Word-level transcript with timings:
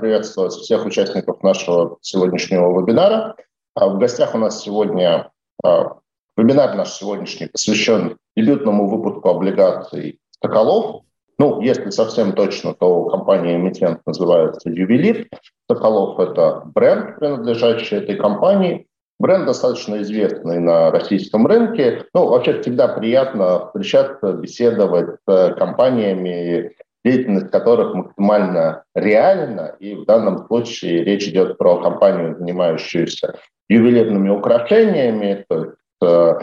Приветствовать 0.00 0.52
всех 0.52 0.84
участников 0.84 1.42
нашего 1.42 1.98
сегодняшнего 2.00 2.80
вебинара. 2.80 3.36
А, 3.74 3.88
в 3.88 3.98
гостях 3.98 4.34
у 4.34 4.38
нас 4.38 4.62
сегодня 4.62 5.30
а, 5.64 5.98
вебинар 6.36 6.74
наш 6.74 6.92
сегодняшний 6.92 7.46
посвящен 7.46 8.18
дебютному 8.36 8.88
выпуску 8.88 9.28
облигаций 9.28 10.20
«Соколов». 10.42 11.02
Ну, 11.38 11.60
если 11.60 11.90
совсем 11.90 12.32
точно, 12.32 12.74
то 12.74 13.06
компания 13.06 13.56
эмитент 13.56 14.00
называется 14.06 14.70
«Ювелир». 14.70 15.28
«Соколов»— 15.70 16.18
это 16.20 16.62
бренд, 16.64 17.18
принадлежащий 17.18 17.96
этой 17.96 18.16
компании. 18.16 18.86
Бренд 19.18 19.46
достаточно 19.46 20.02
известный 20.02 20.58
на 20.58 20.90
российском 20.90 21.46
рынке. 21.46 22.04
Ну, 22.14 22.28
вообще 22.28 22.60
всегда 22.60 22.88
приятно 22.88 23.66
встречаться, 23.66 24.32
беседовать 24.32 25.18
с 25.26 25.54
компаниями, 25.56 26.74
деятельность 27.04 27.50
которых 27.50 27.94
максимально 27.94 28.84
реальна. 28.94 29.76
И 29.78 29.94
в 29.94 30.04
данном 30.06 30.46
случае 30.46 31.04
речь 31.04 31.28
идет 31.28 31.58
про 31.58 31.80
компанию, 31.82 32.36
занимающуюся 32.38 33.38
ювелирными 33.68 34.30
украшениями. 34.30 35.44
То 35.48 35.64
есть 35.64 35.76
э, 36.02 36.34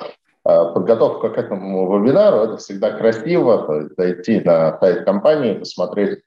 э, 0.45 0.73
подготовка 0.73 1.29
к 1.29 1.37
этому 1.37 1.97
вебинару– 1.97 2.37
это 2.43 2.57
всегда 2.57 2.91
красиво. 2.91 3.65
То 3.65 3.75
есть 3.81 3.95
зайти 3.97 4.39
на 4.41 4.77
сайт 4.79 5.05
компании, 5.05 5.57
посмотреть 5.57 6.19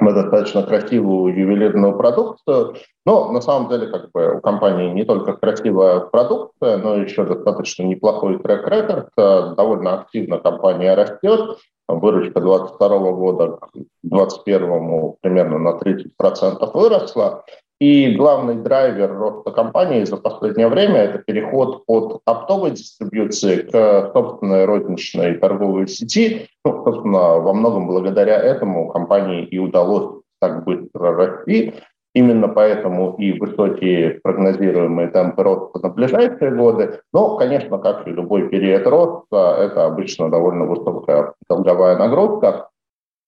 достаточно 0.00 0.62
красивую 0.62 1.36
ювелирную 1.36 1.96
продукцию. 1.96 2.76
Но 3.04 3.30
на 3.32 3.40
самом 3.40 3.68
деле 3.68 3.86
как 3.88 4.10
бы 4.12 4.36
у 4.36 4.40
компании 4.40 4.90
не 4.92 5.04
только 5.04 5.34
красивая 5.34 6.00
продукция, 6.00 6.78
но 6.78 6.96
еще 6.96 7.24
достаточно 7.24 7.82
неплохой 7.84 8.38
трек-рекорд. 8.38 9.08
Довольно 9.16 10.00
активно 10.00 10.38
компания 10.38 10.94
растет. 10.94 11.58
Выручка 11.88 12.40
2022 12.40 13.12
года 13.12 13.58
к 13.60 13.70
2021 14.02 15.14
примерно 15.20 15.58
на 15.58 15.78
30% 15.78 16.70
выросла. 16.72 17.44
И 17.80 18.14
главный 18.14 18.56
драйвер 18.56 19.10
роста 19.16 19.52
компании 19.52 20.04
за 20.04 20.18
последнее 20.18 20.68
время– 20.68 20.96
это 20.98 21.18
переход 21.18 21.82
от 21.86 22.20
оптовой 22.26 22.72
дистрибьюции 22.72 23.62
к 23.62 24.12
собственной 24.12 24.66
розничной 24.66 25.38
торговой 25.38 25.88
сети. 25.88 26.46
Ну, 26.62 26.84
собственно, 26.84 27.38
во 27.38 27.54
многом 27.54 27.86
благодаря 27.86 28.36
этому 28.36 28.88
компании 28.90 29.46
и 29.46 29.58
удалось 29.58 30.22
так 30.42 30.62
быстро 30.64 31.16
расти. 31.16 31.72
Именно 32.14 32.48
поэтому 32.48 33.14
и 33.16 33.38
высокие 33.38 34.20
прогнозируемые 34.22 35.08
темпы 35.08 35.42
роста 35.42 35.78
на 35.78 35.88
ближайшие 35.88 36.50
годы. 36.50 37.00
Но, 37.14 37.38
конечно, 37.38 37.78
как 37.78 38.06
и 38.06 38.10
любой 38.10 38.50
период 38.50 38.86
роста, 38.86 39.56
это 39.58 39.86
обычно 39.86 40.28
довольно 40.28 40.66
высокая 40.66 41.32
долговая 41.48 41.96
нагрузка. 41.96 42.68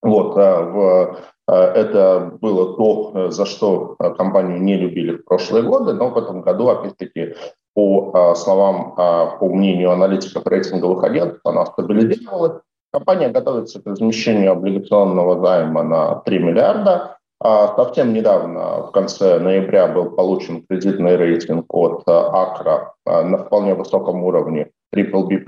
Вот, 0.03 0.36
а 0.36 0.62
в 0.62 0.83
Э, 0.83 1.31
это 1.48 2.39
было 2.41 2.77
то, 2.77 3.31
за 3.31 3.47
что 3.47 3.97
э, 3.98 4.15
компанию 4.15 4.62
не 4.62 4.77
любили 4.77 5.17
в 5.17 5.25
прошлые 5.25 5.65
годы, 5.65 5.93
но 5.93 6.11
в 6.11 6.19
этом 6.19 6.41
году, 6.41 6.69
опять-таки, 6.69 7.35
по 7.75 8.12
э, 8.15 8.35
словам, 8.37 8.95
по 8.95 9.48
мнению 9.48 9.91
аналитиков 9.91 10.47
рейтинговых 10.47 11.03
агентов, 11.03 11.41
она 11.45 11.67
стабилизировалась. 11.67 12.61
Компания 12.93 13.31
готовится 13.31 13.81
к 13.81 13.87
размещению 13.87 14.53
облигационного 14.53 15.45
займа 15.45 15.83
на 15.83 16.17
3 16.17 16.39
миллиарда. 16.39 17.17
А 17.41 17.75
совсем 17.75 18.13
недавно, 18.13 18.83
в 18.87 18.93
конце 18.93 19.41
ноября, 19.41 19.89
был 19.89 20.11
получен 20.11 20.65
кредитный 20.69 21.17
рейтинг 21.17 21.65
от 21.75 22.03
Акра 22.07 22.95
на 23.05 23.39
вполне 23.39 23.75
высоком 23.75 24.23
уровне 24.23 24.70
BBB+. 24.95 25.43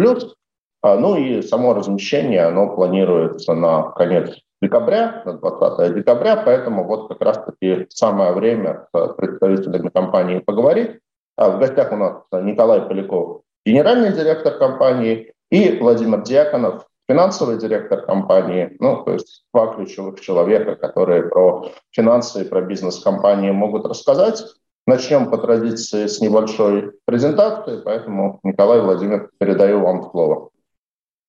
Ну 0.82 1.16
и 1.16 1.42
само 1.42 1.74
размещение, 1.74 2.46
оно 2.46 2.74
планируется 2.74 3.54
на 3.54 3.92
конец 3.92 4.34
декабря, 4.64 5.22
на 5.24 5.34
20 5.34 5.94
декабря, 5.94 6.36
поэтому 6.36 6.84
вот 6.84 7.08
как 7.08 7.20
раз-таки 7.20 7.86
самое 7.90 8.32
время 8.32 8.86
с 8.94 9.12
представителями 9.14 9.88
компании 9.88 10.38
поговорить. 10.38 11.00
А 11.36 11.50
в 11.50 11.58
гостях 11.58 11.92
у 11.92 11.96
нас 11.96 12.22
Николай 12.32 12.82
Поляков, 12.82 13.42
генеральный 13.66 14.12
директор 14.12 14.56
компании, 14.56 15.32
и 15.50 15.78
Владимир 15.78 16.22
Дьяконов, 16.22 16.86
финансовый 17.08 17.58
директор 17.58 18.02
компании, 18.02 18.76
ну, 18.80 19.04
то 19.04 19.12
есть 19.12 19.44
два 19.52 19.74
ключевых 19.74 20.20
человека, 20.20 20.74
которые 20.74 21.24
про 21.24 21.70
финансы 21.90 22.42
и 22.42 22.48
про 22.48 22.62
бизнес 22.62 23.00
компании 23.00 23.50
могут 23.50 23.84
рассказать. 23.86 24.42
Начнем 24.86 25.30
по 25.30 25.38
традиции 25.38 26.06
с 26.06 26.20
небольшой 26.20 26.92
презентации, 27.06 27.80
поэтому, 27.84 28.40
Николай 28.42 28.80
Владимир, 28.80 29.30
передаю 29.38 29.80
вам 29.80 30.10
слово. 30.10 30.50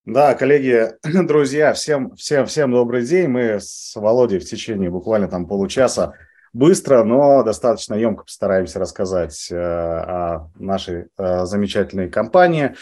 Да, 0.06 0.36
коллеги, 0.36 0.92
друзья, 1.04 1.74
всем, 1.74 2.16
всем, 2.16 2.46
всем 2.46 2.72
добрый 2.72 3.04
день. 3.04 3.28
Мы 3.28 3.60
с 3.60 3.96
Володей 3.96 4.38
в 4.38 4.46
течение 4.46 4.92
буквально 4.92 5.28
там 5.28 5.48
получаса 5.48 6.14
быстро, 6.54 7.04
но 7.04 7.42
достаточно 7.42 7.96
емко 7.96 8.26
постараемся 8.26 8.78
рассказать 8.78 9.48
э, 9.50 9.56
о 9.58 10.52
нашей 10.60 11.08
э, 11.18 11.46
замечательной 11.46 12.08
компании. 12.08 12.76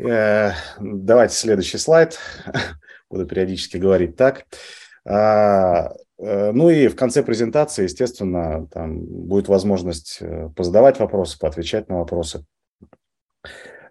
Э, 0.00 0.54
давайте 0.80 1.36
следующий 1.36 1.78
слайд. 1.78 2.18
Буду 3.10 3.26
периодически 3.26 3.76
говорить 3.76 4.16
так. 4.16 4.46
А, 5.08 5.92
ну 6.18 6.68
и 6.68 6.88
в 6.88 6.96
конце 6.96 7.22
презентации, 7.22 7.84
естественно, 7.84 8.66
там 8.72 8.98
будет 8.98 9.46
возможность 9.46 10.20
позадавать 10.56 10.98
вопросы, 10.98 11.38
поотвечать 11.38 11.88
на 11.88 11.98
вопросы. 11.98 12.44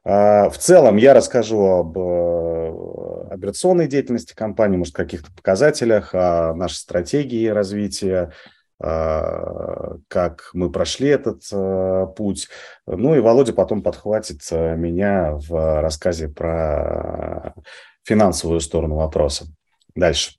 В 0.06 0.58
целом 0.60 0.98
я 0.98 1.16
расскажу 1.16 1.66
об 1.66 1.98
э, 1.98 3.28
операционной 3.32 3.88
деятельности 3.88 4.36
компании, 4.36 4.78
может, 4.78 4.94
каких-то 4.94 5.32
показателях, 5.32 6.14
о 6.14 6.54
нашей 6.54 6.76
стратегии 6.76 7.48
развития, 7.48 8.32
а, 8.80 9.96
как 10.08 10.50
мы 10.54 10.72
прошли 10.72 11.08
этот 11.08 11.44
э, 11.52 12.08
путь. 12.16 12.50
Ну 12.86 13.16
и 13.16 13.20
Володя 13.20 13.54
потом 13.54 13.82
подхватит 13.82 14.42
э, 14.52 14.76
меня 14.76 15.32
в 15.34 15.82
рассказе 15.82 16.28
про 16.28 17.54
финансовую 18.04 18.60
сторону 18.60 18.96
вопроса. 18.98 19.46
Дальше. 19.96 20.34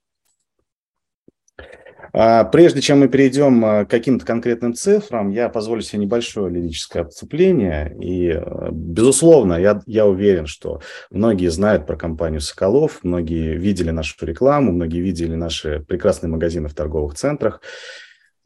А, 2.19 2.45
прежде 2.45 2.81
чем 2.81 3.01
мы 3.01 3.09
перейдем 3.09 3.63
а, 3.63 3.85
к 3.85 3.91
каким-то 3.91 4.25
конкретным 4.25 4.73
цифрам, 4.73 5.29
я 5.29 5.49
позволю 5.49 5.83
себе 5.83 6.01
небольшое 6.01 6.51
лирическое 6.51 7.03
отступление. 7.03 7.95
И, 8.01 8.29
э, 8.29 8.69
безусловно, 8.71 9.53
я, 9.53 9.81
я 9.85 10.07
уверен, 10.07 10.47
что 10.47 10.81
многие 11.11 11.49
знают 11.49 11.85
про 11.85 11.95
компанию 11.95 12.41
«Соколов», 12.41 13.01
многие 13.03 13.55
видели 13.55 13.91
нашу 13.91 14.25
рекламу, 14.25 14.71
многие 14.71 15.01
видели 15.01 15.35
наши 15.35 15.85
прекрасные 15.87 16.31
магазины 16.31 16.69
в 16.69 16.73
торговых 16.73 17.13
центрах. 17.13 17.61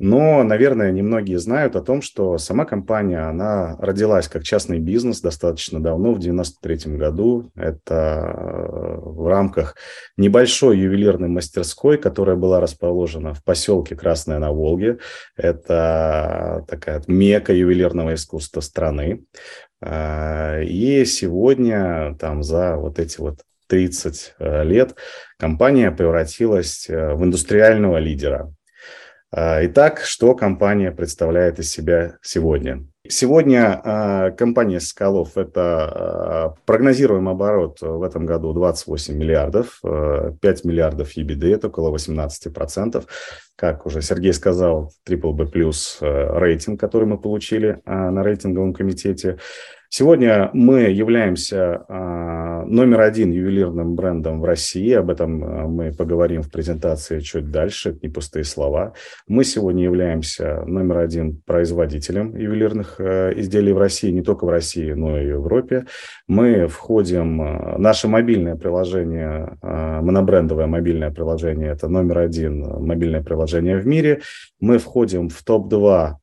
Но, 0.03 0.41
наверное, 0.41 0.91
немногие 0.91 1.37
знают 1.37 1.75
о 1.75 1.81
том, 1.83 2.01
что 2.01 2.39
сама 2.39 2.65
компания, 2.65 3.19
она 3.19 3.77
родилась 3.77 4.27
как 4.27 4.41
частный 4.41 4.79
бизнес 4.79 5.21
достаточно 5.21 5.79
давно, 5.79 6.13
в 6.13 6.19
93 6.19 6.97
году. 6.97 7.51
Это 7.55 8.33
э, 8.35 8.99
в 8.99 9.27
рамках 9.27 9.75
небольшой 10.17 10.79
ювелирной 10.79 11.27
мастерской, 11.27 11.99
которая 11.99 12.35
была 12.35 12.59
расположена 12.59 13.35
в 13.35 13.43
поселке 13.43 13.95
Красная 13.95 14.39
на 14.39 14.51
Волге. 14.51 14.97
Это 15.37 16.65
такая 16.67 17.03
мека 17.05 17.53
ювелирного 17.53 18.15
искусства 18.15 18.61
страны. 18.61 19.23
Э, 19.83 20.63
и 20.63 21.05
сегодня 21.05 22.17
там 22.19 22.41
за 22.41 22.75
вот 22.75 22.97
эти 22.97 23.21
вот 23.21 23.41
30 23.67 24.33
э, 24.39 24.63
лет 24.63 24.95
компания 25.37 25.91
превратилась 25.91 26.87
в 26.89 27.23
индустриального 27.23 27.97
лидера 27.99 28.51
а, 28.51 28.60
итак, 29.33 30.01
что 30.01 30.35
компания 30.35 30.91
представляет 30.91 31.59
из 31.59 31.71
себя 31.71 32.17
сегодня? 32.21 32.85
Сегодня 33.07 33.81
э, 33.83 34.31
компания 34.37 34.79
Скалов– 34.79 35.31
это 35.35 36.53
э, 36.55 36.61
прогнозируемый 36.65 37.33
оборот 37.33 37.81
в 37.81 38.03
этом 38.03 38.27
году 38.27 38.53
28 38.53 39.15
миллиардов, 39.15 39.79
э, 39.83 40.33
5 40.39 40.65
миллиардов 40.65 41.17
EBD, 41.17 41.55
это 41.55 41.67
около 41.67 41.95
18%. 41.95 43.03
Как 43.55 43.85
уже 43.87 44.01
Сергей 44.03 44.33
сказал, 44.33 44.91
BBB+, 45.09 45.49
э, 46.01 46.39
рейтинг, 46.39 46.79
который 46.79 47.07
мы 47.07 47.17
получили 47.17 47.81
на 47.85 48.23
рейтинговом 48.23 48.73
комитете. 48.73 49.39
Сегодня 49.93 50.49
мы 50.53 50.83
являемся 50.83 51.83
а, 51.89 52.63
номер 52.63 53.01
один 53.01 53.29
ювелирным 53.31 53.93
брендом 53.93 54.39
в 54.39 54.45
России. 54.45 54.93
Об 54.93 55.09
этом 55.09 55.43
а, 55.43 55.67
мы 55.67 55.91
поговорим 55.91 56.43
в 56.43 56.49
презентации 56.49 57.19
чуть 57.19 57.51
дальше. 57.51 57.99
не 58.01 58.07
пустые 58.07 58.45
слова. 58.45 58.93
Мы 59.27 59.43
сегодня 59.43 59.83
являемся 59.83 60.63
номер 60.65 60.99
один 60.99 61.41
производителем 61.45 62.37
ювелирных 62.37 63.01
а, 63.01 63.31
изделий 63.31 63.73
в 63.73 63.79
России, 63.79 64.11
не 64.11 64.21
только 64.21 64.45
в 64.45 64.49
России, 64.49 64.93
но 64.93 65.19
и 65.19 65.25
в 65.25 65.29
Европе. 65.29 65.87
Мы 66.25 66.67
входим, 66.67 67.75
наше 67.77 68.07
мобильное 68.07 68.55
приложение, 68.55 69.57
монобрендовое 69.61 70.67
мобильное 70.67 71.11
приложение, 71.11 71.69
это 71.69 71.89
номер 71.89 72.19
один 72.19 72.61
мобильное 72.61 73.21
приложение 73.23 73.75
в 73.75 73.85
мире. 73.85 74.21
Мы 74.61 74.77
входим 74.77 75.27
в 75.27 75.43
топ-2 75.43 76.13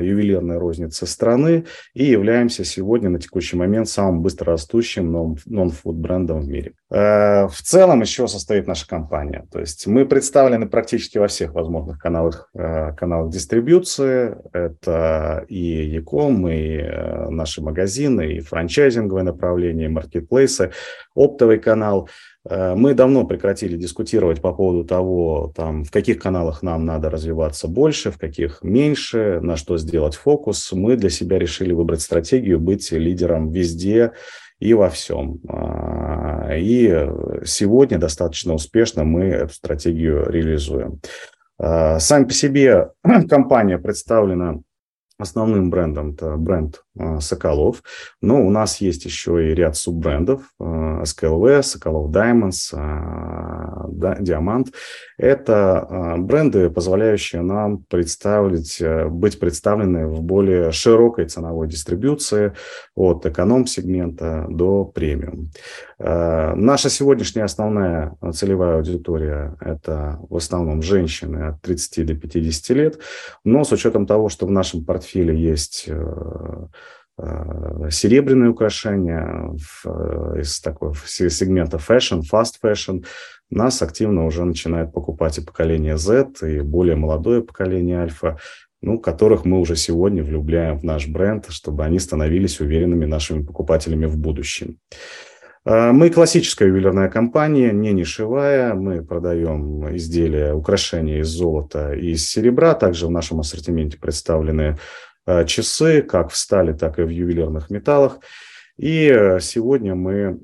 ювелирной 0.00 0.58
розницы 0.58 1.06
страны 1.06 1.64
и 1.94 2.04
являемся 2.04 2.64
сегодня 2.64 3.08
на 3.08 3.18
текущий 3.18 3.56
момент 3.56 3.88
самым 3.88 4.22
быстрорастущим 4.22 5.12
нон-фуд 5.46 5.96
брендом 5.96 6.40
в 6.40 6.48
мире. 6.48 6.72
Э, 6.90 7.46
в 7.48 7.62
целом 7.62 8.00
еще 8.00 8.28
состоит 8.28 8.66
наша 8.66 8.86
компания. 8.86 9.46
То 9.50 9.60
есть 9.60 9.86
мы 9.86 10.06
представлены 10.06 10.68
практически 10.68 11.18
во 11.18 11.28
всех 11.28 11.54
возможных 11.54 11.98
каналах, 11.98 12.48
э, 12.54 12.92
каналах 12.94 13.30
дистрибьюции. 13.30 14.36
Это 14.52 15.44
и 15.48 15.84
Яком, 15.86 16.48
и 16.48 16.76
э, 16.76 17.28
наши 17.30 17.62
магазины, 17.62 18.34
и 18.34 18.40
франчайзинговое 18.40 19.22
направление, 19.22 19.86
и 19.86 19.92
маркетплейсы, 19.92 20.72
оптовый 21.14 21.58
канал. 21.58 22.08
Мы 22.48 22.94
давно 22.94 23.24
прекратили 23.24 23.76
дискутировать 23.76 24.40
по 24.40 24.52
поводу 24.52 24.84
того, 24.84 25.52
там, 25.54 25.84
в 25.84 25.90
каких 25.90 26.18
каналах 26.18 26.62
нам 26.62 26.84
надо 26.84 27.10
развиваться 27.10 27.66
больше, 27.66 28.10
в 28.10 28.18
каких 28.18 28.62
меньше, 28.62 29.40
на 29.42 29.56
что 29.56 29.78
сделать 29.78 30.14
фокус. 30.14 30.72
Мы 30.72 30.96
для 30.96 31.10
себя 31.10 31.38
решили 31.38 31.72
выбрать 31.72 32.02
стратегию 32.02 32.60
быть 32.60 32.92
лидером 32.92 33.50
везде, 33.50 34.12
и 34.58 34.74
во 34.74 34.88
всем. 34.88 35.40
А, 35.48 36.54
и 36.56 37.08
сегодня 37.44 37.98
достаточно 37.98 38.54
успешно 38.54 39.04
мы 39.04 39.24
эту 39.24 39.54
стратегию 39.54 40.28
реализуем. 40.28 41.00
А, 41.58 41.98
сами 41.98 42.24
по 42.24 42.32
себе 42.32 42.90
компания 43.28 43.78
представлена 43.78 44.60
Основным 45.18 45.70
брендом 45.70 46.10
это 46.10 46.36
бренд 46.36 46.84
э, 46.98 47.20
Соколов, 47.20 47.82
но 48.20 48.46
у 48.46 48.50
нас 48.50 48.82
есть 48.82 49.06
еще 49.06 49.50
и 49.50 49.54
ряд 49.54 49.74
суббрендов 49.74 50.42
э, 50.60 51.04
Соколов 51.62 52.10
Diamonds, 52.10 52.74
э. 53.88 54.72
Это 55.16 56.16
бренды, 56.18 56.68
позволяющие 56.68 57.40
нам 57.40 57.84
представить, 57.84 58.82
быть 59.10 59.40
представлены 59.40 60.06
в 60.06 60.20
более 60.20 60.70
широкой 60.72 61.26
ценовой 61.26 61.66
дистрибуции 61.68 62.52
от 62.94 63.24
эконом-сегмента 63.24 64.46
до 64.50 64.84
премиум. 64.84 65.50
Наша 65.98 66.90
сегодняшняя 66.90 67.44
основная 67.44 68.16
целевая 68.34 68.76
аудитория– 68.76 69.56
это 69.60 70.18
в 70.28 70.36
основном 70.36 70.82
женщины 70.82 71.48
от 71.48 71.62
30 71.62 72.06
до 72.06 72.14
50 72.14 72.76
лет, 72.76 72.98
но 73.44 73.64
с 73.64 73.72
учетом 73.72 74.06
того, 74.06 74.28
что 74.28 74.46
в 74.46 74.50
нашем 74.50 74.84
портфеле 74.84 75.34
есть 75.34 75.84
э, 75.88 76.66
э, 77.18 77.88
серебряные 77.90 78.50
украшения 78.50 79.54
э, 79.86 80.40
из 80.40 80.60
такого 80.60 80.94
сегмента 81.06 81.78
fashion, 81.78 82.20
fast 82.30 82.56
fashion. 82.62 83.06
Нас 83.48 83.80
активно 83.80 84.26
уже 84.26 84.44
начинает 84.44 84.92
покупать 84.92 85.38
и 85.38 85.40
поколение 85.40 85.96
Z, 85.96 86.32
и 86.42 86.60
более 86.60 86.96
молодое 86.96 87.42
поколение 87.42 88.00
альфа, 88.00 88.38
ну, 88.82 88.98
которых 88.98 89.46
мы 89.46 89.60
уже 89.60 89.76
сегодня 89.76 90.22
влюбляем 90.22 90.78
в 90.78 90.84
наш 90.84 91.08
бренд, 91.08 91.46
чтобы 91.48 91.84
они 91.84 91.98
становились 91.98 92.60
уверенными 92.60 93.06
нашими 93.06 93.42
покупателями 93.42 94.04
в 94.04 94.18
будущем. 94.18 94.78
Мы 95.68 96.10
классическая 96.10 96.68
ювелирная 96.68 97.08
компания, 97.08 97.72
не 97.72 97.92
нишевая. 97.92 98.74
Мы 98.74 99.04
продаем 99.04 99.96
изделия, 99.96 100.54
украшения 100.54 101.18
из 101.18 101.26
золота 101.26 101.92
и 101.92 102.12
из 102.12 102.24
серебра. 102.24 102.74
Также 102.74 103.08
в 103.08 103.10
нашем 103.10 103.40
ассортименте 103.40 103.98
представлены 103.98 104.78
э, 105.26 105.44
часы, 105.44 106.02
как 106.02 106.30
в 106.30 106.36
стали, 106.36 106.72
так 106.72 107.00
и 107.00 107.02
в 107.02 107.08
ювелирных 107.08 107.68
металлах. 107.68 108.20
И 108.76 109.08
э, 109.08 109.40
сегодня 109.40 109.96
мы 109.96 110.38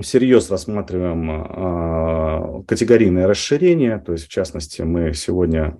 всерьез 0.00 0.50
рассматриваем 0.50 1.30
э, 1.30 2.64
категорийное 2.64 3.28
расширение. 3.28 4.00
То 4.00 4.14
есть, 4.14 4.24
в 4.24 4.30
частности, 4.30 4.82
мы 4.82 5.14
сегодня 5.14 5.76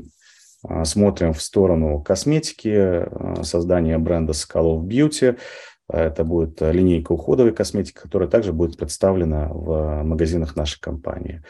смотрим 0.84 1.32
в 1.32 1.43
сторону 1.43 2.00
косметики, 2.02 3.08
создания 3.43 3.99
бренда 3.99 4.32
Соколов 4.32 4.84
Beauty– 4.84 5.37
это 5.92 6.25
будет 6.25 6.60
э, 6.62 6.72
линейка 6.72 7.12
уходовой 7.12 7.52
косметики, 7.52 7.98
которая 7.98 8.28
также 8.28 8.52
будет 8.52 8.76
представлена 8.76 9.48
в 9.48 10.02
магазинах 10.02 10.56
нашей 10.56 10.81
компании. 10.81 11.42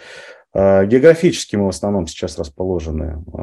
Э, 0.54 0.86
географически 0.86 1.56
мы 1.56 1.66
в 1.66 1.70
основном 1.70 2.06
сейчас 2.06 2.38
расположены 2.38 3.04
э, 3.04 3.36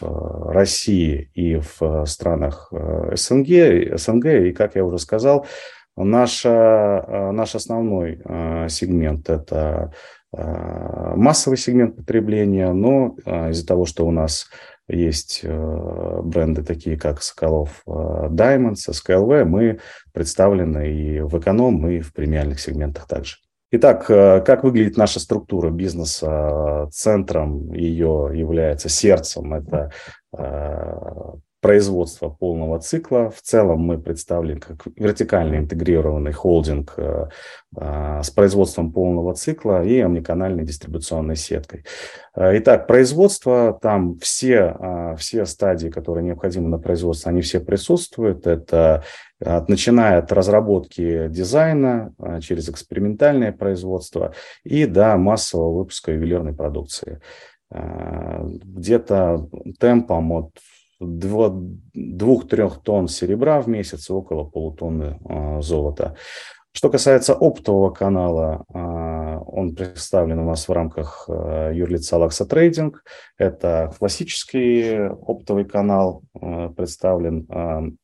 в 0.00 0.52
России 0.52 1.30
и 1.34 1.56
в 1.56 2.04
странах 2.06 2.72
СНГ, 3.12 3.98
СНГ 3.98 4.26
и, 4.26 4.52
как 4.52 4.74
я 4.76 4.84
уже 4.84 4.98
сказал, 4.98 5.46
наша, 5.96 7.32
наш 7.32 7.54
основной 7.54 8.20
сегмент– 8.68 9.30
это 9.30 9.92
массовый 10.32 11.56
сегмент 11.56 11.96
потребления, 11.96 12.70
но 12.74 13.16
из-за 13.24 13.66
того, 13.66 13.86
что 13.86 14.06
у 14.06 14.10
нас 14.10 14.46
есть 14.88 15.40
э, 15.42 16.20
бренды 16.22 16.62
такие, 16.62 16.96
как 16.96 17.22
Соколов 17.22 17.82
э, 17.86 17.90
Diamonds, 17.90 18.88
SKLV. 18.88 19.44
Мы 19.44 19.80
представлены 20.12 20.92
и 20.92 21.20
в 21.20 21.38
эконом, 21.38 21.88
и 21.88 22.00
в 22.00 22.12
премиальных 22.12 22.60
сегментах 22.60 23.06
также. 23.06 23.36
Итак, 23.72 24.08
э, 24.08 24.40
как 24.42 24.62
выглядит 24.62 24.96
наша 24.96 25.18
структура 25.18 25.70
бизнеса? 25.70 26.88
Центром 26.92 27.72
ее 27.72 28.30
является 28.32 28.88
сердцем. 28.88 29.54
Это 29.54 29.90
производства 31.66 32.28
полного 32.28 32.78
цикла. 32.78 33.28
В 33.28 33.42
целом 33.42 33.80
мы 33.80 33.98
представлены 33.98 34.60
как 34.60 34.86
вертикально 34.94 35.56
интегрированный 35.56 36.30
холдинг 36.30 36.94
э, 36.96 37.26
э, 37.76 38.20
с 38.22 38.30
производством 38.30 38.92
полного 38.92 39.34
цикла 39.34 39.84
и 39.84 39.98
омниканальной 39.98 40.64
дистрибуционной 40.64 41.34
сеткой. 41.34 41.84
Э, 42.36 42.56
итак, 42.56 42.86
производство, 42.86 43.76
там 43.82 44.16
все, 44.20 45.16
все 45.18 45.44
стадии, 45.44 45.88
которые 45.88 46.22
необходимы 46.22 46.68
на 46.68 46.78
производство, 46.78 47.32
они 47.32 47.40
все 47.40 47.58
присутствуют. 47.58 48.46
Это 48.46 49.02
начиная 49.40 50.18
от 50.18 50.30
разработки 50.30 51.26
дизайна 51.28 52.14
через 52.42 52.68
экспериментальное 52.68 53.50
производство 53.50 54.32
и 54.62 54.86
до 54.86 55.16
массового 55.16 55.78
выпуска 55.78 56.12
ювелирной 56.12 56.54
продукции. 56.54 57.20
Где-то 57.70 59.48
темпом 59.80 60.32
от 60.32 60.50
двух-трех 61.00 62.82
тонн 62.82 63.08
серебра 63.08 63.60
в 63.60 63.68
месяц 63.68 64.10
около 64.10 64.44
полутонны 64.44 65.18
а, 65.24 65.60
золота. 65.60 66.16
Что 66.72 66.90
касается 66.90 67.34
оптового 67.34 67.90
канала, 67.90 68.64
а, 68.72 69.38
он 69.40 69.74
представлен 69.74 70.38
у 70.40 70.44
нас 70.44 70.68
в 70.68 70.72
рамках 70.72 71.26
а, 71.28 71.70
юрлица 71.70 72.18
Лакса 72.18 72.46
Трейдинг. 72.46 73.04
Это 73.38 73.92
классический 73.98 75.08
оптовый 75.08 75.64
канал, 75.64 76.22
представлен 76.32 77.98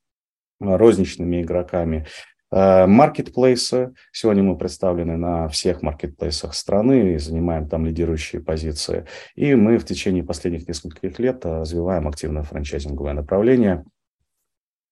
розничными 0.61 1.43
игроками. 1.43 2.07
Э, 2.53 2.87
маркетплейсы. 2.87 3.95
Сегодня 4.13 4.43
мы 4.43 4.59
представлены 4.59 5.17
на 5.17 5.49
всех 5.49 5.81
маркетплейсах 5.81 6.55
страны 6.55 7.15
и 7.15 7.19
занимаем 7.19 7.67
там 7.67 7.87
лидирующие 7.87 8.43
позиции. 8.43 9.07
И 9.35 9.55
мы 9.55 9.79
в 9.79 9.87
течение 9.87 10.23
последних 10.23 10.69
нескольких 10.69 11.19
лет 11.19 11.47
развиваем 11.47 12.07
активное 12.07 12.43
франчайзинговое 12.43 13.15
направление. 13.15 13.85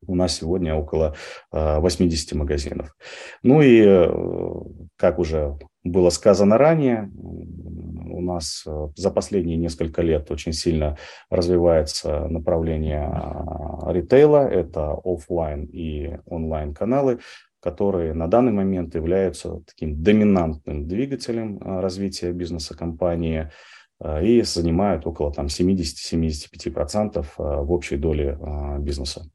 У 0.07 0.15
нас 0.15 0.37
сегодня 0.37 0.75
около 0.75 1.15
80 1.53 2.33
э, 2.33 2.37
магазинов. 2.37 2.97
Ну 3.43 3.61
и, 3.61 3.83
э, 3.85 4.11
как 4.97 5.19
уже 5.19 5.59
было 5.85 6.09
сказано 6.09 6.57
ранее, 6.57 7.11
у 7.15 8.23
нас 8.23 8.67
за 8.97 9.11
последние 9.11 9.57
несколько 9.57 10.03
лет 10.03 10.31
очень 10.31 10.53
сильно 10.53 10.99
развивается 11.31 12.27
направление 12.29 13.11
ритейла. 13.87 14.47
Это 14.47 14.93
офлайн 15.05 15.65
и 15.65 16.19
онлайн 16.27 16.75
каналы 16.75 17.21
которые 17.61 18.15
на 18.15 18.27
данный 18.27 18.53
момент 18.53 18.95
являются 18.95 19.61
таким 19.67 20.03
доминантным 20.03 20.87
двигателем 20.87 21.61
а, 21.61 21.81
развития 21.81 22.33
бизнеса 22.33 22.77
компании 22.77 23.51
а, 24.01 24.23
и 24.23 24.43
занимают 24.43 25.07
около 25.07 25.33
там, 25.33 25.47
70-75% 25.47 27.25
а, 27.39 27.63
в 27.63 27.73
общей 27.73 27.97
доле 27.97 28.39
бизнеса. 28.79 29.27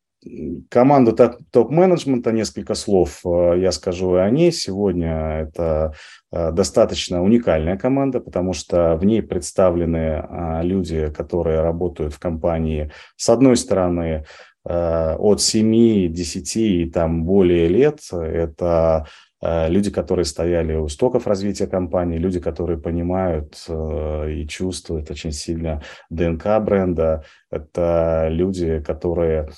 Команда 0.69 1.11
топ-менеджмента, 1.51 2.31
несколько 2.31 2.73
слов 2.73 3.21
я 3.23 3.71
скажу 3.71 4.15
о 4.15 4.27
ней. 4.31 4.51
Сегодня 4.51 5.41
это 5.41 5.93
достаточно 6.31 7.21
уникальная 7.21 7.77
команда, 7.77 8.19
потому 8.21 8.53
что 8.53 8.95
в 8.95 9.05
ней 9.05 9.21
представлены 9.21 10.27
люди, 10.63 11.13
которые 11.15 11.61
работают 11.61 12.15
в 12.15 12.19
компании, 12.19 12.89
с 13.17 13.29
одной 13.29 13.55
стороны, 13.55 14.25
от 14.65 15.41
7, 15.41 16.11
10 16.11 16.57
и 16.57 16.85
там 16.89 17.23
более 17.23 17.67
лет. 17.67 17.99
Это 18.11 19.05
э, 19.41 19.69
люди, 19.69 19.91
которые 19.91 20.25
стояли 20.25 20.73
у 20.75 20.87
стоков 20.87 21.27
развития 21.27 21.67
компании, 21.67 22.17
люди, 22.17 22.39
которые 22.39 22.79
понимают 22.79 23.63
э, 23.67 24.31
и 24.31 24.47
чувствуют 24.47 25.11
очень 25.11 25.31
сильно 25.31 25.83
ДНК 26.09 26.59
бренда. 26.61 27.23
Это 27.51 28.27
люди, 28.31 28.79
которые 28.79 29.49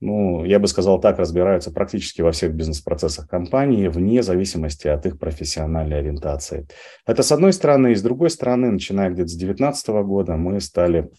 ну, 0.00 0.46
я 0.46 0.58
бы 0.58 0.66
сказал 0.66 0.98
так, 0.98 1.18
разбираются 1.18 1.70
практически 1.70 2.22
во 2.22 2.32
всех 2.32 2.54
бизнес-процессах 2.54 3.28
компании, 3.28 3.88
вне 3.88 4.22
зависимости 4.22 4.88
от 4.88 5.04
их 5.04 5.18
профессиональной 5.18 5.98
ориентации. 5.98 6.66
Это 7.06 7.22
с 7.22 7.30
одной 7.32 7.52
стороны. 7.52 7.92
И 7.92 7.94
с 7.94 8.02
другой 8.02 8.30
стороны, 8.30 8.70
начиная 8.70 9.10
где-то 9.10 9.28
с 9.28 9.36
2019 9.36 9.88
года, 10.06 10.36
мы 10.36 10.60
стали 10.60 11.10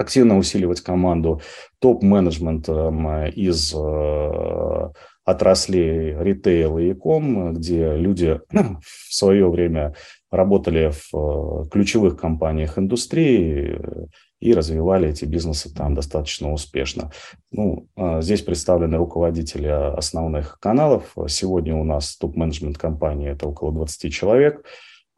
активно 0.00 0.38
усиливать 0.38 0.80
команду 0.80 1.42
топ-менеджментом 1.78 3.26
из 3.26 3.74
э, 3.74 4.90
отраслей 5.24 6.16
ритейл 6.18 6.78
и 6.78 6.94
e 6.94 7.52
где 7.52 7.94
люди 7.96 8.40
в 8.50 9.14
свое 9.14 9.48
время 9.50 9.94
работали 10.30 10.92
в 11.12 11.68
ключевых 11.68 12.16
компаниях 12.16 12.78
индустрии 12.78 13.78
и 14.40 14.54
развивали 14.54 15.10
эти 15.10 15.26
бизнесы 15.26 15.72
там 15.74 15.94
достаточно 15.94 16.50
успешно. 16.52 17.10
Ну, 17.50 17.88
здесь 18.20 18.40
представлены 18.40 18.96
руководители 18.96 19.66
основных 19.66 20.58
каналов. 20.60 21.14
Сегодня 21.28 21.76
у 21.76 21.84
нас 21.84 22.16
топ-менеджмент 22.16 22.78
компании– 22.78 23.30
это 23.32 23.48
около 23.48 23.72
20 23.72 24.10
человек, 24.10 24.64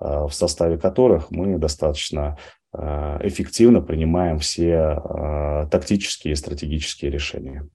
в 0.00 0.30
составе 0.32 0.76
которых 0.76 1.30
мы 1.30 1.58
достаточно 1.58 2.36
Э, 2.36 2.61
эффективно 2.74 3.82
принимаем 3.82 4.38
все 4.38 4.98
э, 4.98 5.66
тактические 5.70 6.32
и 6.32 6.36
стратегические 6.36 7.10
решения. 7.10 7.68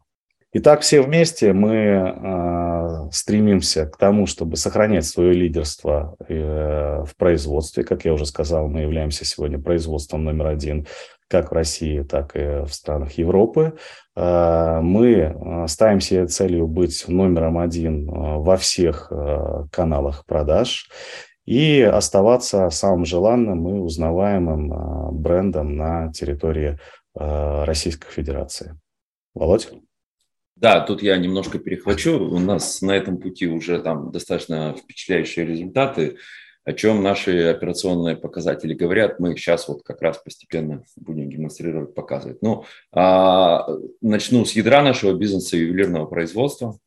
Итак, 0.53 0.81
все 0.81 1.01
вместе 1.01 1.53
мы 1.53 1.75
э, 1.75 3.09
стремимся 3.11 3.85
к 3.85 3.97
тому, 3.97 4.25
чтобы 4.25 4.55
сохранять 4.55 5.05
свое 5.05 5.33
лидерство 5.33 6.15
в 6.19 7.09
производстве. 7.17 7.83
Как 7.83 8.05
я 8.05 8.13
уже 8.13 8.25
сказал, 8.25 8.67
мы 8.67 8.81
являемся 8.81 9.23
сегодня 9.23 9.59
производством 9.59 10.23
номер 10.23 10.47
один 10.47 10.87
как 11.29 11.51
в 11.51 11.53
России, 11.53 12.03
так 12.03 12.35
и 12.35 12.63
в 12.65 12.69
странах 12.69 13.11
Европы. 13.17 13.73
Мы 14.15 15.65
ставим 15.67 15.99
себе 15.99 16.25
целью 16.25 16.67
быть 16.67 17.03
номером 17.09 17.57
один 17.57 18.05
во 18.09 18.55
всех 18.55 19.11
каналах 19.71 20.25
продаж 20.25 20.89
и 21.47 21.81
оставаться 21.81 22.69
самым 22.69 23.05
желанным 23.05 23.67
и 23.69 23.79
узнаваемым 23.79 24.73
а, 24.73 25.11
брендом 25.11 25.77
на 25.77 26.11
территории 26.11 26.77
а, 27.15 27.65
Российской 27.65 28.11
Федерации. 28.11 28.77
Володь? 29.33 29.69
Да, 30.57 30.81
тут 30.81 31.01
я 31.01 31.17
немножко 31.17 31.57
перехвачу. 31.57 32.19
У 32.19 32.39
нас 32.39 32.81
на 32.81 32.91
этом 32.91 33.17
пути 33.17 33.47
уже 33.47 33.81
там 33.81 34.11
достаточно 34.11 34.75
впечатляющие 34.75 35.45
результаты. 35.45 36.17
О 36.65 36.73
чем 36.73 37.01
наши 37.01 37.45
операционные 37.45 38.17
показатели 38.17 38.73
говорят, 38.73 39.21
мы 39.21 39.31
их 39.31 39.39
сейчас 39.39 39.69
вот 39.69 39.83
как 39.83 40.01
раз 40.01 40.17
постепенно 40.17 40.83
будем 40.97 41.29
демонстрировать, 41.29 41.95
показывать. 41.95 42.41
Ну, 42.41 42.65
а, 42.91 43.65
начну 44.01 44.43
с 44.43 44.51
ядра 44.51 44.83
нашего 44.83 45.13
бизнеса 45.13 45.55
ювелирного 45.55 46.07
производства. 46.07 46.77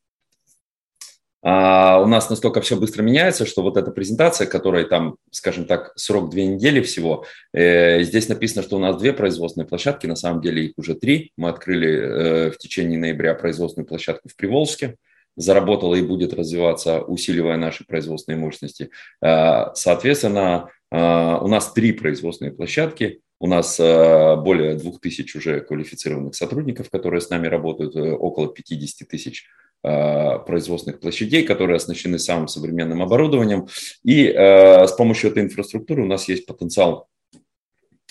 А 1.42 2.00
у 2.02 2.06
нас 2.06 2.28
настолько 2.28 2.60
все 2.60 2.76
быстро 2.76 3.02
меняется, 3.02 3.46
что 3.46 3.62
вот 3.62 3.76
эта 3.76 3.90
презентация, 3.90 4.46
которая 4.46 4.84
там, 4.84 5.16
скажем 5.30 5.64
так, 5.64 5.92
срок 5.96 6.30
две 6.30 6.46
недели 6.46 6.82
всего, 6.82 7.24
э, 7.54 8.02
здесь 8.02 8.28
написано, 8.28 8.62
что 8.62 8.76
у 8.76 8.78
нас 8.78 8.98
две 8.98 9.12
производственные 9.14 9.66
площадки, 9.66 10.06
на 10.06 10.16
самом 10.16 10.42
деле 10.42 10.66
их 10.66 10.72
уже 10.76 10.94
три. 10.94 11.32
Мы 11.38 11.48
открыли 11.48 11.88
э, 11.88 12.50
в 12.50 12.58
течение 12.58 12.98
ноября 12.98 13.34
производственную 13.34 13.86
площадку 13.86 14.28
в 14.28 14.36
Приволжске, 14.36 14.96
заработала 15.36 15.94
и 15.94 16.02
будет 16.02 16.34
развиваться, 16.34 17.00
усиливая 17.00 17.56
наши 17.56 17.86
производственные 17.86 18.38
мощности. 18.38 18.90
Э, 19.22 19.72
соответственно, 19.74 20.68
э, 20.90 20.96
у 20.96 21.48
нас 21.48 21.72
три 21.72 21.92
производственные 21.92 22.52
площадки, 22.52 23.22
у 23.42 23.46
нас 23.46 23.80
э, 23.80 24.36
более 24.36 24.74
двух 24.74 25.00
тысяч 25.00 25.34
уже 25.34 25.60
квалифицированных 25.62 26.34
сотрудников, 26.34 26.90
которые 26.90 27.22
с 27.22 27.30
нами 27.30 27.46
работают, 27.46 27.96
э, 27.96 28.12
около 28.12 28.52
50 28.52 29.08
тысяч 29.08 29.46
производственных 29.82 31.00
площадей, 31.00 31.42
которые 31.44 31.76
оснащены 31.76 32.18
самым 32.18 32.48
современным 32.48 33.02
оборудованием. 33.02 33.66
И 34.04 34.26
э, 34.26 34.86
с 34.86 34.92
помощью 34.92 35.30
этой 35.30 35.42
инфраструктуры 35.42 36.02
у 36.02 36.06
нас 36.06 36.28
есть 36.28 36.46
потенциал 36.46 37.08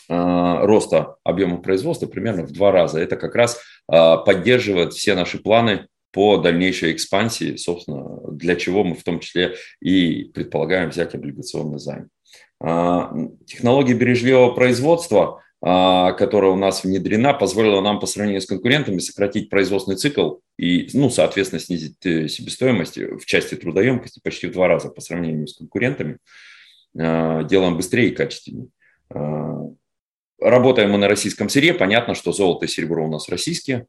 э, 0.10 0.14
роста 0.66 1.18
объема 1.24 1.58
производства 1.58 2.08
примерно 2.08 2.44
в 2.44 2.52
два 2.52 2.72
раза. 2.72 3.00
Это 3.00 3.16
как 3.18 3.36
раз 3.36 3.62
поддерживает 3.88 4.94
все 4.94 5.16
наши 5.16 5.40
планы 5.40 5.88
по 6.12 6.38
дальнейшей 6.38 6.94
экспансии, 6.94 7.56
собственно, 7.56 8.20
для 8.32 8.56
чего 8.56 8.84
мы 8.84 8.96
в 8.96 9.04
том 9.04 9.20
числе 9.20 9.56
и 9.82 10.26
предполагаем 10.26 10.90
взять 10.90 11.16
облигационный 11.16 11.80
займ. 11.80 12.10
Технологии 13.46 13.94
бережливого 13.94 14.54
производства– 14.54 15.42
которая 15.62 16.52
у 16.52 16.56
нас 16.56 16.86
внедрена, 16.86 17.34
позволила 17.34 17.82
нам 17.82 18.00
по 18.00 18.08
сравнению 18.08 18.42
с 18.42 18.46
конкурентами 18.46 19.00
сократить 19.00 19.50
производственный 19.50 19.98
цикл 19.98 20.36
и, 20.58 20.88
ну, 20.94 21.10
соответственно, 21.10 21.60
снизить 21.60 22.06
э, 22.06 22.30
себестоимость 22.30 22.98
в 22.98 23.26
части 23.26 23.56
трудоемкости 23.56 24.22
почти 24.24 24.48
в 24.48 24.54
два 24.54 24.70
раза 24.70 24.90
по 24.90 25.02
сравнению 25.02 25.48
с 25.48 25.58
конкурентами. 25.58 26.18
А, 26.98 27.44
делаем 27.44 27.76
быстрее 27.76 28.08
и 28.08 28.16
качественнее. 28.16 28.68
А, 29.10 29.66
работаем 30.40 30.92
мы 30.92 30.98
на 30.98 31.10
российском 31.10 31.50
сырье. 31.50 31.74
Понятно, 31.74 32.16
что 32.16 32.32
золото 32.32 32.66
и 32.66 32.70
серебро 32.70 33.06
у 33.06 33.12
нас 33.12 33.28
российские, 33.28 33.86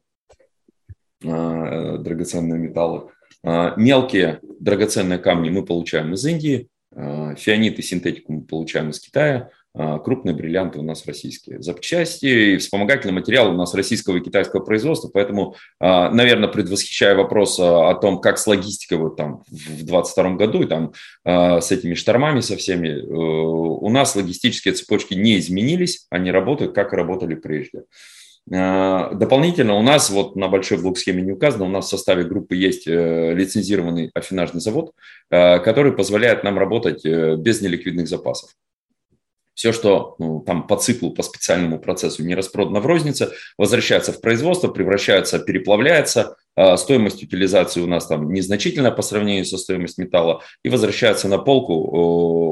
драгоценные 1.21 2.59
металлы. 2.59 3.11
Мелкие 3.43 4.39
драгоценные 4.59 5.19
камни 5.19 5.49
мы 5.49 5.63
получаем 5.63 6.13
из 6.13 6.25
Индии, 6.25 6.67
фианит 6.91 7.79
и 7.79 7.81
синтетику 7.81 8.33
мы 8.33 8.41
получаем 8.41 8.89
из 8.89 8.99
Китая– 8.99 9.49
а, 9.60 9.60
крупные 9.73 10.35
бриллианты 10.35 10.79
у 10.79 10.83
нас 10.83 11.05
российские. 11.05 11.61
Запчасти 11.61 12.25
и 12.25 12.57
вспомогательный 12.57 13.13
материал 13.13 13.49
у 13.49 13.57
нас 13.57 13.73
российского 13.73 14.17
и 14.17 14.21
китайского 14.21 14.59
производства, 14.59 15.09
поэтому, 15.13 15.55
а, 15.79 16.09
наверное, 16.09 16.49
предвосхищая 16.49 17.15
вопрос 17.15 17.57
а, 17.59 17.89
о 17.89 17.95
том, 17.95 18.19
как 18.19 18.37
с 18.37 18.47
логистикой 18.47 18.97
вот 18.97 19.15
там 19.15 19.43
в 19.47 19.85
2022 19.85 20.35
году 20.35 20.63
и 20.63 20.67
там 20.67 20.93
с 21.23 21.71
этими 21.71 21.93
штормами 21.93 22.41
со 22.41 22.57
всеми, 22.57 22.89
э, 22.89 23.03
у 23.03 23.89
нас 23.89 24.15
логистические 24.15 24.73
цепочки 24.73 25.13
не 25.13 25.37
изменились, 25.39 26.07
они 26.09 26.31
работают, 26.31 26.73
как 26.73 26.93
работали 26.93 27.35
прежде. 27.35 27.83
Дополнительно 28.47 29.75
у 29.75 29.83
нас, 29.83 30.09
вот 30.09 30.35
на 30.35 30.47
большой 30.47 30.79
блок-схеме 30.79 31.21
не 31.21 31.31
указано, 31.31 31.65
у 31.65 31.69
нас 31.69 31.85
в 31.85 31.89
составе 31.89 32.23
группы 32.23 32.55
есть 32.55 32.87
э, 32.87 33.33
лицензированный 33.35 34.09
афинажный 34.15 34.61
завод, 34.61 34.93
который 35.29 35.93
позволяет 35.93 36.43
нам 36.43 36.57
работать 36.57 37.05
э, 37.05 37.35
без 37.37 37.61
неликвидных 37.61 38.07
запасов. 38.07 38.49
Все, 39.53 39.71
что 39.71 40.15
ну, 40.17 40.39
там 40.41 40.65
по 40.65 40.77
циклу, 40.77 41.11
по 41.11 41.23
специальному 41.23 41.79
процессу 41.79 42.23
не 42.23 42.35
распродано 42.35 42.79
в 42.79 42.85
рознице, 42.85 43.31
возвращается 43.57 44.13
в 44.13 44.21
производство, 44.21 44.69
превращается, 44.69 45.39
переплавляется, 45.39 46.37
а 46.55 46.77
стоимость 46.77 47.23
утилизации 47.23 47.81
у 47.81 47.87
нас 47.87 48.07
там 48.07 48.31
незначительная 48.31 48.91
по 48.91 49.01
сравнению 49.01 49.45
со 49.45 49.57
стоимостью 49.57 50.05
металла 50.05 50.41
и 50.63 50.69
возвращается 50.69 51.27
на 51.27 51.37
полку 51.37 51.73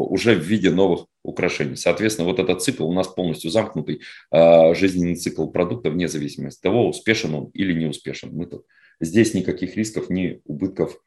уже 0.09 0.35
в 0.35 0.43
виде 0.43 0.71
новых 0.71 1.05
украшений. 1.23 1.75
Соответственно, 1.75 2.27
вот 2.27 2.39
этот 2.39 2.61
цикл 2.61 2.87
у 2.87 2.93
нас 2.93 3.07
полностью 3.07 3.51
замкнутый, 3.51 4.01
а, 4.31 4.73
жизненный 4.73 5.15
цикл 5.15 5.47
продукта 5.47 5.89
вне 5.89 6.07
зависимости 6.07 6.59
от 6.59 6.63
того, 6.63 6.87
успешен 6.87 7.33
он 7.33 7.45
или 7.53 7.73
не 7.73 7.85
успешен. 7.85 8.29
Мы 8.33 8.45
тут 8.45 8.65
здесь 8.99 9.33
никаких 9.33 9.75
рисков, 9.75 10.09
ни 10.09 10.41
убытков 10.45 10.97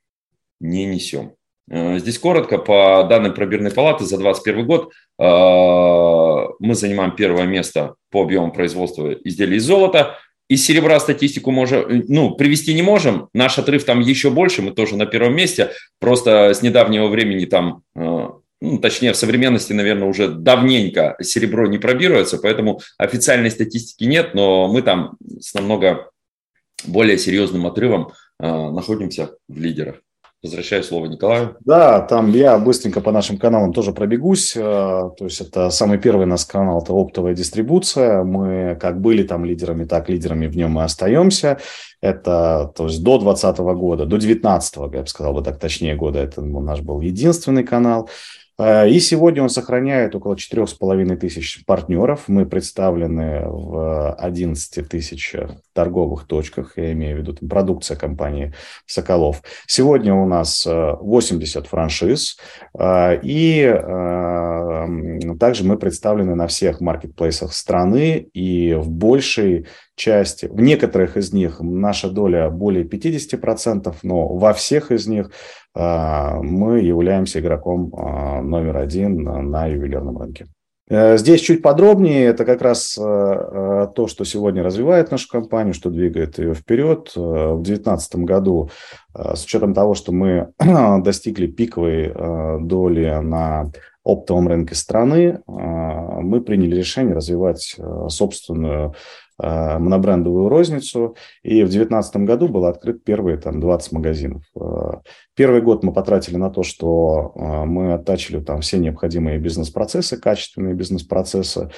не 0.61 0.87
несем. 0.87 1.35
Э, 1.71 1.99
здесь 1.99 2.19
коротко, 2.19 2.59
по 2.59 3.07
данным 3.09 3.35
пробирной 3.35 3.71
палаты 3.71 4.05
за 4.05 4.19
2021 4.19 4.67
год 4.67 4.93
э, 5.19 6.55
мы 6.59 6.75
занимаем 6.75 7.15
первое 7.15 7.45
место 7.45 7.95
по 8.11 8.23
объему 8.23 8.53
производства 8.53 9.13
изделий 9.13 9.57
из 9.57 9.65
золота. 9.65 10.19
Из 10.49 10.65
серебра 10.65 10.99
статистику 11.01 11.51
можем, 11.51 12.05
ну, 12.09 12.35
привести 12.35 12.75
не 12.75 12.83
можем. 12.83 13.29
Наш 13.33 13.59
отрыв 13.59 13.85
там 13.85 14.01
еще 14.01 14.31
больше, 14.31 14.61
мы 14.61 14.73
тоже 14.73 14.97
на 14.97 15.07
первом 15.07 15.35
месте. 15.35 15.71
Просто 15.99 16.53
с 16.53 16.63
недавнего 16.63 17.07
времени 17.07 17.47
там, 17.47 17.83
э, 17.95 18.29
ну, 18.61 18.79
точнее, 18.79 19.13
в 19.13 19.17
современности, 19.17 19.73
наверное, 19.73 20.09
уже 20.09 20.29
давненько 20.29 21.17
серебро 21.21 21.67
не 21.67 21.79
пробируется, 21.79 22.39
поэтому 22.39 22.81
официальной 22.99 23.51
статистики 23.51 24.05
нет, 24.05 24.35
но 24.35 24.69
мы 24.69 24.83
там 24.83 25.17
с 25.41 25.55
намного 25.55 26.11
более 26.85 27.17
серьезным 27.17 27.67
отрывом 27.67 28.13
находимся 28.39 29.37
в 29.49 29.57
лидерах. 29.57 30.01
Возвращаю 30.43 30.83
слово 30.83 31.07
Николаю. 31.07 31.57
Да, 31.61 32.01
там 32.01 32.33
я 32.33 32.59
быстренько 32.59 33.01
по 33.01 33.13
нашим 33.13 33.39
каналам 33.39 33.73
тоже 33.73 33.93
пробегусь. 33.93 34.57
Э, 34.57 34.61
то 35.17 35.25
есть 35.25 35.41
это 35.41 35.71
самый 35.71 35.99
первый 35.99 36.27
наш 36.27 36.45
канал, 36.47 36.83
это 36.83 36.93
оптовая 36.93 37.35
дистрибуция. 37.35 38.25
Мы 38.25 38.77
как 38.81 39.01
были 39.01 39.23
там 39.23 39.45
лидерами, 39.45 39.85
так 39.85 40.09
лидерами 40.09 40.49
в 40.49 40.57
нем 40.57 40.81
и 40.81 40.83
остаемся. 40.83 41.59
Это 42.01 42.73
то 42.75 42.87
есть 42.87 43.05
до 43.05 43.19
2020 43.19 43.59
года, 43.79 44.05
до 44.05 44.17
2019, 44.17 44.77
я 44.77 45.03
бы 45.03 45.07
сказал 45.07 45.33
бы 45.33 45.43
так 45.43 45.61
точнее 45.61 45.95
года, 45.95 46.19
это 46.19 46.43
наш 46.43 46.81
был 46.81 47.01
единственный 47.01 47.63
канал. 47.63 48.11
Э, 48.59 48.89
и 48.89 49.01
сегодня 49.01 49.43
он 49.43 49.49
сохраняет 49.49 50.15
около 50.15 50.35
4,5 50.35 51.17
тысяч 51.17 51.65
партнеров. 51.65 52.25
Мы 52.29 52.47
представлены 52.47 53.43
в 53.47 54.13
11 54.15 54.89
тысяч 54.89 55.35
торговых 55.73 56.27
точках, 56.27 56.75
я 56.77 56.93
имею 56.93 57.17
в 57.17 57.21
виду 57.21 57.35
там, 57.35 57.49
продукция 57.49 57.97
компании 57.97 58.55
«Соколов». 58.87 59.43
Сегодня 59.67 60.15
у 60.15 60.27
нас 60.27 60.67
80 60.67 61.65
э, 61.65 61.69
франшиз, 61.69 62.39
э, 62.79 63.21
и 63.23 63.63
также 65.39 65.65
мы 65.65 65.77
представлены 65.79 66.35
на 66.35 66.47
всех 66.47 66.81
маркетплейсах 66.81 67.53
страны, 67.53 68.29
и 68.33 68.75
в 68.75 68.91
большей 68.91 69.67
части, 69.97 70.47
в 70.47 70.61
некоторых 70.61 71.17
из 71.17 71.33
них 71.33 71.61
наша 71.61 72.11
доля 72.11 72.51
более 72.51 72.85
50%, 72.85 73.95
но 74.03 74.29
во 74.29 74.53
всех 74.53 74.91
из 74.91 75.07
них 75.07 75.31
мы 75.75 76.81
являемся 76.81 77.41
игроком 77.41 77.91
номер 77.91 78.77
один 78.77 79.23
на 79.23 79.67
ювелирном 79.67 80.19
рынке. 80.19 80.49
Э, 80.93 81.17
здесь 81.17 81.41
чуть 81.41 81.63
подробнее, 81.63 82.27
это 82.27 82.45
как 82.45 82.61
раз 82.61 82.99
э, 82.99 83.03
э, 83.03 83.89
то, 83.95 84.07
что 84.09 84.25
сегодня 84.25 84.63
развивает 84.63 85.11
нашу 85.11 85.27
компанию, 85.29 85.73
что 85.73 85.89
двигает 85.89 86.39
ее 86.39 86.53
вперед. 86.53 87.13
В 87.15 87.63
2019 87.63 88.17
году, 88.17 88.71
с 89.15 89.45
учетом 89.45 89.73
того, 89.73 89.95
что 89.95 90.13
мы 90.13 90.53
достигли 91.03 91.47
пиковой 91.47 92.13
доли 92.61 93.21
на 93.23 93.71
оптовом 94.05 94.49
рынке 94.49 94.75
страны, 94.75 95.41
мы 95.47 96.41
приняли 96.41 96.77
решение 96.77 97.15
развивать 97.15 97.77
собственную 98.09 98.95
монобрендовую 99.43 100.49
розницу. 100.49 101.17
И 101.43 101.63
в 101.63 101.69
2019 101.69 102.17
году 102.19 102.49
было 102.49 102.69
открыт 102.69 103.03
первые 103.05 103.37
там, 103.39 103.61
20 103.61 103.93
магазинов. 103.93 104.43
Э, 104.55 105.01
первый 105.35 105.61
год 105.63 105.83
мы 105.83 105.93
потратили 105.93 106.37
на 106.37 106.51
то, 106.51 106.63
что 106.63 107.33
э, 107.35 107.65
мы 107.65 107.93
оттачили 107.95 108.41
там 108.41 108.61
все 108.61 108.79
необходимые 108.79 109.39
бизнес-процессы, 109.39 110.17
качественные 110.17 110.75
бизнес-процессы, 110.75 111.71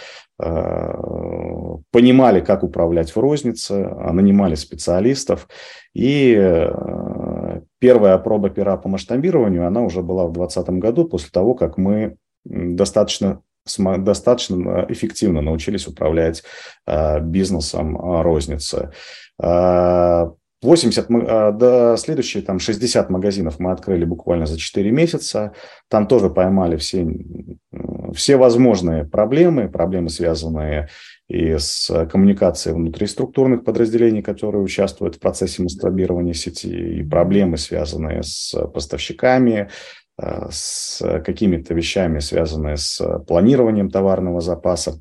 понимали, 1.92 2.40
как 2.40 2.64
управлять 2.64 3.14
в 3.14 3.18
рознице, 3.18 3.88
нанимали 4.12 4.56
специалистов. 4.56 5.46
И 5.94 6.34
первая 7.78 8.18
проба 8.18 8.50
пера 8.50 8.76
по 8.76 8.88
масштабированию, 8.88 9.64
она 9.64 9.82
уже 9.82 10.02
была 10.02 10.26
в 10.26 10.32
2020 10.32 10.80
году, 10.80 11.04
после 11.04 11.30
того, 11.30 11.54
как 11.54 11.78
мы 11.78 12.16
достаточно 12.44 13.42
достаточно 13.66 14.86
эффективно 14.88 15.40
научились 15.40 15.86
управлять 15.86 16.42
а, 16.86 17.20
бизнесом 17.20 17.96
а, 17.96 18.22
розницы. 18.22 18.92
80, 19.38 21.06
а, 21.10 21.52
до 21.52 21.96
следующие 21.96 22.42
там 22.42 22.58
60 22.58 23.10
магазинов 23.10 23.58
мы 23.58 23.72
открыли 23.72 24.04
буквально 24.04 24.46
за 24.46 24.58
4 24.58 24.90
месяца. 24.90 25.52
Там 25.88 26.06
тоже 26.06 26.30
поймали 26.30 26.76
все, 26.76 27.06
все 28.14 28.36
возможные 28.36 29.04
проблемы, 29.04 29.68
проблемы, 29.68 30.10
связанные 30.10 30.88
и 31.26 31.56
с 31.56 32.06
коммуникацией 32.10 32.76
внутри 32.76 33.06
структурных 33.06 33.64
подразделений, 33.64 34.22
которые 34.22 34.62
участвуют 34.62 35.16
в 35.16 35.20
процессе 35.20 35.62
масштабирования 35.62 36.34
сети, 36.34 36.98
и 36.98 37.02
проблемы, 37.02 37.56
связанные 37.56 38.22
с 38.22 38.54
поставщиками, 38.74 39.68
Э, 39.68 39.68
с 40.20 41.20
какими-то 41.24 41.74
вещами, 41.74 42.20
связанными 42.20 42.76
с 42.76 43.02
планированием 43.26 43.90
товарного 43.90 44.40
запаса. 44.40 45.00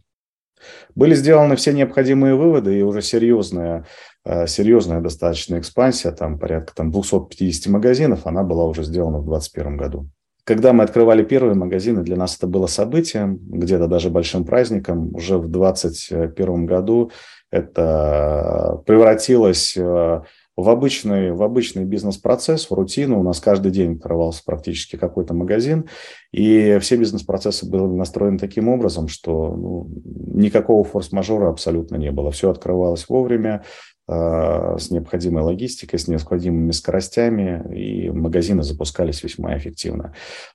Были 0.95 1.15
сделаны 1.15 1.55
все 1.55 1.73
необходимые 1.73 2.35
выводы, 2.35 2.77
и 2.77 2.81
уже 2.81 3.01
серьезная, 3.01 3.85
э, 4.25 4.47
серьезная 4.47 5.01
достаточно 5.01 5.59
экспансия, 5.59 6.11
там 6.11 6.39
порядка 6.39 6.73
там, 6.75 6.91
250 6.91 7.71
магазинов, 7.71 8.25
она 8.25 8.43
была 8.43 8.65
уже 8.65 8.83
сделана 8.83 9.19
в 9.19 9.25
2021 9.25 9.77
году. 9.77 10.07
Когда 10.45 10.73
мы 10.73 10.83
открывали 10.83 11.23
первые 11.23 11.55
магазины, 11.55 12.03
для 12.03 12.17
нас 12.17 12.35
это 12.35 12.47
было 12.47 12.67
событием, 12.67 13.39
где-то 13.41 13.87
даже 13.87 14.09
большим 14.09 14.43
праздником. 14.43 15.15
Уже 15.15 15.37
в 15.37 15.47
2021 15.47 16.65
году 16.65 17.11
это 17.49 18.81
превратилось 18.85 19.75
э, 19.77 20.21
в 20.55 20.69
обычный, 20.69 21.31
в 21.31 21.41
обычный 21.41 21.83
бизнес-процесс, 21.83 22.69
в 22.69 22.73
рутину. 22.73 23.19
У 23.19 23.23
нас 23.23 23.39
каждый 23.39 23.71
день 23.71 23.95
открывался 23.95 24.43
практически 24.45 24.97
какой-то 24.97 25.33
магазин, 25.33 25.89
и 26.31 26.77
все 26.79 26.95
бизнес-процессы 26.95 27.67
были 27.69 27.83
настроены 27.83 28.37
таким 28.37 28.69
образом, 28.69 29.07
что 29.07 29.55
ну, 29.55 29.87
никакого 30.05 30.83
форс-мажора 30.83 31.49
абсолютно 31.49 31.95
не 31.95 32.11
было. 32.11 32.31
Все 32.31 32.51
открывалось 32.51 33.09
вовремя, 33.09 33.63
с 34.05 34.91
необходимой 34.91 35.43
логистикой, 35.43 35.97
с 35.97 36.09
необходимыми 36.09 36.71
скоростями, 36.71 37.63
и 37.73 38.09
магазины 38.09 38.61
запускались 38.61 39.23
весьма 39.23 39.57
эффективно. 39.57 40.13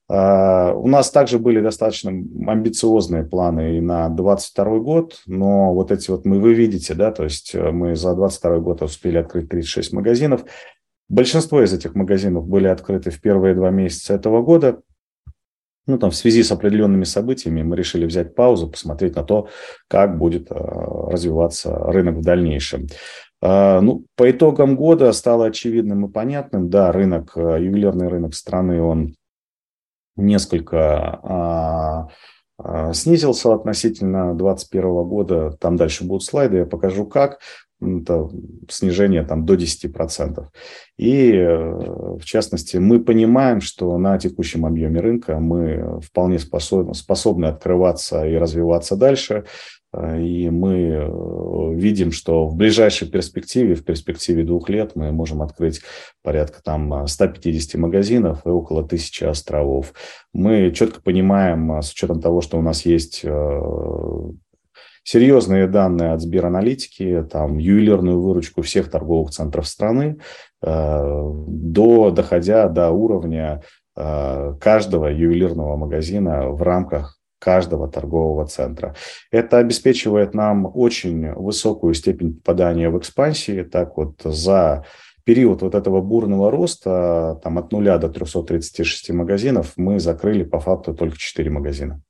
А, 0.09 0.75
у 0.75 0.87
нас 0.87 1.11
также 1.11 1.38
были 1.38 1.61
достаточно 1.61 2.11
амбициозные 2.11 3.25
планы 3.25 3.78
и 3.78 3.81
на 3.81 4.11
2022 4.11 4.78
год, 4.81 5.23
но 5.26 5.73
вот 5.73 5.90
эти 5.90 6.11
вот 6.11 6.26
мы, 6.26 6.40
вы 6.40 6.52
видите, 6.52 6.93
да, 6.93 7.11
то 7.11 7.25
есть 7.25 7.55
э, 7.55 7.71
мы 7.71 7.97
за 7.97 8.14
2022 8.14 8.59
год 8.59 8.83
успели 8.83 9.17
открыть 9.17 9.49
36 9.49 9.95
магазинов. 9.95 10.45
Большинство 11.09 11.62
из 11.62 11.73
этих 11.73 11.95
магазинов 11.95 12.47
были 12.47 12.67
открыты 12.67 13.11
в 13.11 13.19
первые 13.19 13.55
два 13.55 13.71
месяца 13.71 14.12
этого 14.12 14.43
года, 14.43 14.81
ну, 15.88 15.99
там, 15.99 16.11
в 16.11 16.17
связи 16.17 16.43
с 16.43 16.52
определенными 16.52 17.05
событиями 17.05 17.62
мы 17.62 17.75
решили 17.75 18.05
взять 18.05 18.35
паузу, 18.35 18.69
посмотреть 18.69 19.17
на 19.17 19.25
то, 19.25 19.49
как 19.88 20.19
будет 20.19 20.50
э, 20.50 20.55
развиваться 20.55 21.75
рынок 21.75 22.17
в 22.17 22.23
дальнейшем. 22.23 22.89
А, 23.41 23.81
ну, 23.81 24.05
по 24.17 24.31
итогам 24.31 24.77
года 24.77 25.13
стало 25.13 25.47
очевидным 25.47 26.07
и 26.07 26.13
понятным, 26.13 26.71
да, 26.71 26.91
рынок, 26.93 27.33
э, 27.37 27.59
ювелирный 27.61 28.09
рынок 28.09 28.35
страны, 28.35 28.83
он 28.83 29.15
несколько 30.17 31.21
а, 31.23 32.09
а, 32.59 32.93
снизился 32.93 33.55
относительно 33.55 34.35
2021 34.35 35.05
года. 35.05 35.57
Там 35.61 35.77
дальше 35.77 36.05
будут 36.05 36.25
слайды, 36.25 36.59
я 36.59 36.67
покажу 36.67 37.07
как. 37.07 37.39
Это 37.81 38.29
снижение 38.69 39.23
там 39.23 39.47
до 39.47 39.55
10%. 39.55 40.47
И, 40.97 41.31
э, 41.31 42.17
в 42.19 42.25
частности, 42.25 42.79
мы 42.79 42.99
понимаем, 42.99 43.61
что 43.61 43.97
на 43.99 44.19
текущем 44.19 44.67
объеме 44.67 44.99
рынка 44.99 45.39
мы 45.39 46.01
вполне 46.01 46.41
способны, 46.41 46.95
способны 46.95 47.47
открываться 47.47 48.27
и 48.27 48.35
развиваться 48.35 48.97
дальше. 48.97 49.45
Э, 49.93 50.21
и 50.21 50.51
мы 50.51 50.75
э, 50.75 51.75
видим, 51.75 52.13
что 52.13 52.47
в 52.47 52.57
ближайшей 52.57 53.09
перспективе, 53.09 53.75
в 53.75 53.85
перспективе 53.85 54.45
двух 54.45 54.69
лет, 54.69 54.93
мы 54.95 55.13
можем 55.13 55.43
открыть 55.43 55.81
порядка 56.23 56.63
там 56.63 57.07
150 57.07 57.81
магазинов 57.81 58.45
и 58.45 58.49
около 58.49 58.87
тысячи 58.87 59.25
островов. 59.25 59.93
Мы 60.33 60.73
четко 60.73 61.01
понимаем, 61.01 61.73
э, 61.73 61.83
с 61.83 61.93
учетом 61.93 62.21
того, 62.21 62.41
что 62.41 62.59
у 62.59 62.63
нас 62.63 62.85
есть 62.85 63.25
серьезные 65.05 65.67
данные 65.67 66.13
от 66.13 66.21
Сбераналитики, 66.21 67.25
там 67.31 67.57
ювелирную 67.57 68.21
выручку 68.21 68.61
всех 68.61 68.91
торговых 68.91 69.31
центров 69.31 69.67
страны, 69.67 70.19
до, 70.61 72.11
доходя 72.11 72.69
до 72.69 72.91
уровня 72.91 73.63
каждого 73.95 75.07
ювелирного 75.07 75.77
магазина 75.77 76.51
в 76.51 76.61
рамках 76.61 77.18
каждого 77.39 77.89
торгового 77.89 78.47
центра. 78.47 78.95
Это 79.31 79.59
обеспечивает 79.59 80.35
нам 80.35 80.71
очень 80.75 81.33
высокую 81.33 81.95
степень 81.95 82.35
попадания 82.35 82.91
в 82.91 82.99
экспансии. 82.99 83.63
Так 83.63 83.97
вот, 83.97 84.21
за 84.25 84.85
период 85.25 85.63
вот 85.63 85.75
этого 85.75 86.01
бурного 86.01 86.51
роста, 86.51 87.39
там 87.43 87.59
от 87.59 87.73
0 87.73 87.99
до 87.99 88.09
336 88.09 89.11
магазинов, 89.11 89.73
мы 89.77 90.01
закрыли 90.01 90.45
по 90.45 90.59
факту 90.59 90.95
только 90.95 91.19
4 91.19 91.51
магазина. 91.51 92.01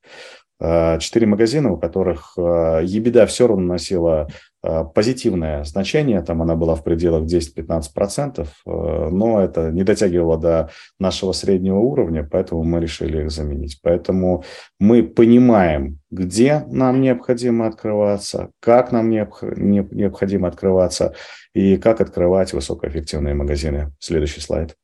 Э, 0.61 0.99
четыре 0.99 1.27
магазина, 1.27 1.73
у 1.73 1.79
которых 1.79 2.35
ебеда 2.37 3.27
все 3.27 3.47
равно 3.47 3.65
носила 3.65 4.29
э, 4.29 4.33
позитивное 4.63 5.63
значение, 5.65 6.21
там 6.23 6.43
она 6.43 6.57
была 6.57 6.75
в 6.75 6.83
пределах 6.83 7.25
10-15%, 7.25 8.41
э, 8.41 9.09
но 9.11 9.41
это 9.41 9.71
не 9.71 9.85
дотягивало 9.85 10.39
до 10.39 10.71
нашего 10.99 11.33
среднего 11.33 11.79
уровня, 11.79 12.29
поэтому 12.29 12.65
мы 12.65 12.81
решили 12.81 13.23
их 13.23 13.31
заменить. 13.31 13.79
Поэтому 13.83 14.45
мы 14.81 15.03
понимаем, 15.05 16.01
где 16.11 16.65
нам 16.69 17.01
необходимо 17.01 17.67
открываться, 17.67 18.51
как 18.61 18.91
нам 18.91 19.11
необходимо 19.11 20.49
открываться 20.49 21.15
и 21.55 21.77
как 21.77 22.01
открывать 22.01 22.53
высокоэффективные 22.53 23.35
магазины. 23.35 23.93
Следующий 24.01 24.41
слайд. 24.41 24.77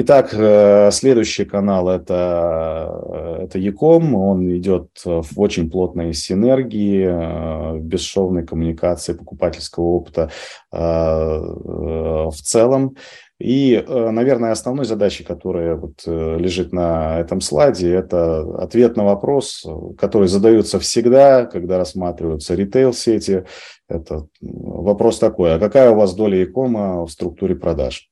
Итак, 0.00 0.32
э, 0.32 0.92
следующий 0.92 1.44
канал 1.44 1.88
это, 1.88 3.40
это 3.40 3.58
Яком. 3.58 4.14
Он 4.14 4.48
идет 4.56 4.90
в 5.04 5.40
очень 5.40 5.68
плотной 5.68 6.14
синергии, 6.14 7.04
э, 7.04 7.80
бесшовной 7.80 8.46
коммуникации 8.46 9.14
покупательского 9.14 9.86
опыта 9.86 10.30
э, 10.72 10.78
в 10.78 12.36
целом. 12.44 12.94
И, 13.40 13.84
наверное, 13.88 14.52
основной 14.52 14.84
задачей, 14.84 15.24
которая 15.24 15.74
вот 15.76 16.04
лежит 16.06 16.72
на 16.72 17.18
этом 17.18 17.40
слайде, 17.40 17.92
это 17.92 18.40
ответ 18.60 18.96
на 18.96 19.04
вопрос, 19.04 19.64
который 19.96 20.26
задается 20.28 20.78
всегда, 20.80 21.46
когда 21.46 21.78
рассматриваются 21.78 22.54
ритейл-сети. 22.54 23.46
Это 23.88 24.26
вопрос 24.40 25.18
такой, 25.20 25.54
а 25.54 25.58
какая 25.60 25.90
у 25.90 25.96
вас 25.96 26.14
доля 26.14 26.38
Якома 26.38 27.04
в 27.04 27.10
структуре 27.10 27.54
продаж? 27.54 28.08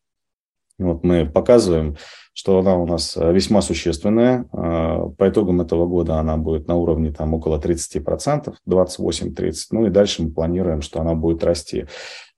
Вот 0.78 1.04
мы 1.04 1.24
показываем, 1.26 1.96
что 2.36 2.58
она 2.58 2.76
у 2.76 2.86
нас 2.86 3.16
э, 3.16 3.32
весьма 3.32 3.62
существенная. 3.62 4.44
Э, 4.52 5.08
по 5.16 5.28
итогам 5.28 5.62
этого 5.62 5.86
года 5.86 6.16
она 6.16 6.36
будет 6.36 6.68
на 6.68 6.76
уровне 6.76 7.10
там, 7.10 7.32
около 7.32 7.58
30%, 7.58 8.54
28-30%. 8.68 9.52
Ну 9.70 9.86
и 9.86 9.90
дальше 9.90 10.22
мы 10.22 10.30
планируем, 10.30 10.82
что 10.82 11.00
она 11.00 11.14
будет 11.14 11.42
расти. 11.42 11.86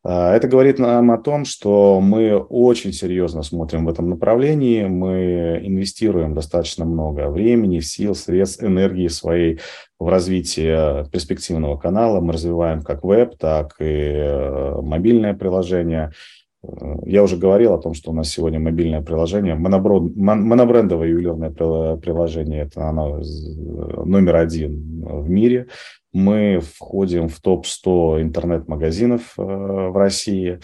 Э, 0.04 0.30
это 0.30 0.46
говорит 0.46 0.78
нам 0.78 1.10
о 1.10 1.18
том, 1.18 1.44
что 1.44 2.00
мы 2.00 2.36
очень 2.36 2.92
серьезно 2.92 3.42
смотрим 3.42 3.86
в 3.86 3.88
этом 3.88 4.08
направлении, 4.08 4.84
мы 4.84 5.60
инвестируем 5.64 6.32
достаточно 6.32 6.84
много 6.84 7.28
времени, 7.28 7.80
сил, 7.80 8.14
средств, 8.14 8.62
энергии 8.62 9.08
своей 9.08 9.58
в 9.98 10.08
развитие 10.08 11.06
перспективного 11.10 11.76
канала. 11.76 12.20
Мы 12.20 12.34
развиваем 12.34 12.82
как 12.82 13.02
веб, 13.02 13.36
так 13.36 13.74
и 13.80 14.78
мобильное 14.80 15.34
приложение– 15.34 16.12
я 17.04 17.22
уже 17.22 17.36
говорил 17.36 17.74
о 17.74 17.78
том, 17.78 17.94
что 17.94 18.10
у 18.10 18.14
нас 18.14 18.28
сегодня 18.28 18.58
мобильное 18.58 19.00
приложение, 19.00 19.54
монобрендовое 19.54 21.08
ювелирное 21.08 21.50
приложение, 21.96 22.62
это 22.62 22.88
оно 22.88 23.22
номер 24.04 24.36
один 24.36 25.04
в 25.04 25.28
мире. 25.28 25.68
Мы 26.12 26.60
входим 26.60 27.28
в 27.28 27.40
топ-100 27.40 28.22
интернет-магазинов 28.22 29.34
в 29.36 29.96
России 29.96 30.58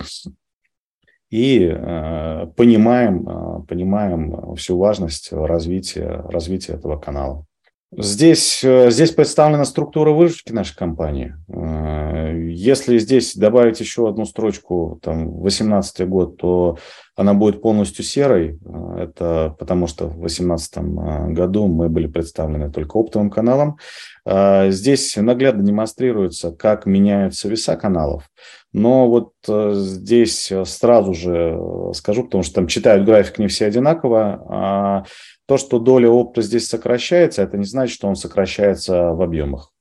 и 1.31 1.69
понимаем, 2.57 3.65
понимаем 3.69 4.55
всю 4.57 4.77
важность 4.77 5.33
развития, 5.33 6.25
развития 6.29 6.73
этого 6.73 6.99
канала. 6.99 7.47
Здесь, 7.97 8.65
э, 8.65 8.91
здесь 8.91 9.13
представлена 9.13 9.65
структура 9.65 10.11
выручки 10.11 10.53
нашей 10.53 10.77
компании. 10.77 11.35
Э, 12.35 12.51
если 12.51 12.99
здесь 12.99 13.37
добавить 13.37 13.81
еще 13.81 14.09
одну 14.09 14.25
строчку, 14.25 14.99
там, 15.03 15.41
2018 15.41 16.09
год, 16.09 16.37
то 16.37 16.79
она 17.17 17.35
будет 17.35 17.63
полностью 17.63 18.05
серой. 18.05 18.59
Э, 18.65 19.05
это 19.05 19.57
потому 19.59 19.87
что 19.87 20.07
в 20.07 20.19
2018 20.19 20.79
году 21.33 21.67
мы 21.69 21.89
были 21.89 22.07
представлены 22.07 22.71
только 22.71 22.97
оптовым 22.99 23.31
каналом. 23.31 23.79
Здесь 24.27 25.17
наглядно 25.17 25.63
демонстрируется, 25.63 26.51
как 26.51 26.87
меняются 26.87 27.47
веса 27.47 27.77
каналов. 27.77 28.31
Но 28.73 29.07
вот 29.07 29.33
здесь 29.47 30.51
сразу 30.65 31.13
же 31.13 31.59
скажу, 31.93 32.25
потому 32.25 32.43
что 32.43 32.55
там 32.55 32.67
читают 32.67 33.05
график 33.05 33.39
не 33.39 33.49
все 33.49 33.67
одинаково, 33.67 34.47
а 34.49 35.05
то, 35.47 35.59
что 35.59 35.79
доля 35.79 36.09
опыта 36.09 36.41
здесь 36.41 36.67
сокращается, 36.67 37.43
это 37.43 37.59
не 37.59 37.67
значит, 37.67 37.95
что 37.95 38.09
он 38.09 38.17
сокращается 38.17 39.11
в 39.11 39.21
объемах. 39.21 39.74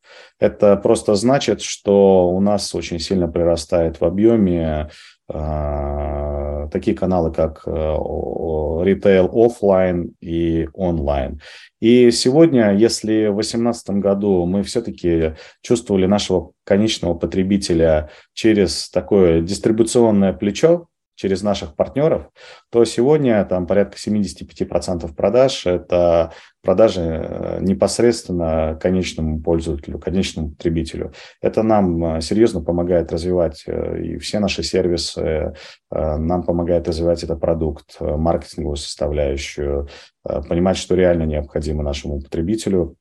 Это 0.43 0.75
просто 0.75 1.15
значит, 1.15 1.61
что 1.61 2.29
у 2.29 2.41
нас 2.41 2.75
очень 2.75 2.99
сильно 2.99 3.29
прирастает 3.29 4.01
в 4.01 4.03
объеме 4.03 4.89
э, 5.33 6.67
такие 6.69 6.97
каналы, 6.97 7.31
как 7.31 7.65
ритейл 7.65 9.27
э, 9.27 9.45
офлайн 9.45 10.11
и 10.19 10.67
онлайн. 10.73 11.39
И 11.79 12.11
сегодня, 12.11 12.75
если 12.75 13.27
в 13.27 13.35
2018 13.35 13.89
году 13.91 14.45
мы 14.45 14.63
все-таки 14.63 15.35
чувствовали 15.61 16.07
нашего 16.07 16.51
конечного 16.65 17.13
потребителя 17.13 18.09
через 18.33 18.89
такое 18.89 19.39
дистрибуционное 19.39 20.33
плечо, 20.33 20.87
через 21.15 21.43
наших 21.43 21.75
партнеров, 21.75 22.29
то 22.71 22.83
сегодня 22.85 23.43
там 23.45 23.67
порядка 23.67 23.97
75% 23.97 25.13
продаж– 25.15 25.65
это 25.65 26.31
продажи 26.63 27.01
э, 27.01 27.59
непосредственно 27.61 28.79
конечному 28.81 29.41
пользователю, 29.41 29.99
конечному 29.99 30.51
потребителю. 30.51 31.13
Это 31.41 31.61
нам 31.61 32.17
э, 32.17 32.21
серьезно 32.21 32.61
помогает 32.61 33.11
развивать 33.11 33.63
э, 33.67 34.01
и 34.01 34.17
все 34.17 34.39
наши 34.39 34.63
сервисы, 34.63 35.53
нам 35.91 36.43
помогает 36.43 36.87
развивать 36.87 37.23
этот 37.23 37.39
продукт, 37.39 37.97
маркетинговую 37.99 38.77
составляющую, 38.77 39.87
понимать, 40.23 40.77
что 40.77 40.95
реально 40.95 41.23
необходимо 41.23 41.83
нашему 41.83 42.19
потребителю. 42.19 42.95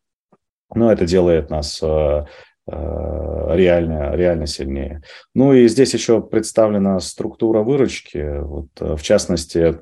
Но 0.75 0.93
это 0.93 1.07
делает 1.07 1.49
нас 1.49 1.81
реально, 2.69 4.15
реально 4.15 4.47
сильнее. 4.47 5.03
Ну 5.35 5.53
и 5.53 5.69
здесь 5.69 5.95
еще 5.95 6.21
представлена 6.21 7.01
структура 7.01 7.63
выручки. 7.63 8.41
Вот, 8.41 8.69
э, 8.81 8.97
в 8.97 9.03
частности, 9.03 9.81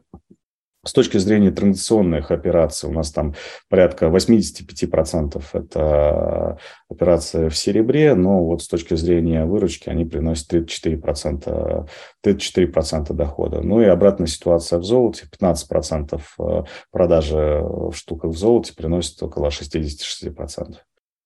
с 0.83 0.95
точки 0.95 1.19
зрения 1.19 1.51
традиционных 1.51 2.31
операций, 2.31 2.89
у 2.89 2.93
нас 2.93 3.13
там 3.13 3.35
порядка 3.69 4.07
85% 4.07 5.43
это 5.53 6.59
операции 6.89 7.51
в 7.51 7.57
серебре, 7.57 8.15
но 8.15 8.47
вот 8.47 8.63
с 8.63 8.69
точки 8.69 8.95
зрения 8.95 9.45
выручки 9.45 9.91
они 9.91 10.07
приносят 10.07 10.51
34%, 10.55 11.87
34% 12.25 13.13
дохода. 13.13 13.61
Ну 13.61 13.83
и 13.83 13.85
обратная 13.85 14.27
ситуация 14.27 14.79
в 14.79 14.85
золоте, 14.85 15.27
15% 15.39 16.19
э, 16.39 16.63
продажи 16.91 17.61
в 17.63 17.93
штуках 17.93 18.31
в 18.31 18.39
золоте 18.39 18.75
приносит 18.75 19.23
около 19.23 19.49
66%. 19.49 20.77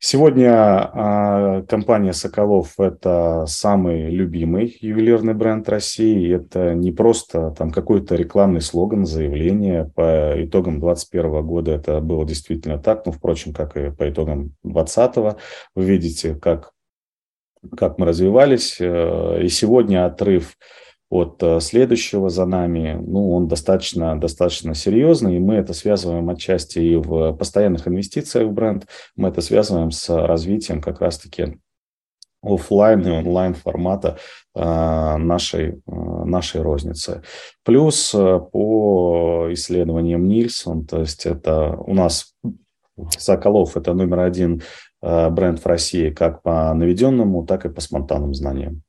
Сегодня 0.07 0.53
а, 0.53 1.63
компания 1.63 2.13
«Соколов»– 2.13 2.75
это 2.79 3.47
самый 3.47 4.11
любимый 4.11 4.77
ювелирный 4.83 5.33
бренд 5.33 5.67
России. 5.67 6.31
Это 6.31 6.75
не 6.75 6.93
просто 6.93 7.53
там 7.53 7.71
какой-то 7.71 8.15
рекламный 8.15 8.61
слоган, 8.61 9.07
заявление. 9.07 9.91
По 9.95 10.35
итогам 10.37 10.79
2021 10.79 11.47
года 11.47 11.71
это 11.71 12.01
было 12.01 12.27
действительно 12.27 12.77
так, 12.77 13.07
ну, 13.07 13.13
впрочем, 13.13 13.55
как 13.55 13.79
и 13.79 13.91
по 13.93 14.11
итогам 14.11 14.55
2020. 14.63 15.37
Вы 15.75 15.85
видите, 15.87 16.35
как, 16.35 16.73
как 17.75 17.97
мы 17.97 18.05
развивались. 18.05 18.77
Э, 18.81 19.43
и 19.43 19.49
сегодня 19.49 20.05
отрыв 20.05 20.59
от 21.11 21.43
э, 21.43 21.61
следующего 21.61 22.29
за 22.29 22.47
нами, 22.47 22.99
ну, 23.01 23.33
он 23.33 23.47
достаточно, 23.47 24.19
достаточно 24.19 24.75
серьезный, 24.75 25.37
и 25.37 25.41
мы 25.41 25.55
это 25.57 25.73
связываем 25.75 26.29
отчасти 26.31 26.79
и 26.79 26.97
в 26.97 27.33
постоянных 27.35 27.87
инвестициях 27.87 28.49
в 28.49 28.53
бренд, 28.53 28.87
мы 29.17 29.29
это 29.29 29.41
связываем 29.41 29.91
с 29.91 30.09
развитием 30.09 30.81
как 30.81 31.01
раз-таки 31.01 31.59
офлайн 32.43 33.01
и 33.07 33.11
онлайн 33.11 33.55
формата 33.55 34.19
э, 34.55 34.61
нашей, 35.17 35.69
э, 35.69 35.81
нашей 35.87 36.63
розницы. 36.63 37.23
Плюс 37.65 38.11
по 38.13 39.49
исследованиям 39.51 40.27
Нильсон, 40.27 40.87
то 40.87 41.01
есть 41.01 41.27
это 41.27 41.77
у 41.77 41.95
нас 41.95 42.35
Соколов– 43.19 43.77
это 43.79 43.93
номер 43.93 44.21
один 44.21 44.63
бренд 45.03 45.59
в 45.59 45.67
России 45.67 46.11
как 46.11 46.43
по 46.43 46.73
наведенному, 46.73 47.45
так 47.45 47.67
и 47.67 47.69
по 47.69 47.81
спонтанным 47.81 48.35
знаниям. 48.35 48.85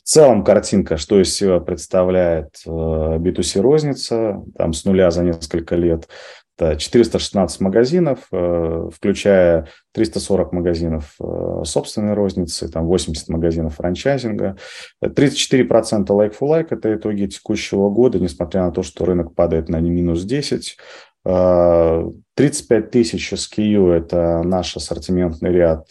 В 0.00 0.08
целом 0.08 0.44
картинка, 0.44 0.96
что 0.96 1.20
из 1.20 1.34
себя 1.34 1.60
представляет 1.60 2.54
B2C 2.66 3.58
э, 3.58 3.60
розница, 3.60 4.42
там 4.56 4.72
с 4.72 4.86
нуля 4.86 5.10
за 5.10 5.22
несколько 5.22 5.76
лет, 5.76 6.08
это 6.56 6.76
416 6.76 7.60
магазинов, 7.60 8.20
э, 8.32 8.88
включая 8.94 9.68
340 9.92 10.52
магазинов 10.52 11.14
э, 11.20 11.62
собственной 11.64 12.14
розницы, 12.14 12.68
там 12.70 12.86
80 12.86 13.28
магазинов 13.28 13.74
франчайзинга, 13.74 14.56
34% 15.04 16.06
like-for-like– 16.06 16.68
это 16.70 16.94
итоги 16.94 17.26
текущего 17.26 17.90
года, 17.90 18.18
несмотря 18.18 18.64
на 18.64 18.72
то, 18.72 18.82
что 18.82 19.04
рынок 19.04 19.34
падает 19.34 19.68
на 19.68 19.80
минус 19.80 20.24
10, 20.24 20.78
35 21.22 22.90
тысяч 22.90 23.32
SKU– 23.34 23.92
это 23.92 24.42
наш 24.42 24.74
ассортиментный 24.74 25.52
ряд 25.52 25.86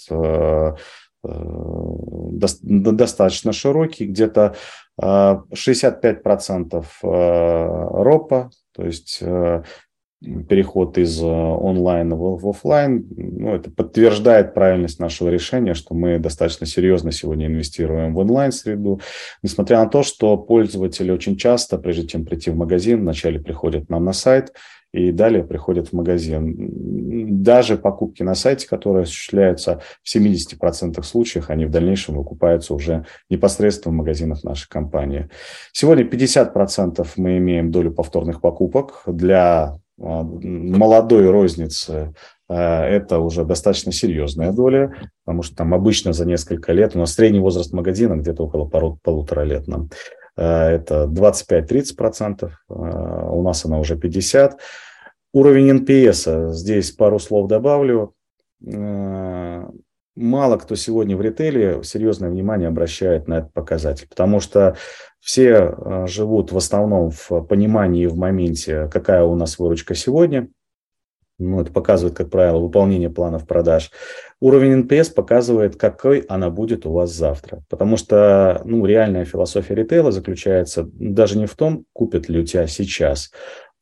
достаточно 1.24 3.52
широкий, 3.52 4.06
где-то 4.06 4.56
65% 5.02 6.74
э, 6.74 6.84
э, 7.04 8.04
ропа, 8.04 8.50
то 8.76 8.86
есть 8.86 9.24
переход 10.22 10.98
из 10.98 11.22
онлайна 11.24 12.16
в 12.16 12.50
офлайн, 12.50 13.08
ну, 13.10 13.56
это 13.56 13.72
подтверждает 13.72 14.54
правильность 14.54 15.00
нашего 15.00 15.30
решения, 15.30 15.74
что 15.74 15.96
мы 15.96 16.20
достаточно 16.20 16.68
серьезно 16.68 17.14
сегодня 17.14 17.48
инвестируем 17.48 18.14
в 18.14 18.18
онлайн-среду, 18.18 19.00
несмотря 19.44 19.80
на 19.80 19.90
то, 19.90 20.04
что 20.04 20.36
пользователи 20.36 21.12
очень 21.12 21.38
часто, 21.38 21.78
прежде 21.78 22.06
чем 22.06 22.26
прийти 22.26 22.52
в 22.52 22.58
магазин, 22.58 23.02
вначале 23.02 23.40
приходят 23.40 23.90
нам 23.90 24.04
на 24.04 24.14
сайт, 24.14 24.54
и 24.92 25.12
далее 25.12 25.44
приходят 25.44 25.90
в 25.90 25.94
магазин. 25.94 26.56
Даже 27.44 27.78
покупки 27.78 28.24
на 28.24 28.36
сайте, 28.36 28.68
которые 28.68 29.04
осуществляются 29.04 29.82
в 30.04 30.16
70% 30.16 31.02
случаях, 31.04 31.50
они 31.50 31.66
в 31.66 31.70
дальнейшем 31.70 32.16
выкупаются 32.16 32.74
уже 32.74 33.06
непосредственно 33.30 33.94
в 33.94 33.98
магазинах 33.98 34.44
нашей 34.44 34.68
компании. 34.68 35.30
Сегодня 35.72 36.04
50% 36.06 37.08
мы 37.18 37.38
имеем 37.38 37.72
долю 37.72 37.92
повторных 37.92 38.42
покупок. 38.42 39.04
Для 39.06 39.78
а, 40.02 40.24
молодой 40.24 41.30
розницы 41.30 42.14
а, 42.48 42.86
это 42.86 43.20
уже 43.20 43.46
достаточно 43.46 43.92
серьезная 43.92 44.52
доля, 44.52 44.94
потому 45.24 45.44
что 45.44 45.56
там 45.56 45.74
обычно 45.74 46.14
за 46.14 46.26
несколько 46.26 46.74
лет, 46.74 46.96
у 46.96 47.00
нас 47.00 47.14
средний 47.14 47.40
возраст 47.40 47.74
магазина 47.74 48.16
где-то 48.16 48.46
около 48.46 48.66
полутора 49.04 49.44
лет 49.44 49.68
нам. 49.68 49.90
Э, 50.40 50.70
это 50.70 51.06
25-30%, 51.06 52.46
э, 52.46 52.74
у 52.74 53.44
нас 53.44 53.66
она 53.66 53.78
уже 53.78 53.96
50%. 53.96 54.58
Уровень 55.34 55.80
NPS, 55.80 56.54
здесь 56.54 56.92
пару 56.92 57.20
слов 57.20 57.50
добавлю. 57.50 58.14
Э, 58.66 59.66
мало 60.16 60.58
кто 60.58 60.76
сегодня 60.76 61.18
в 61.18 61.22
ритейле 61.22 61.84
серьезное 61.84 62.30
внимание 62.30 62.70
обращает 62.70 63.28
на 63.28 63.40
этот 63.40 63.54
показатель, 63.54 64.08
потому 64.08 64.40
что 64.40 64.78
все 65.20 65.76
живут 66.08 66.54
в 66.54 66.58
основном 66.58 67.12
в 67.12 67.42
понимании 67.42 68.06
в 68.06 68.16
моменте, 68.16 68.90
какая 68.92 69.24
у 69.24 69.36
нас 69.36 69.60
выручка 69.60 69.94
сегодня– 69.94 70.48
ну, 71.40 71.62
это 71.62 71.72
показывает, 71.72 72.16
как 72.16 72.30
правило, 72.30 72.60
выполнение 72.60 73.10
планов 73.10 73.48
продаж. 73.48 73.92
Уровень 74.42 74.82
NPS 74.84 75.14
показывает, 75.14 75.78
какой 75.78 76.20
она 76.20 76.50
будет 76.50 76.86
у 76.86 76.92
вас 76.92 77.12
завтра. 77.12 77.64
Потому 77.70 77.98
что 77.98 78.62
ну, 78.66 78.86
реальная 78.86 79.26
философия 79.26 79.74
ритейла 79.74 80.12
заключается 80.12 80.88
даже 80.94 81.38
не 81.38 81.46
в 81.46 81.56
том, 81.56 81.86
купят 81.94 82.30
ли 82.30 82.42
у 82.42 82.46
тебя 82.46 82.68
сейчас, 82.68 83.32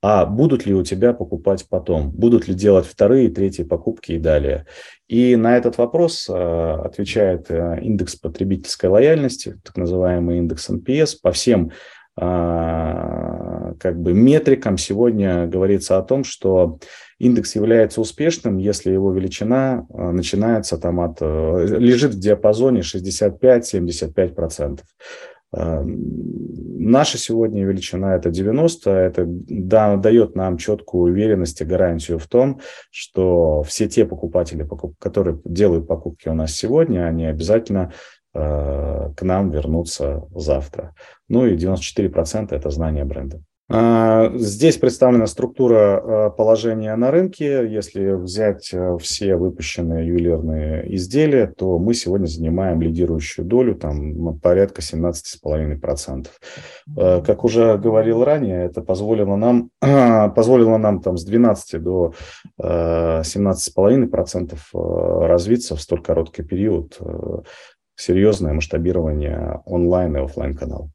а 0.02 0.26
будут 0.28 0.68
ли 0.68 0.76
у 0.76 0.84
тебя 0.84 1.14
покупать 1.14 1.66
потом, 1.68 2.12
будут 2.12 2.48
ли 2.48 2.54
делать 2.54 2.86
вторые, 2.86 3.30
третьи 3.30 3.64
покупки 3.64 4.12
и 4.14 4.20
далее. 4.20 4.68
И 5.08 5.36
на 5.36 5.58
этот 5.58 5.80
вопрос 5.80 6.30
э, 6.30 6.34
отвечает 6.34 7.50
э, 7.50 7.80
индекс 7.82 8.16
потребительской 8.16 8.90
лояльности, 8.92 9.60
так 9.64 9.76
называемый 9.76 10.38
индекс 10.38 10.70
NPS, 10.70 11.16
по 11.22 11.32
всем 11.32 11.72
как 12.20 14.02
бы 14.02 14.12
метрикам 14.14 14.80
сегодня 14.80 15.46
говорится 15.46 16.00
о 16.00 16.02
том, 16.02 16.24
что 16.24 16.80
индекс 17.20 17.56
является 17.56 18.02
успешным, 18.02 18.58
если 18.58 18.92
его 18.92 19.12
величина 19.12 19.88
начинается 19.90 20.78
там 20.78 21.00
от, 21.00 21.20
лежит 21.22 22.14
в 22.14 22.20
диапазоне 22.20 22.82
65-75%. 22.82 24.82
Наша 25.54 27.18
сегодня 27.18 27.66
величина 27.66 28.16
это 28.16 28.30
90, 28.30 28.92
это 28.92 29.24
да, 29.26 29.96
дает 29.96 30.36
нам 30.36 30.58
четкую 30.58 31.14
уверенность 31.14 31.62
и 31.62 31.66
гарантию 31.66 32.20
в 32.20 32.28
том, 32.28 32.60
что 32.92 33.64
все 33.64 33.88
те 33.88 34.06
покупатели, 34.06 34.68
которые 35.00 35.40
делают 35.46 35.88
покупки 35.88 36.28
у 36.28 36.34
нас 36.34 36.54
сегодня, 36.54 37.06
они 37.06 37.26
обязательно 37.26 37.94
э, 38.34 39.12
к 39.16 39.22
нам 39.22 39.52
вернутся 39.52 40.28
завтра. 40.36 40.94
Ну 41.30 41.46
и 41.46 41.56
94% 41.56 42.54
это 42.54 42.70
знание 42.70 43.06
бренда. 43.06 43.42
А, 43.70 44.32
здесь 44.36 44.78
представлена 44.78 45.28
структура 45.28 45.98
а, 45.98 46.30
положения 46.30 46.96
на 46.96 47.12
рынке. 47.12 47.68
Если 47.70 48.12
взять 48.12 48.74
а, 48.74 48.98
все 48.98 49.36
выпущенные 49.36 50.08
ювелирные 50.08 50.96
изделия, 50.96 51.48
то 51.48 51.78
мы 51.78 51.94
сегодня 51.94 52.28
занимаем 52.28 52.82
лидирующую 52.82 53.44
долю, 53.46 53.76
там 53.76 54.40
порядка 54.40 54.82
17,5%. 54.82 56.28
Как 56.96 57.44
уже 57.44 57.78
говорил 57.78 58.24
ранее, 58.24 58.64
это 58.66 58.82
позволило 58.82 59.36
нам, 59.36 59.70
позволило 60.34 60.78
нам 60.78 61.02
там 61.02 61.18
с 61.18 61.26
12 61.26 61.84
до 61.84 62.14
17,5% 62.60 65.28
развиться 65.28 65.76
в 65.76 65.82
столь 65.82 66.02
короткий 66.02 66.44
период. 66.44 66.98
Серьезное 67.96 68.54
масштабирование 68.54 69.62
онлайн 69.66 70.16
и 70.16 70.22
офлайн 70.22 70.56
каналов. 70.56 70.92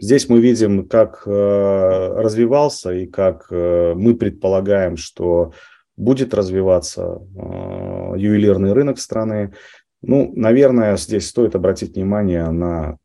Здесь 0.00 0.28
мы 0.28 0.40
видим, 0.40 0.88
как 0.88 1.22
э, 1.26 1.30
развивался 1.30 2.92
и 2.92 3.06
как 3.06 3.48
э, 3.50 3.94
мы 3.96 4.14
предполагаем, 4.14 4.96
что 4.96 5.52
будет 5.96 6.34
развиваться 6.34 7.02
э, 7.34 8.14
ювелирный 8.16 8.72
рынок 8.72 9.00
страны. 9.00 9.54
Ну, 10.00 10.32
наверное, 10.36 10.96
здесь 10.96 11.28
стоит 11.28 11.56
обратить 11.56 11.96
внимание 11.96 12.48
на 12.50 12.98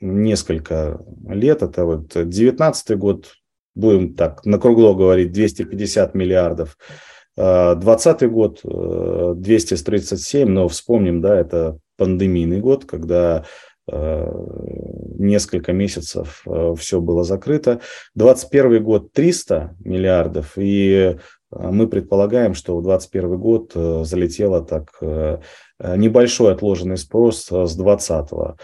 несколько 0.00 1.00
лет. 1.28 1.62
Это 1.62 1.84
вот 1.84 2.12
19 2.14 2.96
год, 2.96 3.34
будем 3.74 4.14
так 4.14 4.44
на 4.46 4.58
кругло 4.58 4.94
говорить, 4.94 5.32
250 5.32 6.14
миллиардов. 6.14 6.78
20 7.36 8.30
год 8.30 8.60
237, 8.62 10.48
но 10.48 10.68
вспомним, 10.68 11.20
да, 11.20 11.38
это 11.38 11.78
пандемийный 11.98 12.60
год, 12.60 12.86
когда 12.86 13.44
несколько 15.18 15.72
месяцев 15.72 16.42
э, 16.46 16.74
все 16.78 17.00
было 17.00 17.24
закрыто. 17.24 17.80
2021 18.14 18.82
год 18.82 19.12
300 19.12 19.76
миллиардов, 19.84 20.52
и 20.56 20.92
э, 20.92 21.16
мы 21.50 21.86
предполагаем, 21.88 22.54
что 22.54 22.76
в 22.76 22.82
2021 22.82 23.38
год 23.38 23.72
залетело 24.06 24.62
так 24.64 24.90
небольшой 25.78 26.52
отложенный 26.52 26.96
спрос 26.96 27.46
с 27.46 27.76
2020 27.76 28.56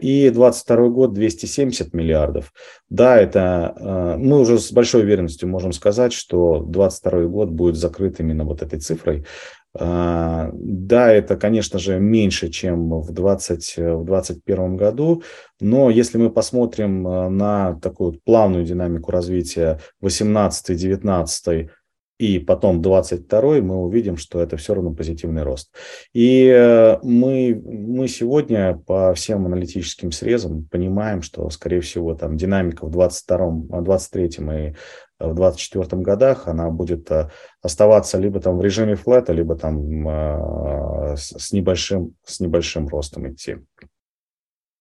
и 0.00 0.30
22 0.30 0.88
год 0.88 1.12
270 1.12 1.92
миллиардов. 1.92 2.52
Да, 2.88 3.18
это 3.18 4.16
мы 4.18 4.40
уже 4.40 4.58
с 4.58 4.72
большой 4.72 5.02
уверенностью 5.02 5.48
можем 5.48 5.72
сказать, 5.72 6.12
что 6.12 6.60
22 6.60 7.24
год 7.24 7.50
будет 7.50 7.76
закрыт 7.76 8.20
именно 8.20 8.44
вот 8.44 8.62
этой 8.62 8.78
цифрой. 8.78 9.26
А, 9.74 10.50
да, 10.52 11.10
это, 11.12 11.36
конечно 11.36 11.78
же, 11.78 11.98
меньше, 11.98 12.50
чем 12.50 13.00
в 13.00 13.12
2021 13.12 14.76
году, 14.76 15.22
но 15.60 15.88
если 15.88 16.18
мы 16.18 16.30
посмотрим 16.30 17.06
а, 17.06 17.30
на 17.30 17.74
такую 17.80 18.20
плавную 18.24 18.64
динамику 18.64 19.10
развития 19.10 19.80
18, 20.00 20.76
19 20.76 21.70
и 22.18 22.38
потом 22.38 22.82
22 22.82 23.60
мы 23.62 23.76
увидим, 23.76 24.16
что 24.16 24.40
это 24.40 24.56
все 24.56 24.74
равно 24.74 24.94
позитивный 24.94 25.42
рост. 25.42 25.74
И 26.12 26.46
э, 26.46 26.98
мы, 27.02 27.60
мы 27.64 28.08
сегодня 28.08 28.74
по 28.86 29.14
всем 29.14 29.46
аналитическим 29.46 30.12
срезам 30.12 30.64
понимаем, 30.70 31.22
что, 31.22 31.50
скорее 31.50 31.80
всего, 31.80 32.14
там 32.14 32.36
динамика 32.36 32.86
в 32.86 32.90
22, 32.90 33.80
23 33.80 34.26
и 34.26 34.74
в 35.22 35.34
2024 35.34 36.02
годах 36.02 36.48
она 36.48 36.70
будет 36.70 37.10
э, 37.10 37.30
оставаться 37.62 38.18
либо 38.18 38.40
там 38.40 38.58
в 38.58 38.62
режиме 38.62 38.96
флета, 38.96 39.32
либо 39.32 39.56
там 39.56 40.08
э, 40.08 41.16
с 41.16 41.52
небольшим, 41.52 42.14
с 42.24 42.40
небольшим 42.40 42.88
ростом 42.88 43.30
идти. 43.30 43.58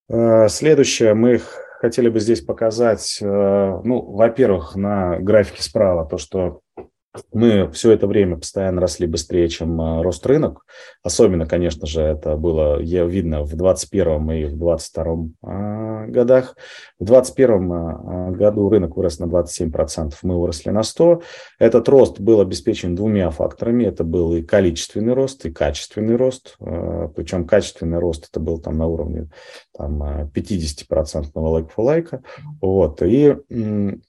Э, 0.10 0.48
следующее 0.50 1.14
мы 1.14 1.42
хотели 1.80 2.10
бы 2.10 2.20
здесь 2.20 2.42
показать, 2.42 3.18
ну, 3.22 4.12
во-первых, 4.12 4.76
на 4.76 5.18
графике 5.18 5.64
справа 5.64 6.06
то, 6.06 6.20
что 6.20 6.62
мы 7.34 7.70
все 7.72 7.92
это 7.92 8.08
время 8.08 8.38
постоянно 8.38 8.82
росли 8.82 9.08
быстрее, 9.08 9.50
чем 9.50 10.02
рост 10.02 10.26
рынок. 10.26 10.66
Особенно, 11.04 11.46
конечно 11.46 11.86
же, 11.86 12.02
это 12.02 12.36
было 12.38 12.82
видно 12.82 13.44
в 13.44 13.56
2021 13.56 14.32
и 14.32 14.46
в 14.46 14.58
2022 14.58 16.08
годах. 16.08 16.56
В 17.00 17.06
2021 17.06 17.72
а, 17.72 18.32
году 18.32 18.70
рынок 18.70 18.96
вырос 18.96 19.20
на 19.20 19.26
27%, 19.26 20.14
мы 20.24 20.40
выросли 20.40 20.70
на 20.70 20.82
100%. 20.82 21.22
Этот 21.60 21.90
рост 21.90 22.20
был 22.20 22.42
обеспечен 22.42 22.96
двумя 22.96 23.30
факторами. 23.30 23.86
Это 23.86 24.04
был 24.04 24.34
и 24.36 24.42
количественный 24.42 25.14
рост, 25.14 25.46
и 25.46 25.52
качественный 25.52 26.16
рост. 26.16 26.56
А, 26.60 27.08
Причем 27.10 27.46
качественный 27.46 28.00
рост 28.00 28.30
это 28.32 28.40
был 28.40 28.60
там 28.60 28.78
на 28.78 28.88
уровне 28.88 29.30
там, 29.76 30.02
50% 30.34 31.32
лайк-фу-лайка. 31.36 32.24
Вот. 32.62 33.02
И 33.02 33.36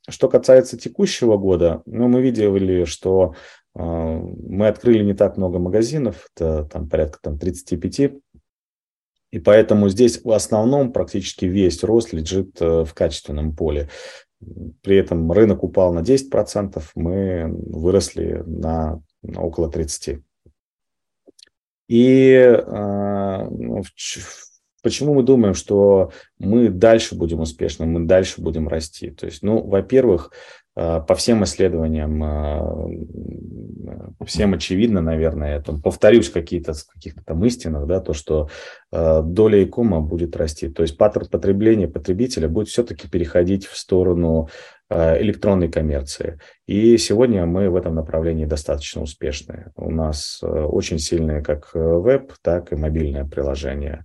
что 0.08 0.28
касается 0.28 0.78
текущего 0.78 1.36
года, 1.36 1.82
ну, 1.86 2.08
мы 2.08 2.20
видели, 2.22 2.46
что 2.92 3.34
а, 3.74 4.18
мы 4.18 4.68
открыли 4.68 5.02
не 5.02 5.14
так 5.14 5.36
много 5.36 5.58
магазинов, 5.58 6.28
это 6.34 6.64
там 6.64 6.88
порядка 6.88 7.18
там, 7.22 7.38
35 7.38 8.22
и 9.32 9.38
поэтому 9.38 9.88
здесь 9.88 10.22
в 10.22 10.30
основном 10.30 10.92
практически 10.92 11.46
весь 11.46 11.82
рост 11.82 12.12
лежит 12.12 12.60
э, 12.60 12.84
в 12.84 12.92
качественном 12.92 13.56
поле. 13.56 13.88
При 14.82 14.96
этом 14.96 15.32
рынок 15.32 15.64
упал 15.64 15.94
на 15.94 16.00
10%, 16.00 16.82
мы 16.94 17.50
выросли 17.50 18.42
на, 18.44 19.00
около 19.22 19.70
30%. 19.70 20.20
И 21.88 22.30
э, 22.32 23.48
ну, 23.50 23.82
почему 24.82 25.14
мы 25.14 25.22
думаем, 25.22 25.54
что 25.54 26.12
мы 26.38 26.68
дальше 26.68 27.14
будем 27.14 27.40
успешны, 27.40 27.86
мы 27.86 28.06
дальше 28.06 28.40
будем 28.42 28.68
расти? 28.68 29.10
То 29.10 29.26
есть, 29.26 29.42
ну, 29.42 29.62
во-первых, 29.62 30.32
э, 30.76 31.00
по 31.06 31.14
всем 31.14 31.44
исследованиям 31.44 32.22
всем 34.24 34.54
очевидно, 34.54 35.00
наверное, 35.00 35.54
я 35.54 35.60
там 35.60 35.80
повторюсь 35.80 36.30
какие-то 36.30 36.74
каких-то 36.92 37.22
там 37.24 37.44
истинах, 37.44 37.86
да, 37.86 38.00
то, 38.00 38.12
что 38.12 38.48
э, 38.90 39.22
доля 39.24 39.62
икома 39.62 40.00
будет 40.00 40.36
расти. 40.36 40.68
То 40.68 40.82
есть 40.82 40.96
паттерн 40.96 41.26
потребления 41.26 41.88
потребителя 41.88 42.48
будет 42.48 42.68
все-таки 42.68 43.08
переходить 43.08 43.66
в 43.66 43.76
сторону 43.76 44.48
э, 44.90 45.20
электронной 45.22 45.70
коммерции. 45.70 46.38
И 46.66 46.96
сегодня 46.98 47.46
мы 47.46 47.70
в 47.70 47.76
этом 47.76 47.94
направлении 47.94 48.44
достаточно 48.44 49.02
успешны. 49.02 49.72
У 49.76 49.90
нас 49.90 50.40
э, 50.42 50.46
очень 50.46 50.98
сильные 50.98 51.42
как 51.42 51.70
веб, 51.74 52.32
так 52.42 52.72
и 52.72 52.76
мобильное 52.76 53.24
приложение. 53.24 54.04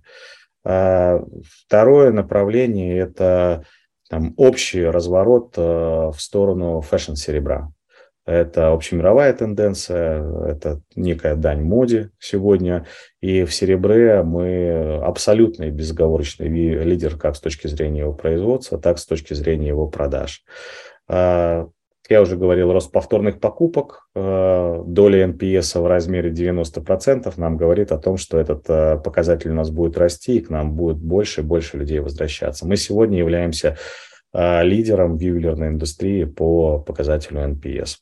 А 0.64 1.22
второе 1.44 2.12
направление– 2.12 2.98
это 3.00 3.64
там, 4.08 4.34
общий 4.36 4.84
разворот 4.84 5.54
э, 5.56 5.60
в 5.60 6.16
сторону 6.18 6.80
фэшн-серебра. 6.80 7.70
Это 8.26 8.72
общемировая 8.72 9.32
тенденция, 9.32 10.22
это 10.46 10.82
некая 10.94 11.34
дань 11.34 11.62
моде 11.62 12.10
сегодня. 12.18 12.86
И 13.22 13.44
в 13.44 13.54
серебре 13.54 14.22
мы 14.22 15.00
абсолютный 15.02 15.70
безоговорочный 15.70 16.48
лидер 16.48 17.16
как 17.16 17.36
с 17.36 17.40
точки 17.40 17.68
зрения 17.68 18.00
его 18.00 18.12
производства, 18.12 18.78
так 18.78 18.98
и 18.98 19.00
с 19.00 19.06
точки 19.06 19.32
зрения 19.32 19.68
его 19.68 19.86
продаж. 19.86 20.44
А, 22.08 22.12
я 22.12 22.22
уже 22.22 22.36
говорил, 22.36 22.72
рост 22.72 22.90
повторных 22.90 23.40
покупок, 23.40 24.08
а, 24.14 24.82
доля 24.84 25.26
NPS 25.26 25.80
в 25.80 25.86
размере 25.86 26.30
90% 26.30 27.36
нам 27.36 27.56
говорит 27.56 27.92
о 27.92 27.98
том, 27.98 28.16
что 28.16 28.38
этот 28.38 28.64
а, 28.68 28.96
показатель 28.98 29.50
у 29.50 29.54
нас 29.54 29.70
будет 29.70 29.96
расти, 29.98 30.38
и 30.38 30.40
к 30.40 30.50
нам 30.50 30.74
будет 30.74 30.98
больше 30.98 31.42
и 31.42 31.44
больше 31.44 31.76
людей 31.78 32.00
возвращаться. 32.00 32.66
Мы 32.66 32.76
сегодня 32.76 33.18
являемся 33.18 33.76
лидером 34.34 35.16
в 35.16 35.20
ювелирной 35.20 35.68
индустрии 35.68 36.24
по 36.24 36.80
показателю 36.80 37.40
NPS. 37.40 37.96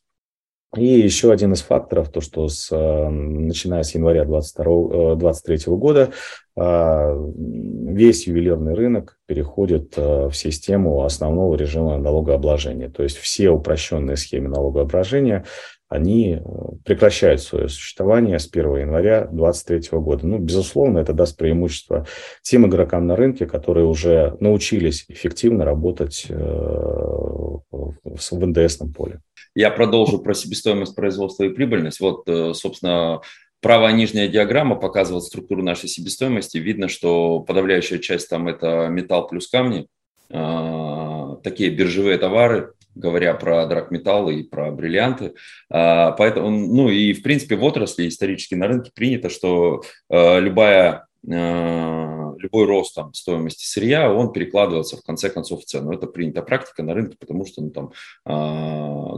И 0.77 0.85
еще 0.85 1.31
один 1.31 1.53
из 1.53 1.61
факторов, 1.61 2.09
то, 2.09 2.21
что 2.21 2.47
с, 2.47 2.69
э, 2.71 3.09
начиная 3.09 3.83
с 3.83 3.95
января 3.95 4.25
2023 4.25 5.55
э, 5.55 5.75
года 5.75 6.09
э, 6.55 7.31
весь 7.35 8.27
ювелирный 8.27 8.73
рынок 8.73 9.17
переходит 9.25 9.97
в 9.97 10.31
систему 10.33 11.03
основного 11.03 11.55
режима 11.55 11.97
налогообложения. 11.97 12.89
То 12.89 13.03
есть 13.03 13.17
все 13.17 13.49
упрощенные 13.49 14.17
схемы 14.17 14.49
налогообложения 14.49 15.45
они 15.89 16.33
э, 16.33 16.39
прекращают 16.83 17.41
свое 17.41 17.69
существование 17.69 18.39
с 18.39 18.49
1 18.51 18.77
января 18.77 19.25
2023 19.31 19.99
года. 19.99 20.27
Ну, 20.27 20.37
безусловно, 20.37 20.99
это 20.99 21.13
даст 21.13 21.37
преимущество 21.37 22.05
тем 22.41 22.67
игрокам 22.67 23.07
на 23.07 23.15
рынке, 23.15 23.45
которые 23.45 23.85
уже 23.85 24.35
научились 24.39 25.05
эффективно 25.07 25.63
работать 25.65 26.25
э, 26.29 26.35
в 26.35 28.33
НДСном 28.33 28.91
поле. 28.91 29.21
Я 29.57 29.71
продолжу 29.71 30.19
про 30.19 30.35
себестоимость 30.35 30.95
производства 30.95 31.43
и 31.43 31.49
прибыльность. 31.49 31.99
Вот, 31.99 32.29
э, 32.29 32.53
собственно, 32.53 33.21
правая 33.59 33.91
нижняя 33.91 34.27
диаграмма 34.27 34.75
показывает 34.75 35.23
структуру 35.23 35.63
нашей 35.63 35.89
себестоимости. 35.89 36.59
Видно, 36.59 36.87
что 36.87 37.39
подавляющая 37.39 37.97
часть 37.97 38.29
там 38.29 38.47
это 38.47 38.87
металл 38.87 39.25
плюс 39.25 39.47
камни, 39.47 39.87
такие 40.29 41.71
биржевые 41.71 42.19
товары, 42.19 42.73
говоря 42.93 43.33
про 43.33 43.65
драгметаллы 43.65 44.41
и 44.41 44.43
про 44.43 44.71
бриллианты. 44.71 45.33
А, 45.71 46.11
поэтому, 46.11 46.51
ну 46.51 46.89
и 46.89 47.13
в 47.13 47.23
принципе 47.23 47.55
в 47.55 47.63
отрасли 47.63 48.07
исторически 48.07 48.53
на 48.53 48.67
рынке 48.67 48.91
принято, 48.93 49.29
что 49.29 49.81
а, 50.07 50.37
любая 50.37 51.07
а, 51.27 52.16
любой 52.39 52.65
рост 52.65 52.95
там, 52.95 53.13
стоимости 53.13 53.65
сырья, 53.65 54.13
он 54.13 54.31
перекладывается 54.31 54.97
в 54.97 55.03
конце 55.03 55.29
концов 55.29 55.61
в 55.61 55.65
цену. 55.65 55.91
Это 55.91 56.07
принятая 56.07 56.43
практика 56.43 56.83
на 56.83 56.93
рынке, 56.93 57.17
потому 57.19 57.45
что 57.45 57.61
ну, 57.61 57.71
там, 57.71 57.91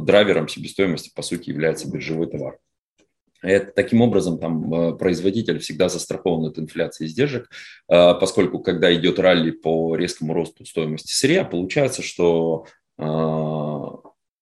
драйвером 0.05 0.47
себестоимости 0.47 1.11
по 1.15 1.21
сути 1.21 1.49
является 1.49 1.89
биржевой 1.89 2.27
товар. 2.27 2.57
Это, 3.41 3.71
таким 3.71 4.01
образом, 4.01 4.37
там, 4.37 4.97
производитель 4.97 5.59
всегда 5.59 5.87
застрахован 5.87 6.47
от 6.47 6.59
инфляции 6.59 7.05
издержек, 7.05 7.49
поскольку 7.87 8.59
когда 8.59 8.93
идет 8.93 9.17
ралли 9.17 9.51
по 9.51 9.95
резкому 9.95 10.33
росту 10.33 10.65
стоимости 10.65 11.13
сырья, 11.13 11.45
получается, 11.45 12.01
что 12.01 12.65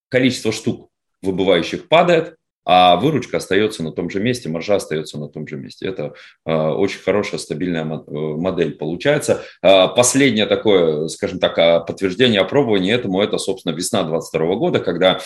количество 0.09 0.51
штук 0.51 0.89
выбывающих 1.21 1.89
падает, 1.89 2.36
а 2.69 2.97
выручка 2.97 3.37
остается 3.37 3.81
на 3.81 3.93
том 3.93 4.09
же 4.09 4.19
месте, 4.19 4.49
маржа 4.49 4.75
остается 4.75 5.17
на 5.17 5.29
том 5.29 5.47
же 5.47 5.55
месте. 5.55 5.87
Это 5.87 6.13
э, 6.45 6.51
очень 6.53 6.99
хорошая, 6.99 7.39
стабильная 7.39 7.83
э, 7.85 8.11
модель 8.11 8.75
получается. 8.75 9.41
Э, 9.63 9.87
последнее 9.87 10.47
такое, 10.47 11.07
скажем 11.07 11.39
так, 11.39 11.87
подтверждение 11.87 12.41
опробования 12.41 12.93
этому, 12.93 13.21
это, 13.21 13.37
собственно, 13.37 13.73
весна 13.73 14.03
2022 14.03 14.55
года, 14.55 14.79
когда 14.81 15.21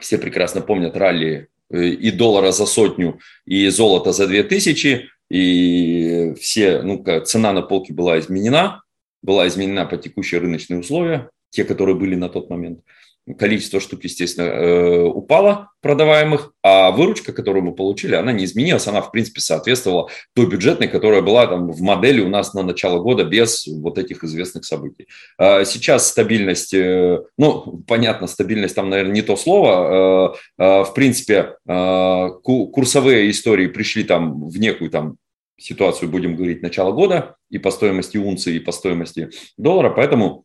все 0.00 0.16
прекрасно 0.16 0.60
помнят 0.60 0.96
ралли 0.96 1.48
и 1.70 2.12
доллара 2.12 2.52
за 2.52 2.66
сотню, 2.66 3.18
и 3.46 3.68
золота 3.70 4.12
за 4.12 4.28
две 4.28 4.44
тысячи, 4.44 5.08
и 5.28 6.34
все, 6.40 6.82
ну, 6.82 7.04
цена 7.24 7.52
на 7.52 7.62
полке 7.62 7.92
была 7.92 8.20
изменена, 8.20 8.84
была 9.22 9.48
изменена 9.48 9.86
по 9.86 9.96
текущие 9.96 10.40
рыночные 10.40 10.78
условия, 10.78 11.30
те, 11.50 11.64
которые 11.64 11.96
были 11.96 12.14
на 12.14 12.28
тот 12.28 12.48
момент 12.48 12.80
количество 13.38 13.80
штук, 13.80 14.04
естественно, 14.04 14.46
э, 14.46 15.02
упало 15.02 15.70
продаваемых, 15.80 16.52
а 16.62 16.90
выручка, 16.90 17.32
которую 17.32 17.64
мы 17.64 17.74
получили, 17.74 18.14
она 18.14 18.32
не 18.32 18.44
изменилась, 18.44 18.86
она, 18.86 19.00
в 19.00 19.10
принципе, 19.10 19.40
соответствовала 19.40 20.10
той 20.34 20.46
бюджетной, 20.46 20.88
которая 20.88 21.22
была 21.22 21.46
там 21.46 21.70
в 21.70 21.80
модели 21.80 22.20
у 22.20 22.28
нас 22.28 22.52
на 22.52 22.62
начало 22.62 23.00
года 23.00 23.24
без 23.24 23.66
вот 23.66 23.98
этих 23.98 24.24
известных 24.24 24.66
событий. 24.66 25.08
А 25.38 25.64
сейчас 25.64 26.08
стабильность, 26.08 26.74
э, 26.74 27.22
ну, 27.38 27.82
понятно, 27.86 28.26
стабильность 28.26 28.74
там, 28.74 28.90
наверное, 28.90 29.14
не 29.14 29.22
то 29.22 29.36
слово, 29.36 30.36
э, 30.58 30.84
в 30.84 30.92
принципе, 30.94 31.56
курсовые 31.64 33.30
истории 33.30 33.66
пришли 33.68 34.04
там 34.04 34.48
в 34.48 34.58
некую 34.58 34.90
там 34.90 35.16
ситуацию, 35.58 36.10
будем 36.10 36.36
говорить, 36.36 36.62
начала 36.62 36.92
года 36.92 37.36
и 37.50 37.58
по 37.58 37.70
стоимости 37.70 38.18
унции, 38.18 38.56
и 38.56 38.60
по 38.60 38.72
стоимости 38.72 39.30
доллара, 39.56 39.90
поэтому 39.90 40.44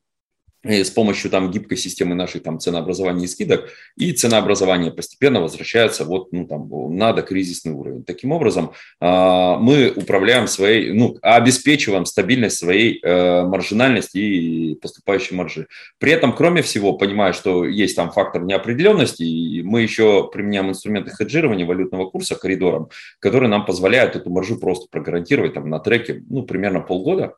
с 0.63 0.89
помощью 0.89 1.31
там 1.31 1.51
гибкой 1.51 1.77
системы 1.77 2.15
нашей 2.15 2.41
там 2.41 2.59
ценообразования 2.59 3.25
и 3.25 3.27
скидок, 3.27 3.69
и 3.95 4.11
ценообразование 4.11 4.91
постепенно 4.91 5.41
возвращается 5.41 6.03
вот 6.03 6.31
ну, 6.33 6.45
там, 6.47 6.69
на 6.95 7.13
докризисный 7.13 7.71
уровень. 7.71 8.03
Таким 8.03 8.31
образом, 8.31 8.73
а, 8.99 9.57
мы 9.57 9.91
управляем 9.95 10.47
своей, 10.47 10.91
ну, 10.91 11.17
обеспечиваем 11.21 12.05
стабильность 12.05 12.57
своей 12.57 12.99
э, 13.01 13.43
маржинальности 13.43 14.17
и 14.17 14.75
поступающей 14.75 15.35
маржи. 15.35 15.67
При 15.97 16.11
этом, 16.11 16.33
кроме 16.33 16.61
всего, 16.61 16.93
понимая, 16.93 17.33
что 17.33 17.65
есть 17.65 17.95
там 17.95 18.11
фактор 18.11 18.43
неопределенности, 18.43 19.61
мы 19.61 19.81
еще 19.81 20.29
применяем 20.31 20.69
инструменты 20.69 21.11
хеджирования 21.11 21.65
валютного 21.65 22.09
курса 22.09 22.35
коридором, 22.35 22.89
которые 23.19 23.49
нам 23.49 23.65
позволяют 23.65 24.15
эту 24.15 24.29
маржу 24.29 24.59
просто 24.59 24.87
прогарантировать 24.89 25.53
там 25.53 25.69
на 25.69 25.79
треке, 25.79 26.23
ну, 26.29 26.43
примерно 26.43 26.81
полгода, 26.81 27.35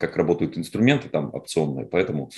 как 0.00 0.16
работают 0.16 0.56
инструменты 0.56 1.10
там 1.10 1.30
опционные, 1.34 1.86
поэтому 1.86 2.30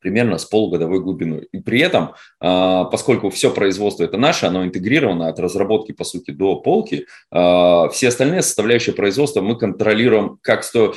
примерно 0.00 0.38
с 0.38 0.44
полугодовой 0.44 1.00
глубиной. 1.00 1.48
И 1.52 1.60
при 1.60 1.80
этом, 1.80 2.14
а, 2.40 2.84
поскольку 2.84 3.30
все 3.30 3.50
производство 3.50 4.04
это 4.04 4.16
наше, 4.16 4.46
оно 4.46 4.64
интегрировано 4.64 5.28
от 5.28 5.38
разработки, 5.38 5.92
по 5.92 6.04
сути, 6.04 6.32
до 6.32 6.56
полки, 6.56 7.06
а, 7.30 7.88
все 7.88 8.08
остальные 8.08 8.42
составляющие 8.42 8.94
производства 8.94 9.40
мы 9.40 9.56
контролируем 9.56 10.38
как 10.42 10.64
что 10.64 10.94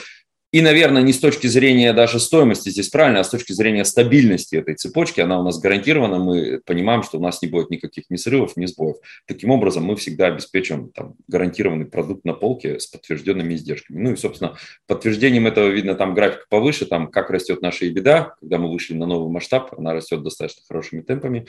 и, 0.51 0.61
наверное, 0.61 1.03
не 1.03 1.13
с 1.13 1.19
точки 1.19 1.45
зрения 1.45 1.93
даже 1.93 2.19
стоимости 2.19 2.69
здесь 2.69 2.89
правильно, 2.89 3.19
а 3.19 3.23
с 3.23 3.29
точки 3.29 3.53
зрения 3.53 3.85
стабильности 3.85 4.55
этой 4.55 4.75
цепочки, 4.75 5.21
она 5.21 5.39
у 5.39 5.43
нас 5.43 5.59
гарантирована, 5.59 6.17
мы 6.17 6.59
понимаем, 6.65 7.03
что 7.03 7.19
у 7.19 7.21
нас 7.21 7.41
не 7.43 7.47
будет 7.47 7.69
никаких 7.69 8.05
ни 8.09 8.15
срывов, 8.15 8.57
ни 8.57 8.65
сбоев. 8.65 8.95
Таким 9.27 9.51
образом, 9.51 9.83
мы 9.83 9.95
всегда 9.95 10.27
обеспечиваем 10.27 10.89
там, 10.89 11.13
гарантированный 11.27 11.85
продукт 11.85 12.25
на 12.25 12.33
полке 12.33 12.79
с 12.79 12.87
подтвержденными 12.87 13.53
издержками. 13.53 13.99
Ну 13.99 14.13
и, 14.13 14.15
собственно, 14.15 14.57
подтверждением 14.87 15.45
этого 15.45 15.67
видно 15.67 15.93
там 15.93 16.15
график 16.15 16.47
повыше, 16.49 16.85
там 16.85 17.11
как 17.11 17.29
растет 17.29 17.61
наша 17.61 17.85
EBITDA, 17.85 18.31
когда 18.39 18.57
мы 18.57 18.71
вышли 18.71 18.95
на 18.95 19.05
новый 19.05 19.31
масштаб, 19.31 19.73
она 19.77 19.93
растет 19.93 20.23
достаточно 20.23 20.63
хорошими 20.67 21.01
темпами. 21.01 21.45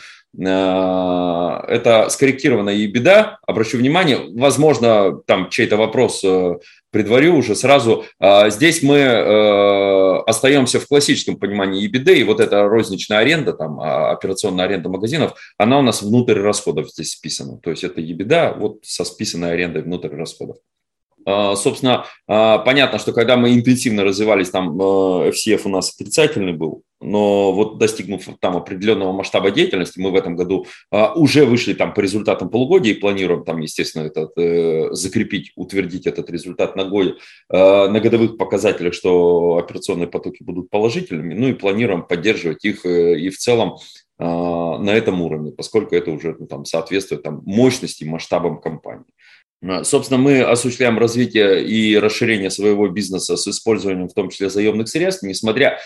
А, 0.46 1.64
это 1.68 2.10
скорректированная 2.10 2.76
EBITDA, 2.76 3.36
обращу 3.46 3.78
внимание, 3.78 4.18
возможно, 4.34 5.20
там 5.26 5.48
чей-то 5.48 5.78
вопрос 5.78 6.22
э, 6.22 6.58
предварю 6.90 7.36
уже 7.36 7.54
сразу. 7.54 8.04
А, 8.18 8.50
здесь 8.50 8.82
мы 8.82 8.96
э, 8.96 10.22
остаемся 10.26 10.80
в 10.80 10.86
классическом 10.86 11.36
понимании 11.36 11.88
EBITDA, 11.88 12.14
и 12.14 12.24
вот 12.24 12.40
эта 12.40 12.62
розничная 12.64 13.18
аренда, 13.18 13.52
там, 13.52 13.80
а, 13.80 14.10
операционная 14.10 14.64
аренда 14.64 14.88
магазинов, 14.88 15.34
она 15.58 15.78
у 15.78 15.82
нас 15.82 16.02
внутрь 16.02 16.40
расходов 16.40 16.90
здесь 16.90 17.12
списана. 17.12 17.58
То 17.58 17.70
есть 17.70 17.84
это 17.84 18.00
EBITDA 18.00 18.58
вот 18.58 18.80
со 18.82 19.04
списанной 19.04 19.52
арендой 19.52 19.82
внутрь 19.82 20.14
расходов. 20.14 20.56
А, 21.30 21.56
собственно, 21.56 22.06
а, 22.26 22.58
понятно, 22.58 22.98
что 22.98 23.12
когда 23.12 23.36
мы 23.36 23.54
интенсивно 23.54 24.04
развивались, 24.04 24.50
там 24.50 24.80
э, 24.80 25.30
FCF 25.30 25.62
у 25.64 25.68
нас 25.68 25.94
отрицательный 25.94 26.52
был, 26.52 26.82
но 27.00 27.52
вот 27.52 27.78
достигнув 27.78 28.24
там 28.40 28.56
определенного 28.56 29.12
масштаба 29.12 29.50
деятельности, 29.50 30.00
мы 30.00 30.10
в 30.10 30.16
этом 30.16 30.36
году 30.36 30.66
а, 30.90 31.12
уже 31.14 31.44
вышли 31.44 31.74
там 31.74 31.94
по 31.94 32.00
результатам 32.00 32.50
полугодия 32.50 32.92
и 32.92 32.98
планируем 32.98 33.44
там, 33.44 33.60
естественно, 33.60 34.04
этот, 34.04 34.32
э, 34.36 34.88
закрепить, 34.92 35.52
утвердить 35.54 36.06
этот 36.06 36.30
результат 36.30 36.76
на, 36.76 36.84
год, 36.84 37.18
на 37.48 38.00
годовых 38.00 38.36
показателях, 38.36 38.94
что 38.94 39.56
операционные 39.56 40.08
потоки 40.08 40.42
будут 40.42 40.70
положительными, 40.70 41.34
ну 41.34 41.48
и 41.48 41.54
планируем 41.54 42.02
поддерживать 42.02 42.64
их 42.64 42.84
э, 42.84 43.18
и 43.18 43.30
в 43.30 43.38
целом 43.38 43.76
на 44.18 44.90
этом 44.90 45.22
уровне, 45.22 45.50
поскольку 45.50 45.94
это 45.94 46.10
уже 46.10 46.36
ну, 46.38 46.46
там, 46.46 46.66
соответствует 46.66 47.22
там, 47.22 47.40
мощности, 47.46 48.04
масштабам 48.04 48.60
компании. 48.60 49.06
А, 49.66 49.84
собственно, 49.84 50.18
мы 50.18 50.42
осуществляем 50.42 50.98
развитие 50.98 51.64
и 51.64 51.96
расширение 51.98 52.50
своего 52.50 52.88
бизнеса 52.88 53.36
с 53.36 53.46
использованием 53.46 54.08
в 54.08 54.14
том 54.14 54.30
числе 54.30 54.50
заемных 54.50 54.88
средств, 54.88 55.22
несмотря 55.22 55.78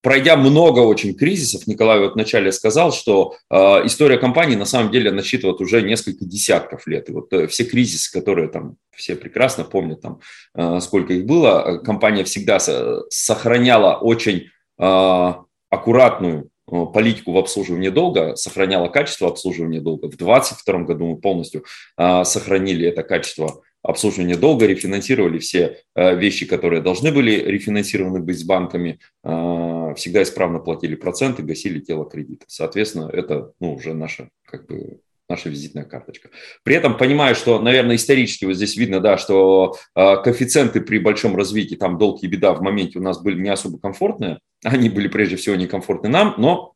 пройдя 0.00 0.36
много 0.36 0.80
очень 0.80 1.14
кризисов, 1.14 1.66
Николай 1.66 1.98
вот 1.98 2.14
вначале 2.14 2.52
сказал, 2.52 2.92
что 2.92 3.34
э, 3.50 3.56
история 3.84 4.16
компании 4.16 4.54
на 4.54 4.64
самом 4.64 4.90
деле 4.90 5.10
насчитывает 5.10 5.60
уже 5.60 5.82
несколько 5.82 6.24
десятков 6.24 6.86
лет. 6.86 7.08
И 7.08 7.12
вот 7.12 7.32
э, 7.32 7.46
все 7.48 7.64
кризисы, 7.64 8.10
которые 8.12 8.48
там 8.48 8.76
все 8.94 9.16
прекрасно 9.16 9.64
помнят, 9.64 10.00
там, 10.00 10.20
э, 10.54 10.80
сколько 10.80 11.12
их 11.12 11.26
было, 11.26 11.78
компания 11.84 12.24
всегда 12.24 12.60
со- 12.60 13.04
сохраняла 13.10 13.96
очень 13.96 14.46
э, 14.78 15.32
аккуратную 15.68 16.48
Э, 16.48 16.57
политику 16.92 17.32
в 17.32 17.38
обслуживании 17.38 17.88
долга, 17.88 18.36
сохраняла 18.36 18.88
качество 18.88 19.28
обслуживания 19.28 19.80
долга. 19.80 20.06
В 20.06 20.16
2022 20.16 20.80
году 20.80 21.06
мы 21.06 21.16
полностью 21.18 21.64
а, 21.96 22.24
сохранили 22.24 22.86
это 22.86 23.02
качество 23.02 23.62
обслуживания 23.82 24.36
долга, 24.36 24.66
рефинансировали 24.66 25.38
все 25.38 25.80
а, 25.94 26.14
вещи, 26.14 26.46
которые 26.46 26.82
должны 26.82 27.12
были 27.12 27.32
рефинансированы 27.32 28.20
быть 28.20 28.38
с 28.40 28.44
банками, 28.44 28.98
всегда 29.22 30.22
исправно 30.22 30.58
платили 30.58 30.94
проценты, 30.94 31.42
гасили 31.42 31.80
тело 31.80 32.08
кредита. 32.08 32.44
Соответственно, 32.48 33.10
это 33.12 33.52
ну, 33.60 33.74
уже 33.74 33.94
наша 33.94 34.28
как 34.46 34.66
бы 34.66 35.00
наша 35.28 35.48
визитная 35.48 35.84
карточка. 35.84 36.30
При 36.62 36.74
этом 36.74 36.96
понимаю, 36.96 37.34
что, 37.34 37.60
наверное, 37.60 37.96
исторически 37.96 38.46
вот 38.46 38.54
здесь 38.54 38.76
видно, 38.76 39.00
да, 39.00 39.18
что 39.18 39.76
э, 39.94 40.16
коэффициенты 40.22 40.80
при 40.80 40.98
большом 40.98 41.36
развитии, 41.36 41.74
там 41.74 41.98
долг 41.98 42.22
и 42.22 42.26
беда 42.26 42.54
в 42.54 42.62
моменте 42.62 42.98
у 42.98 43.02
нас 43.02 43.20
были 43.20 43.40
не 43.40 43.50
особо 43.50 43.78
комфортные, 43.78 44.40
они 44.64 44.88
были 44.88 45.08
прежде 45.08 45.36
всего 45.36 45.56
некомфортны 45.56 46.08
нам, 46.08 46.34
но 46.38 46.72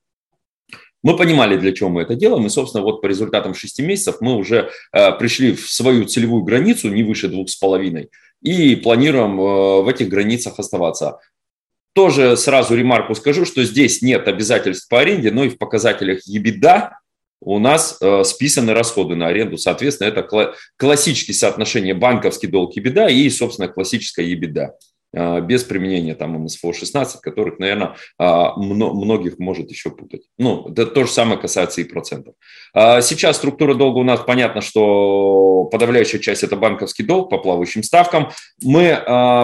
мы 1.02 1.16
понимали, 1.16 1.56
для 1.56 1.72
чего 1.72 1.88
мы 1.88 2.02
это 2.02 2.14
делаем, 2.14 2.46
и, 2.46 2.50
собственно, 2.50 2.84
вот 2.84 3.02
по 3.02 3.06
результатам 3.06 3.54
6 3.54 3.80
месяцев 3.80 4.16
мы 4.20 4.36
уже 4.36 4.70
э, 4.92 5.12
пришли 5.18 5.52
в 5.54 5.70
свою 5.70 6.04
целевую 6.04 6.44
границу, 6.44 6.88
не 6.90 7.02
выше 7.02 7.28
2,5, 7.28 8.08
и 8.42 8.76
планируем 8.76 9.40
э, 9.40 9.82
в 9.82 9.88
этих 9.88 10.08
границах 10.08 10.58
оставаться. 10.58 11.18
Тоже 11.94 12.36
сразу 12.36 12.74
ремарку 12.74 13.14
скажу, 13.14 13.44
что 13.44 13.64
здесь 13.64 14.00
нет 14.00 14.28
обязательств 14.28 14.88
по 14.88 15.00
аренде, 15.00 15.30
но 15.30 15.44
и 15.44 15.48
в 15.48 15.58
показателях 15.58 16.20
EBITDA 16.28 16.90
у 17.44 17.58
нас 17.58 17.98
э, 18.00 18.24
списаны 18.24 18.72
расходы 18.72 19.16
на 19.16 19.26
аренду. 19.26 19.58
Соответственно, 19.58 20.08
это 20.08 20.20
кла- 20.20 20.54
классические 20.76 21.34
соотношения 21.34 21.94
банковский 21.94 22.46
долг 22.46 22.76
и 22.76 22.80
беда 22.80 23.08
и, 23.08 23.28
собственно, 23.30 23.68
классическая 23.68 24.24
ебеда 24.24 24.76
э, 25.12 25.40
без 25.40 25.64
применения 25.64 26.14
там 26.14 26.40
МСФО 26.40 26.72
16, 26.72 27.20
которых, 27.20 27.58
наверное, 27.58 27.96
э, 28.18 28.24
многих 28.56 29.40
может 29.40 29.70
еще 29.70 29.90
путать. 29.90 30.22
Ну, 30.38 30.68
это 30.68 30.86
то 30.86 31.04
же 31.04 31.10
самое 31.10 31.38
касается 31.38 31.80
и 31.80 31.84
процентов. 31.84 32.34
А 32.74 33.00
сейчас 33.00 33.38
структура 33.38 33.74
долга 33.74 33.98
у 33.98 34.04
нас 34.04 34.20
понятно, 34.20 34.60
что 34.60 35.64
подавляющая 35.64 36.20
часть 36.20 36.44
это 36.44 36.56
банковский 36.56 37.02
долг 37.02 37.28
по 37.28 37.38
плавающим 37.38 37.82
ставкам. 37.82 38.30
Мы 38.62 38.82
э, 38.84 38.96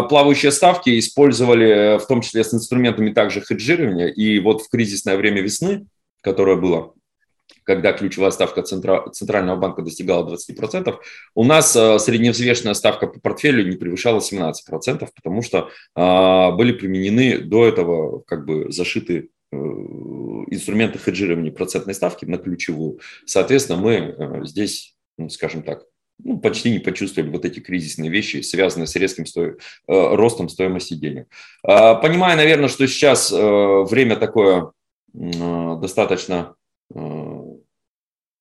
плавающие 0.09 0.53
ставки 0.53 0.97
использовали 0.97 1.99
в 1.99 2.07
том 2.07 2.21
числе 2.21 2.45
с 2.45 2.55
инструментами 2.55 3.11
также 3.11 3.41
хеджирования. 3.41 4.07
И 4.07 4.39
вот 4.39 4.63
в 4.63 4.69
кризисное 4.69 5.17
время 5.17 5.43
весны, 5.43 5.87
которое 6.23 6.57
было 6.57 6.93
когда 7.69 7.93
ключевая 7.93 8.31
ставка 8.31 8.63
Центра, 8.63 9.09
Центрального 9.13 9.57
банка 9.57 9.83
достигала 9.83 10.27
20%, 10.27 10.95
у 11.35 11.45
нас 11.45 11.77
э, 11.77 11.99
средневзвешенная 11.99 12.75
ставка 12.75 13.07
по 13.07 13.21
портфелю 13.21 13.69
не 13.69 13.77
превышала 13.77 14.21
17%, 14.21 15.07
потому 15.15 15.43
что 15.43 15.69
э, 15.95 16.57
были 16.57 16.73
применены 16.73 17.39
до 17.39 17.67
этого 17.67 18.21
как 18.21 18.47
бы 18.47 18.73
зашиты 18.73 19.29
э, 19.53 19.57
инструменты 19.57 20.99
хеджирования 20.99 21.53
процентной 21.53 21.95
ставки 21.95 22.25
на 22.25 22.39
ключевую. 22.39 23.01
Соответственно, 23.27 23.79
мы 23.79 23.93
э, 23.93 24.45
здесь, 24.45 24.97
ну, 25.19 25.29
скажем 25.29 25.63
так, 25.63 25.85
ну, 26.25 26.39
почти 26.39 26.71
не 26.71 26.79
почувствовали 26.81 27.31
вот 27.31 27.45
эти 27.45 27.61
кризисные 27.61 28.11
вещи, 28.11 28.41
связанные 28.41 28.87
с 28.87 28.97
резким 28.97 29.27
сто... 29.27 29.53
Ростом 29.87 30.49
стоимости 30.49 30.95
денег. 30.95 31.27
Э, 31.67 32.01
понимая, 32.01 32.35
наверное, 32.35 32.69
что 32.69 32.87
сейчас 32.89 33.31
время 33.31 34.17
такое 34.17 34.73
достаточно 35.13 36.55
ну, 36.91 37.63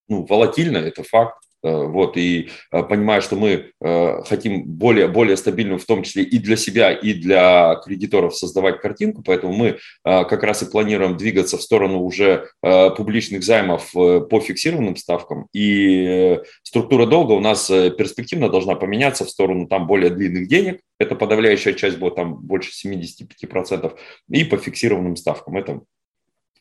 волатильно, 0.07 0.77
это 0.77 1.03
факт. 1.03 1.37
Э, 1.63 1.85
вот, 1.85 2.17
и 2.17 2.49
э, 2.71 2.83
понимая, 2.83 3.21
что 3.21 3.35
мы 3.35 3.71
э, 3.81 4.23
хотим 4.23 4.63
более, 4.63 5.07
более 5.07 5.37
стабильную, 5.37 5.79
в 5.79 5.85
том 5.85 6.03
числе 6.03 6.23
и 6.23 6.37
для 6.37 6.55
себя, 6.55 6.91
и 6.91 7.13
для 7.13 7.75
кредиторов 7.83 8.35
создавать 8.35 8.79
картинку, 8.79 9.23
поэтому 9.23 9.53
мы 9.53 9.77
как 10.03 10.43
раз 10.43 10.63
и 10.63 10.69
планируем 10.69 11.17
двигаться 11.17 11.57
в 11.57 11.61
сторону 11.61 11.99
уже 11.99 12.49
публичных 12.61 13.43
займов 13.43 13.91
по 13.91 14.39
фиксированным 14.39 14.95
ставкам, 14.95 15.47
и 15.53 16.39
структура 16.63 17.05
долга 17.05 17.33
у 17.33 17.39
нас 17.39 17.67
перспективно 17.67 18.49
должна 18.49 18.75
поменяться 18.75 19.25
в 19.25 19.29
сторону 19.29 19.67
там 19.67 19.87
более 19.87 20.09
длинных 20.09 20.47
денег, 20.47 20.79
это 20.99 21.15
подавляющая 21.15 21.73
часть 21.73 21.97
будет 21.97 22.15
там 22.15 22.35
больше 22.35 22.71
75%, 22.87 23.97
и 24.29 24.43
по 24.43 24.57
фиксированным 24.57 25.15
ставкам, 25.15 25.57
это 25.57 25.81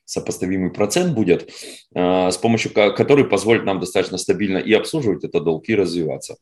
сопоставимый 0.06 0.70
процент 0.70 1.12
будет, 1.12 1.50
а, 1.94 2.30
с 2.30 2.38
помощью 2.38 2.72
который 2.72 3.24
позволит 3.24 3.64
нам 3.64 3.80
достаточно 3.80 4.16
стабильно 4.16 4.58
и 4.58 4.72
обслуживать 4.72 5.24
этот 5.24 5.44
долг, 5.44 5.68
и 5.68 5.74
развиваться. 5.74 6.36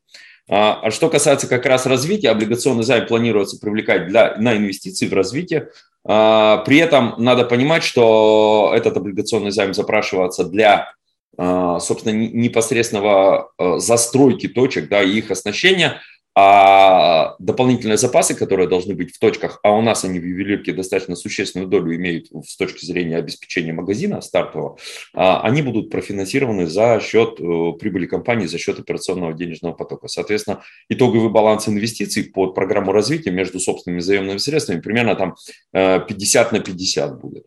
А, 0.48 0.80
а 0.82 0.90
что 0.90 1.08
касается 1.08 1.48
как 1.48 1.66
раз 1.66 1.86
развития, 1.86 2.30
облигационный 2.30 2.84
займ 2.84 3.06
планируется 3.06 3.58
привлекать 3.58 4.06
для, 4.06 4.36
на 4.36 4.56
инвестиции 4.56 5.08
в 5.08 5.14
развитие. 5.14 5.70
А, 6.06 6.58
при 6.58 6.78
этом 6.78 7.14
надо 7.18 7.44
понимать, 7.44 7.82
что 7.82 8.72
этот 8.76 8.96
облигационный 8.96 9.50
займ 9.50 9.74
запрашивается 9.74 10.44
для 10.44 10.92
собственно, 11.36 12.12
непосредственного 12.12 13.50
застройки 13.78 14.46
точек 14.46 14.88
да, 14.88 15.02
и 15.02 15.18
их 15.18 15.32
оснащения– 15.32 16.00
а 16.36 17.36
дополнительные 17.38 17.96
запасы, 17.96 18.34
которые 18.34 18.68
должны 18.68 18.94
быть 18.94 19.14
в 19.14 19.20
точках, 19.20 19.60
а 19.62 19.70
у 19.70 19.82
нас 19.82 20.04
они 20.04 20.18
в 20.18 20.24
ювелирке 20.24 20.72
достаточно 20.72 21.14
существенную 21.14 21.68
долю 21.68 21.94
имеют 21.94 22.26
с 22.44 22.56
точки 22.56 22.84
зрения 22.84 23.18
обеспечения 23.18 23.72
магазина 23.72 24.20
стартового, 24.20 24.76
а, 25.14 25.42
они 25.42 25.62
будут 25.62 25.90
профинансированы 25.90 26.66
за 26.66 27.00
счет 27.00 27.38
э, 27.38 27.72
прибыли 27.78 28.06
компании, 28.06 28.46
за 28.46 28.58
счет 28.58 28.80
операционного 28.80 29.32
денежного 29.32 29.74
потока. 29.74 30.08
Соответственно, 30.08 30.62
итоговый 30.88 31.30
баланс 31.30 31.68
инвестиций 31.68 32.24
под 32.24 32.54
программу 32.54 32.90
развития 32.90 33.30
между 33.30 33.60
собственными 33.60 34.00
заемными 34.00 34.38
средствами 34.38 34.80
примерно 34.80 35.14
там 35.14 35.36
50 35.72 36.52
э, 36.52 36.56
на 36.56 36.62
50 36.62 37.20
будет. 37.20 37.46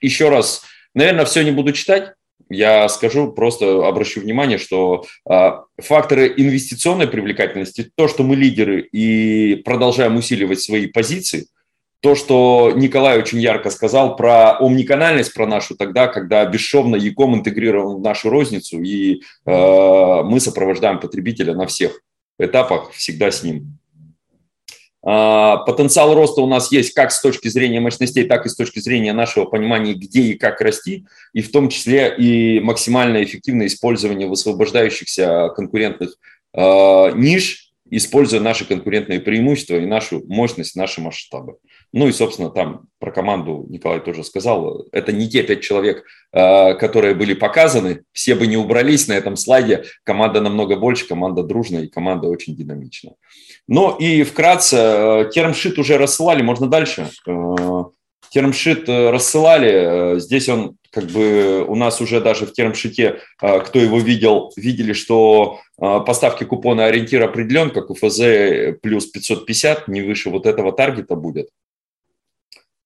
Еще 0.00 0.28
раз, 0.28 0.62
наверное, 0.94 1.24
все 1.24 1.42
не 1.42 1.50
буду 1.50 1.72
читать, 1.72 2.12
я 2.48 2.88
скажу, 2.88 3.32
просто 3.32 3.86
обращу 3.86 4.20
внимание, 4.20 4.58
что 4.58 5.04
а, 5.28 5.64
факторы 5.78 6.32
инвестиционной 6.36 7.06
привлекательности, 7.06 7.90
то, 7.94 8.08
что 8.08 8.22
мы 8.22 8.36
лидеры 8.36 8.80
и 8.80 9.56
продолжаем 9.64 10.16
усиливать 10.16 10.60
свои 10.60 10.86
позиции, 10.86 11.46
то, 12.00 12.14
что 12.14 12.72
Николай 12.74 13.18
очень 13.18 13.40
ярко 13.40 13.70
сказал 13.70 14.16
про 14.16 14.58
омниканальность, 14.58 15.34
про 15.34 15.46
нашу 15.46 15.76
тогда, 15.76 16.06
когда 16.06 16.44
бесшовно 16.44 16.96
Яком 16.96 17.34
интегрирован 17.34 17.96
в 17.96 18.00
нашу 18.00 18.30
розницу, 18.30 18.80
и 18.80 19.22
э, 19.46 20.22
мы 20.24 20.38
сопровождаем 20.40 21.00
потребителя 21.00 21.54
на 21.54 21.66
всех 21.66 22.00
этапах, 22.38 22.92
всегда 22.92 23.30
с 23.30 23.42
ним. 23.42 23.78
А, 25.08 25.58
потенциал 25.58 26.14
роста 26.14 26.40
у 26.40 26.48
нас 26.48 26.72
есть 26.72 26.92
как 26.92 27.12
с 27.12 27.20
точки 27.20 27.46
зрения 27.46 27.78
мощностей, 27.78 28.24
так 28.24 28.44
и 28.44 28.48
с 28.48 28.56
точки 28.56 28.80
зрения 28.80 29.12
нашего 29.12 29.44
понимания, 29.44 29.94
где 29.94 30.22
и 30.22 30.34
как 30.34 30.60
расти, 30.60 31.06
и 31.32 31.42
в 31.42 31.52
том 31.52 31.68
числе 31.68 32.12
и 32.18 32.58
максимально 32.58 33.22
эффективное 33.22 33.68
использование 33.68 34.26
высвобождающихся 34.26 35.50
конкурентных 35.54 36.16
а, 36.52 37.12
ниш, 37.12 37.70
используя 37.88 38.40
наши 38.40 38.64
конкурентные 38.64 39.20
преимущества 39.20 39.76
и 39.76 39.86
нашу 39.86 40.24
мощность, 40.26 40.74
наши 40.74 41.00
масштабы. 41.00 41.58
Ну 41.92 42.08
и, 42.08 42.12
собственно, 42.12 42.50
там 42.50 42.88
про 42.98 43.10
команду 43.10 43.66
Николай 43.68 44.00
тоже 44.00 44.24
сказал. 44.24 44.86
Это 44.92 45.12
не 45.12 45.28
те 45.28 45.42
пять 45.42 45.62
человек, 45.62 46.04
э, 46.32 46.74
которые 46.74 47.14
были 47.14 47.34
показаны. 47.34 48.02
Все 48.12 48.34
бы 48.34 48.46
не 48.46 48.56
убрались 48.56 49.08
на 49.08 49.12
этом 49.12 49.36
слайде. 49.36 49.84
Команда 50.04 50.40
намного 50.40 50.76
больше, 50.76 51.06
команда 51.06 51.42
дружная 51.42 51.82
и 51.82 51.88
команда 51.88 52.28
очень 52.28 52.56
динамичная. 52.56 53.14
Ну 53.68 53.96
и 53.96 54.24
вкратце, 54.24 54.76
э, 54.76 55.30
термшит 55.32 55.78
уже 55.78 55.98
рассылали, 55.98 56.42
можно 56.42 56.66
дальше. 56.66 57.08
Э, 57.26 57.84
термшит 58.30 58.88
рассылали, 58.88 60.18
здесь 60.18 60.48
он 60.48 60.76
как 60.90 61.04
бы 61.04 61.64
у 61.66 61.74
нас 61.76 62.00
уже 62.00 62.20
даже 62.20 62.44
в 62.46 62.52
термшите, 62.52 63.20
кто 63.38 63.78
его 63.78 63.98
видел, 63.98 64.52
видели, 64.56 64.94
что 64.94 65.60
поставки 65.78 66.44
купона 66.44 66.86
ориентир 66.86 67.22
определен, 67.22 67.70
как 67.70 67.88
у 67.90 67.94
ФЗ 67.94 68.78
плюс 68.82 69.06
550, 69.06 69.88
не 69.88 70.02
выше 70.02 70.30
вот 70.30 70.44
этого 70.44 70.72
таргета 70.72 71.14
будет. 71.14 71.48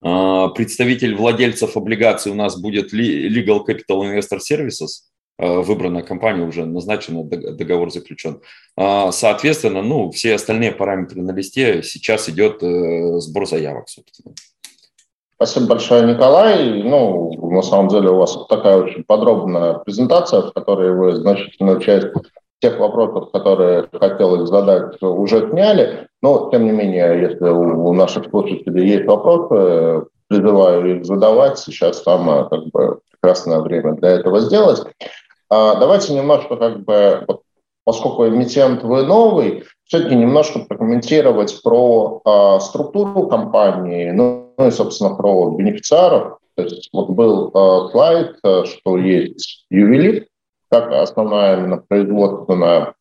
А, 0.03 0.49
представитель 0.49 1.15
владельцев 1.15 1.77
облигаций 1.77 2.31
у 2.31 2.35
нас 2.35 2.59
будет 2.59 2.93
Legal 2.93 3.65
Capital 3.67 4.01
Investor 4.01 4.39
Services, 4.39 5.05
а, 5.37 5.61
выбранная 5.61 6.03
компания 6.03 6.43
уже 6.43 6.65
назначена, 6.65 7.23
договор 7.23 7.91
заключен. 7.91 8.41
А, 8.75 9.11
соответственно, 9.11 9.81
ну, 9.81 10.09
все 10.11 10.35
остальные 10.35 10.71
параметры 10.71 11.21
на 11.21 11.31
листе, 11.31 11.83
сейчас 11.83 12.29
идет 12.29 12.63
э, 12.63 13.19
сбор 13.19 13.47
заявок, 13.47 13.89
собственно. 13.89 14.33
Спасибо 15.35 15.67
большое, 15.67 16.05
Николай. 16.05 16.83
Ну, 16.83 17.31
на 17.51 17.63
самом 17.63 17.87
деле 17.87 18.09
у 18.09 18.17
вас 18.17 18.37
такая 18.47 18.77
очень 18.77 19.03
подробная 19.03 19.75
презентация, 19.79 20.41
в 20.41 20.53
которой 20.53 20.93
вы 20.93 21.15
значительную 21.15 21.79
часть 21.79 22.07
тех 22.61 22.79
вопросов, 22.79 23.31
которые 23.31 23.87
хотелось 23.91 24.49
задать, 24.49 25.01
уже 25.01 25.49
сняли. 25.49 26.07
Но, 26.21 26.49
тем 26.51 26.65
не 26.65 26.71
менее, 26.71 27.21
если 27.21 27.49
у 27.49 27.93
наших 27.93 28.29
слушателей 28.29 28.87
есть 28.87 29.05
вопросы, 29.07 30.05
призываю 30.27 30.97
их 30.97 31.05
задавать. 31.05 31.57
Сейчас 31.57 32.03
самое 32.03 32.45
как 32.45 32.67
бы, 32.67 32.99
прекрасное 33.11 33.59
время 33.59 33.93
для 33.93 34.11
этого 34.11 34.39
сделать. 34.39 34.83
А 35.49 35.75
давайте 35.75 36.13
немножко, 36.13 36.55
как 36.55 36.83
бы, 36.83 37.25
поскольку 37.83 38.27
эмитент 38.27 38.83
вы 38.83 39.03
новый, 39.03 39.63
все-таки 39.85 40.15
немножко 40.15 40.59
прокомментировать 40.59 41.61
про 41.63 42.21
а, 42.23 42.59
структуру 42.59 43.27
компании, 43.27 44.11
ну, 44.11 44.53
ну 44.57 44.67
и, 44.67 44.71
собственно, 44.71 45.15
про 45.15 45.49
бенефициаров. 45.57 46.37
То 46.55 46.63
есть 46.63 46.89
вот 46.93 47.09
был 47.09 47.51
а, 47.53 47.89
слайд, 47.89 48.35
а, 48.43 48.63
что 48.65 48.97
есть 48.97 49.65
ювелир, 49.69 50.27
как 50.71 50.91
основная 50.93 51.57
именно 51.57 51.77
производственная 51.77 52.95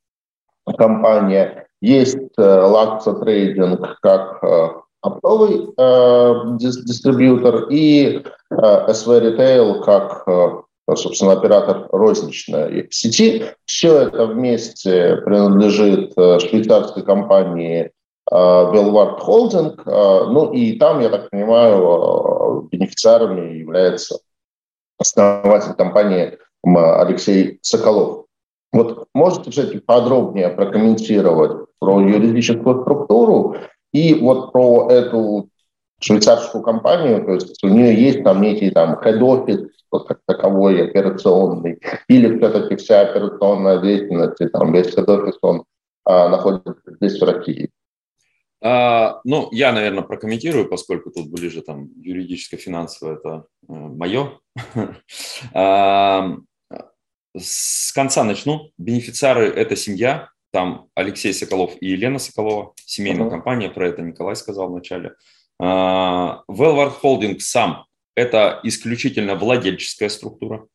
компания. 0.77 1.69
Есть 1.81 2.19
Лакса 2.37 3.13
э, 3.13 3.21
Трейдинг 3.21 4.01
как 4.03 4.43
э, 4.43 4.69
оптовый 5.01 5.73
э, 5.77 6.35
дистрибьютор 6.59 7.69
и 7.71 8.23
SV 8.53 9.37
Retail 9.39 9.85
как, 9.85 10.27
собственно, 10.97 11.33
оператор 11.33 11.87
розничной 11.93 12.89
сети. 12.91 13.45
Все 13.65 14.03
это 14.03 14.27
вместе 14.27 15.17
принадлежит 15.25 16.13
швейцарской 16.15 17.05
компании 17.05 17.93
Белвард 18.29 19.21
Холдинг. 19.21 19.87
Ну 19.87 20.53
и 20.53 20.77
там, 20.79 21.01
я 21.01 21.11
так 21.11 21.31
понимаю, 21.31 22.69
бенефициарами 22.73 23.57
является 23.57 24.19
основатель 24.99 25.75
компании 25.75 26.37
Алексей 26.65 27.59
Соколов. 27.63 28.27
Вот 28.73 29.07
можете 29.15 29.51
все-таки 29.51 29.79
подробнее 29.79 30.49
прокомментировать 30.49 31.67
про 31.79 32.01
юридическую 32.01 32.83
структуру 32.83 33.57
и 33.93 34.15
вот 34.15 34.53
про 34.53 34.89
эту 34.91 35.49
швейцарскую 36.01 36.63
компанию, 36.63 37.25
то 37.25 37.33
есть 37.33 37.63
у 37.63 37.69
нее 37.69 37.95
есть 37.95 38.23
там 38.23 38.41
некий 38.41 38.71
там 38.71 38.95
office 38.95 39.69
как 39.91 40.21
таковой 40.25 40.89
операционный, 40.89 41.81
или 42.09 42.39
все-таки 42.39 42.77
вся 42.77 43.03
операционная 43.03 43.83
деятельность, 43.83 44.39
там 44.53 44.73
весь 44.73 44.97
офис, 44.97 45.37
он 45.43 45.65
а, 46.05 46.29
находится 46.29 46.77
здесь, 47.01 47.21
в 47.21 47.25
России? 47.25 47.71
А, 48.63 49.21
ну, 49.25 49.49
я, 49.53 49.73
наверное, 49.73 50.03
прокомментирую, 50.03 50.69
поскольку 50.69 51.11
тут 51.11 51.31
ближе 51.31 51.63
там 51.63 51.89
юридическо-финансово 51.97 53.15
это 53.15 53.45
э, 53.69 53.73
мое. 53.73 54.39
с 57.37 57.93
конца 57.93 58.25
начну. 58.25 58.71
Бенефициары– 58.79 59.47
это 59.57 59.77
семья. 59.77 60.29
Там 60.53 60.89
Алексей 60.95 61.33
Соколов 61.33 61.75
и 61.81 61.89
Елена 61.89 62.19
Соколова, 62.19 62.75
семейная 62.85 63.27
uh-huh. 63.27 63.31
компания, 63.31 63.71
про 63.71 63.89
это 63.89 64.03
Николай 64.03 64.35
сказал 64.35 64.69
вначале. 64.69 65.15
А, 65.61 66.43
Wellward 66.51 66.95
Holding 67.03 67.39
сам– 67.39 67.87
это 68.17 68.59
исключительно 68.65 69.37
владельческая 69.37 70.09
структура. 70.09 70.67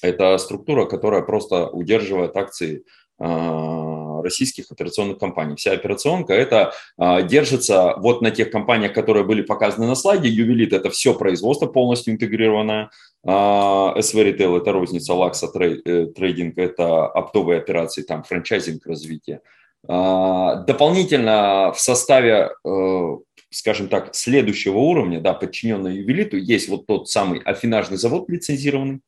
Это 0.00 0.38
структура, 0.38 0.86
которая 0.86 1.22
просто 1.22 1.68
удерживает 1.68 2.36
акции 2.36 2.84
а, 3.18 3.97
российских 4.22 4.70
операционных 4.70 5.18
компаний. 5.18 5.56
Вся 5.56 5.72
операционка 5.72 6.32
это 6.32 6.72
а, 6.96 7.22
держится 7.22 7.94
вот 7.98 8.22
на 8.22 8.30
тех 8.30 8.50
компаниях, 8.50 8.92
которые 8.92 9.24
были 9.24 9.42
показаны 9.42 9.86
на 9.86 9.94
слайде. 9.94 10.28
Ювелит 10.28 10.72
это 10.72 10.90
все 10.90 11.14
производство 11.14 11.66
полностью 11.66 12.14
интегрированное. 12.14 12.90
А, 13.26 13.94
СВ 14.00 14.16
Ритейл 14.22 14.56
это 14.56 14.72
розница, 14.72 15.14
Лакса 15.14 15.50
э, 15.58 16.06
трейдинг 16.06 16.58
это 16.58 17.06
оптовые 17.06 17.58
операции, 17.58 18.02
там 18.02 18.22
франчайзинг 18.22 18.86
развитие. 18.86 19.40
Дополнительно 19.86 21.72
в 21.72 21.80
составе 21.80 22.50
э, 22.64 23.16
скажем 23.50 23.88
так, 23.88 24.14
следующего 24.14 24.78
уровня, 24.78 25.20
да, 25.20 25.32
подчиненного 25.34 25.92
ювелиту, 25.92 26.36
есть 26.36 26.68
вот 26.68 26.86
тот 26.86 27.08
самый 27.08 27.40
афинажный 27.40 27.96
завод 27.96 28.28
лицензированный, 28.28 28.96
а, 28.96 29.00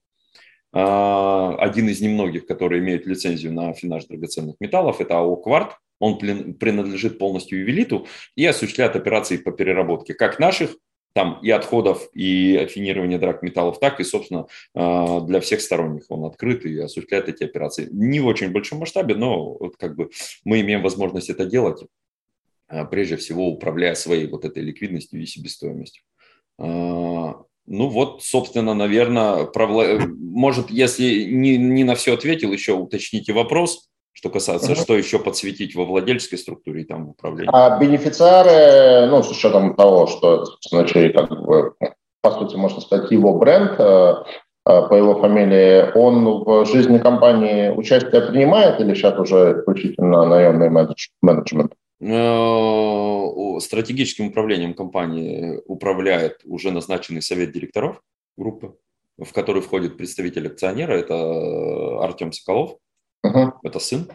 один 0.72 1.88
из 1.88 2.00
немногих, 2.00 2.46
которые 2.46 2.80
имеют 2.80 3.06
лицензию 3.06 3.52
на 3.52 3.70
афинаж 3.70 4.04
драгоценных 4.04 4.56
металлов, 4.60 5.00
это 5.00 5.18
АО 5.18 5.36
«Кварт». 5.36 5.76
Он 5.98 6.18
принадлежит 6.18 7.18
полностью 7.18 7.60
ювелиту 7.60 8.06
и 8.36 8.46
осуществляет 8.46 8.96
операции 8.96 9.36
по 9.36 9.52
переработке 9.52 10.14
как 10.14 10.38
наших 10.38 10.70
там 11.12 11.40
и 11.42 11.50
отходов, 11.50 12.08
и 12.14 12.56
афинирования 12.56 13.18
драгметаллов, 13.18 13.80
так 13.80 14.00
и, 14.00 14.04
собственно, 14.04 14.46
а, 14.74 15.20
для 15.20 15.40
всех 15.40 15.60
сторонних 15.60 16.04
он 16.08 16.24
открыт 16.24 16.64
и 16.64 16.78
осуществляет 16.78 17.28
эти 17.28 17.44
операции. 17.44 17.88
Не 17.90 18.20
в 18.20 18.26
очень 18.26 18.52
большом 18.52 18.78
масштабе, 18.78 19.16
но 19.16 19.54
вот 19.54 19.76
как 19.76 19.96
бы 19.96 20.10
мы 20.44 20.60
имеем 20.60 20.82
возможность 20.82 21.30
это 21.30 21.46
делать, 21.46 21.84
а, 22.68 22.84
прежде 22.84 23.16
всего 23.16 23.48
управляя 23.48 23.94
своей 23.94 24.26
вот 24.28 24.44
этой 24.44 24.62
ликвидностью 24.62 25.20
и 25.20 25.26
себестоимостью. 25.26 26.04
Ну 27.72 27.88
вот, 27.88 28.24
собственно, 28.24 28.74
наверное, 28.74 29.44
провла... 29.44 29.84
может, 30.18 30.70
если 30.70 31.22
не, 31.22 31.56
не 31.56 31.84
на 31.84 31.94
все 31.94 32.14
ответил, 32.14 32.52
еще 32.52 32.72
уточните 32.72 33.32
вопрос, 33.32 33.88
что 34.12 34.28
касается, 34.28 34.72
uh-huh. 34.72 34.82
что 34.82 34.96
еще 34.96 35.20
подсветить 35.20 35.76
во 35.76 35.84
владельческой 35.84 36.38
структуре 36.38 36.82
и 36.82 36.84
там 36.84 37.06
в 37.06 37.10
управлении. 37.10 37.48
А 37.52 37.78
бенефициары, 37.78 39.08
ну, 39.08 39.22
с 39.22 39.30
учетом 39.30 39.76
того, 39.76 40.08
что, 40.08 40.46
значит, 40.68 41.14
как 41.14 41.30
бы, 41.30 41.74
по 42.22 42.32
сути, 42.32 42.56
можно 42.56 42.80
сказать, 42.80 43.08
его 43.12 43.38
бренд, 43.38 43.78
э, 43.78 44.14
э, 44.66 44.88
по 44.88 44.94
его 44.94 45.20
фамилии, 45.20 45.96
он 45.96 46.24
в 46.42 46.66
жизни 46.66 46.98
компании 46.98 47.68
участие 47.70 48.22
принимает 48.22 48.80
или 48.80 48.94
сейчас 48.94 49.16
уже 49.16 49.58
исключительно 49.60 50.26
наемный 50.26 50.70
менеджмент? 51.22 51.72
Э, 52.00 53.60
стратегическим 53.60 54.28
управлением 54.28 54.74
компании 54.74 55.60
управляет 55.66 56.40
уже 56.44 56.70
назначенный 56.70 57.20
совет 57.20 57.52
директоров 57.52 58.02
группы, 58.38 58.76
в 59.18 59.32
который 59.32 59.60
входит 59.60 59.98
представитель 59.98 60.46
акционера, 60.46 60.92
это 60.92 62.02
Артем 62.02 62.32
Соколов, 62.32 62.78
uh-huh. 63.24 63.52
это 63.62 63.78
сын 63.78 64.08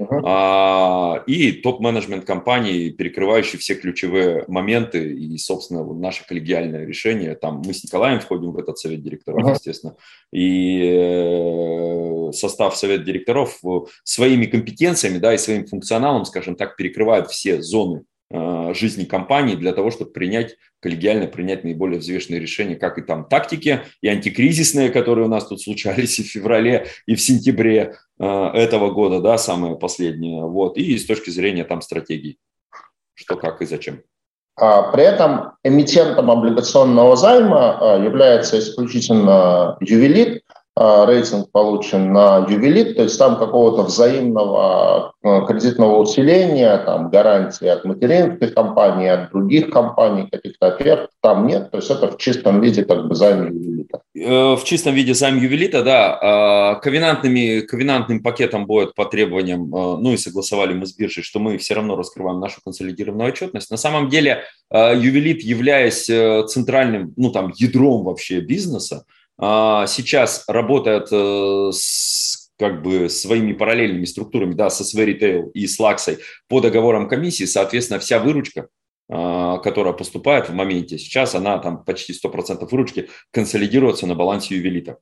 Uh-huh. 0.00 1.22
и 1.26 1.52
топ-менеджмент 1.52 2.24
компании, 2.24 2.88
перекрывающий 2.90 3.58
все 3.58 3.74
ключевые 3.74 4.44
моменты 4.48 5.12
и, 5.12 5.36
собственно, 5.36 5.82
вот 5.82 5.98
наше 5.98 6.26
коллегиальное 6.26 6.86
решение. 6.86 7.34
Там 7.34 7.62
мы 7.64 7.74
с 7.74 7.84
Николаем 7.84 8.20
входим 8.20 8.52
в 8.52 8.58
этот 8.58 8.78
совет 8.78 9.02
директоров, 9.02 9.44
uh-huh. 9.44 9.52
естественно, 9.52 9.96
и 10.32 10.80
э, 10.82 12.32
состав 12.32 12.76
совета 12.76 13.04
директоров 13.04 13.60
своими 14.02 14.46
компетенциями, 14.46 15.18
да, 15.18 15.34
и 15.34 15.38
своим 15.38 15.66
функционалом, 15.66 16.24
скажем 16.24 16.56
так, 16.56 16.76
перекрывает 16.76 17.30
все 17.30 17.60
зоны 17.60 18.04
Э, 18.04 18.11
жизни 18.74 19.04
компании 19.04 19.56
для 19.56 19.72
того, 19.72 19.90
чтобы 19.90 20.12
принять, 20.12 20.56
коллегиально 20.80 21.26
принять 21.26 21.64
наиболее 21.64 22.00
взвешенные 22.00 22.40
решения, 22.40 22.76
как 22.76 22.98
и 22.98 23.02
там 23.02 23.26
тактики, 23.28 23.82
и 24.00 24.08
антикризисные, 24.08 24.90
которые 24.90 25.26
у 25.26 25.30
нас 25.30 25.46
тут 25.46 25.60
случались 25.60 26.18
и 26.18 26.22
в 26.22 26.26
феврале, 26.26 26.86
и 27.06 27.14
в 27.14 27.20
сентябре 27.20 27.96
э, 28.18 28.24
этого 28.24 28.90
года, 28.90 29.20
да, 29.20 29.38
самое 29.38 29.76
последнее, 29.76 30.44
вот, 30.44 30.76
и 30.76 30.96
с 30.96 31.06
точки 31.06 31.30
зрения 31.30 31.64
там 31.64 31.80
стратегий, 31.82 32.38
что, 33.14 33.36
как 33.36 33.62
и 33.62 33.66
зачем. 33.66 34.02
А 34.54 34.92
при 34.92 35.04
этом 35.04 35.52
эмитентом 35.64 36.30
облигационного 36.30 37.16
займа 37.16 37.98
является 38.04 38.58
исключительно 38.58 39.78
ювелит, 39.80 40.41
а, 40.41 40.41
рейтинг 40.74 41.50
получен 41.50 42.12
на 42.12 42.46
ювелит, 42.48 42.96
то 42.96 43.02
есть 43.02 43.18
там 43.18 43.36
какого-то 43.36 43.82
взаимного 43.82 45.12
а, 45.22 45.40
кредитного 45.42 45.98
усиления, 45.98 46.78
там 46.78 47.10
гарантии 47.10 47.66
от 47.66 47.84
материнской 47.84 48.48
компании, 48.48 49.08
от 49.08 49.30
других 49.32 49.70
компаний, 49.70 50.28
каких-то 50.32 50.68
оферт 50.68 51.10
там 51.20 51.46
нет, 51.46 51.70
то 51.70 51.76
есть 51.76 51.90
это 51.90 52.10
в 52.10 52.16
чистом 52.16 52.62
виде 52.62 52.84
как 52.84 53.06
бы 53.06 53.14
займ 53.14 53.52
ювелита. 53.52 54.00
Э, 54.16 54.56
в 54.56 54.64
чистом 54.64 54.94
виде 54.94 55.12
займ 55.12 55.38
ювелита, 55.38 55.82
да. 55.82 56.18
А, 56.20 56.74
ковенантными, 56.76 57.60
ковенантным 57.60 58.22
пакетом 58.22 58.66
будет 58.66 58.94
по 58.94 59.04
требованиям, 59.04 59.68
ну 59.68 60.12
и 60.12 60.16
согласовали 60.16 60.72
мы 60.72 60.86
с 60.86 60.96
биржей, 60.96 61.22
что 61.22 61.38
мы 61.38 61.58
все 61.58 61.74
равно 61.74 61.96
раскрываем 61.96 62.40
нашу 62.40 62.60
консолидированную 62.64 63.28
отчетность. 63.28 63.70
На 63.70 63.76
самом 63.76 64.08
деле 64.08 64.44
ювелит, 64.70 65.42
являясь 65.42 66.08
э, 66.08 66.44
центральным, 66.46 67.12
ну 67.16 67.30
там 67.30 67.52
ядром 67.56 68.04
вообще 68.04 68.40
бизнеса, 68.40 69.04
сейчас 69.86 70.44
работает 70.46 71.08
э, 71.10 71.70
с 71.72 72.50
как 72.58 72.82
бы 72.82 73.08
своими 73.08 73.52
параллельными 73.52 74.04
структурами, 74.04 74.54
да, 74.54 74.70
со 74.70 74.84
Sway 74.84 75.06
Retail 75.06 75.50
и 75.52 75.66
с 75.66 75.80
Лаксой 75.80 76.18
по 76.48 76.60
договорам 76.60 77.08
комиссии, 77.08 77.44
соответственно, 77.44 77.98
вся 77.98 78.20
выручка, 78.20 78.68
а, 79.08 79.58
которая 79.58 79.94
поступает 79.94 80.48
в 80.48 80.54
моменте, 80.54 80.96
сейчас 80.96 81.34
она 81.34 81.58
там 81.58 81.84
почти 81.84 82.12
100% 82.12 82.68
выручки 82.70 83.08
консолидируется 83.32 84.06
на 84.06 84.14
балансе 84.14 84.54
ювелита. 84.54 84.98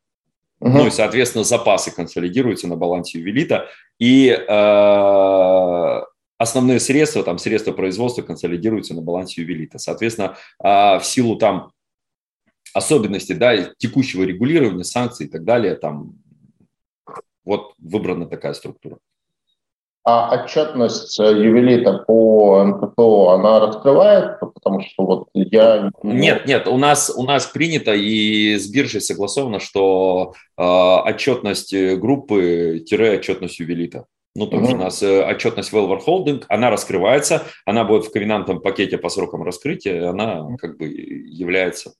Uh-huh. 0.62 0.70
Ну 0.70 0.86
и, 0.86 0.91
соответственно, 0.91 1.45
запасы 1.45 1.95
консолидируются 1.95 2.66
на 2.66 2.76
балансе 2.76 3.18
ювелита, 3.18 3.68
и 3.99 4.28
э, 4.28 6.01
основные 6.38 6.80
средства, 6.80 7.22
там 7.22 7.38
средства 7.38 7.72
производства 7.72 8.22
консолидируются 8.22 8.95
на 8.95 9.03
балансе 9.03 9.43
ювелита. 9.43 9.78
Соответственно, 9.78 10.36
э, 10.64 10.99
в 10.99 11.03
силу 11.05 11.36
там 11.36 11.72
особенности 12.75 13.33
да, 13.33 13.57
текущего 13.79 14.25
регулирования, 14.25 14.85
санкций 14.85 15.27
и 15.27 15.29
так 15.29 15.45
далее, 15.45 15.75
там 15.75 16.14
вот 17.45 17.73
выбрана 17.79 18.27
такая 18.27 18.55
структура. 18.55 18.99
А 20.03 20.35
отчетность 20.35 21.18
ювелита 21.18 22.05
по 22.07 22.64
НПТО, 22.64 23.33
она 23.35 23.61
раскрывает? 23.61 24.41
Потому 24.41 24.81
что 24.81 25.05
вот 25.05 25.29
я... 25.35 25.91
Нет, 26.03 26.47
нет, 26.47 26.66
у 26.68 26.79
нас, 26.79 27.12
у 27.14 27.23
нас 27.23 27.47
принято 27.47 27.93
и 27.93 28.57
с 28.57 28.66
биржей 28.71 29.03
согласовано, 29.03 29.61
что 29.61 30.33
э, 30.57 30.62
отчетность 30.62 31.75
группы-отчетность 31.75 33.61
ювелита. 33.61 34.07
Ну, 34.35 34.47
то 34.47 34.57
есть 34.57 34.71
mm-hmm. 34.71 34.75
у 34.75 34.79
нас 34.79 35.03
э, 35.03 35.23
отчетность 35.23 35.73
Velver 35.73 36.01
Holding, 36.07 36.45
она 36.49 36.71
раскрывается, 36.71 37.43
она 37.66 37.85
будет 37.85 38.07
в 38.07 38.12
ковенантном 38.12 38.62
пакете 38.62 38.97
по 38.97 39.09
срокам 39.09 39.43
раскрытия, 39.43 40.09
она 40.09 40.57
как 40.59 40.79
бы 40.79 40.87
является 40.87 41.93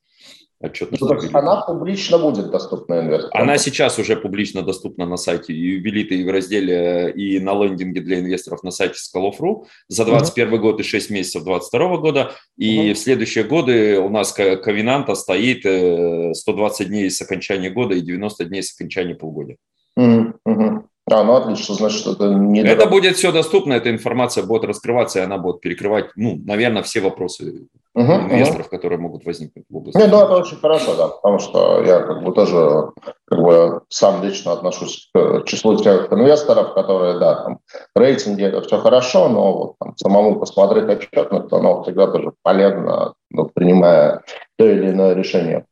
отчетность. 0.61 1.02
Ну, 1.02 1.38
она 1.38 1.62
публично 1.62 2.18
будет 2.18 2.50
доступна 2.50 3.00
инвесторам? 3.00 3.42
Она 3.42 3.58
сейчас 3.58 3.98
уже 3.98 4.16
публично 4.16 4.62
доступна 4.62 5.06
на 5.06 5.16
сайте 5.16 5.54
юбилита 5.54 6.14
и 6.14 6.24
в 6.24 6.30
разделе 6.30 7.12
и 7.12 7.40
на 7.40 7.54
лендинге 7.54 8.00
для 8.00 8.20
инвесторов 8.20 8.62
на 8.62 8.70
сайте 8.70 8.94
Skalov.ru 8.94 9.66
за 9.88 10.04
2021 10.04 10.52
uh-huh. 10.52 10.58
год 10.58 10.80
и 10.80 10.82
6 10.82 11.11
месяцев 11.11 11.44
2022 11.44 11.96
года. 11.96 12.32
И 12.56 12.90
uh-huh. 12.90 12.94
в 12.94 12.98
следующие 12.98 13.44
годы 13.44 13.98
у 13.98 14.11
нас 14.11 14.32
ковенанта 14.32 15.14
стоит 15.14 15.61
120 15.61 16.80
э, 16.80 16.84
дней 16.84 17.11
с 17.11 17.20
окончания 17.22 17.70
года 17.70 17.94
и 17.94 18.00
90 18.00 18.44
дней 18.44 18.62
с 18.62 18.74
окончания 18.74 19.14
полугодия. 19.14 19.56
Uh-huh. 19.98 20.84
А, 21.11 21.24
ну 21.24 21.34
отлично, 21.34 21.74
значит, 21.74 22.06
это 22.06 22.28
не... 22.28 22.62
Это 22.62 22.86
будет 22.86 23.16
все 23.16 23.32
доступно, 23.32 23.72
эта 23.72 23.90
информация 23.90 24.44
будет 24.44 24.64
раскрываться, 24.64 25.18
и 25.18 25.22
она 25.22 25.38
будет 25.38 25.61
перекрывать, 25.61 26.06
ну, 26.14 26.40
наверное, 26.44 26.82
все 26.82 27.00
вопросы 27.00 27.66
угу, 27.94 28.12
инвесторов, 28.12 28.66
угу. 28.66 28.70
которые 28.76 28.98
могут 28.98 29.24
возникнуть 29.24 29.64
в 29.68 29.76
области. 29.76 29.98
Не, 29.98 30.06
ну, 30.06 30.22
это 30.22 30.36
очень 30.36 30.58
хорошо, 30.58 30.94
да, 30.94 31.08
потому 31.08 31.38
что 31.40 31.82
я 31.82 32.00
как 32.00 32.22
бы 32.22 32.32
тоже 32.32 32.90
как 33.26 33.40
бы 33.40 33.82
сам 33.88 34.22
лично 34.22 34.52
отношусь 34.52 35.11
к 35.12 35.44
числу 35.46 35.76
тех 35.76 36.12
инвесторов, 36.12 36.74
которые, 36.74 37.18
да, 37.18 37.42
там, 37.42 37.58
рейтинги 37.96 38.44
это 38.44 38.61
все 38.62 38.78
хорошо, 38.78 39.28
но 39.28 39.52
вот 39.52 39.74
там, 39.80 39.96
самому 39.96 40.38
посмотреть 40.38 40.88
отчетность, 40.88 41.52
оно 41.52 41.82
всегда 41.82 42.06
тоже 42.06 42.32
полезно, 42.42 43.14
ну, 43.30 43.50
принимая 43.52 44.22
то 44.56 44.66
или 44.66 44.90
иное 44.90 45.14
решение. 45.14 45.64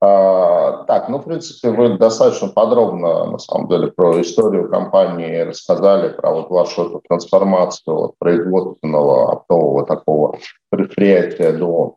А, 0.00 0.46
А, 0.66 0.84
так, 0.84 1.08
ну, 1.08 1.18
в 1.18 1.24
принципе, 1.24 1.70
вы 1.70 1.96
достаточно 1.96 2.48
подробно, 2.48 3.24
на 3.24 3.38
самом 3.38 3.68
деле, 3.68 3.88
про 3.88 4.20
историю 4.20 4.68
компании 4.68 5.40
рассказали, 5.40 6.12
про 6.12 6.32
вот 6.32 6.50
вашу 6.50 6.86
эту 6.86 7.02
трансформацию 7.08 7.96
от 7.96 8.18
производственного 8.18 9.32
оптового 9.32 9.86
такого 9.86 10.38
предприятия 10.70 11.52
до 11.52 11.96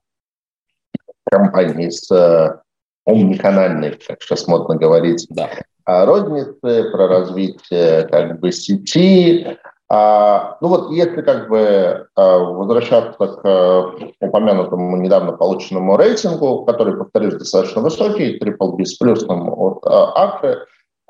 компании 1.32 1.89
с 1.89 2.12
э, 2.12 2.60
омниканальной, 3.06 4.00
как 4.08 4.22
сейчас 4.22 4.47
модно 4.47 4.76
говорить, 4.76 5.28
да. 5.30 5.50
розницы, 5.86 6.91
про 6.91 7.08
развитие 7.08 8.08
как 8.08 8.39
бы 8.39 8.52
сети, 8.52 9.58
а, 9.91 10.57
ну 10.61 10.67
вот 10.67 10.91
если 10.91 11.23
как 11.23 11.49
бы 11.49 12.07
а, 12.15 12.37
возвращаться 12.37 13.17
к 13.17 13.41
а, 13.43 13.91
упомянутому 14.19 14.97
недавно 14.97 15.31
полученному 15.31 15.97
рейтингу, 15.97 16.63
который, 16.65 16.95
повторюсь, 16.95 17.33
достаточно 17.33 17.81
высокий, 17.81 18.37
Triple 18.37 18.75
B 18.75 18.85
с 18.85 18.95
плюсом 18.95 19.49
от 19.49 19.79
Акры, 19.85 20.59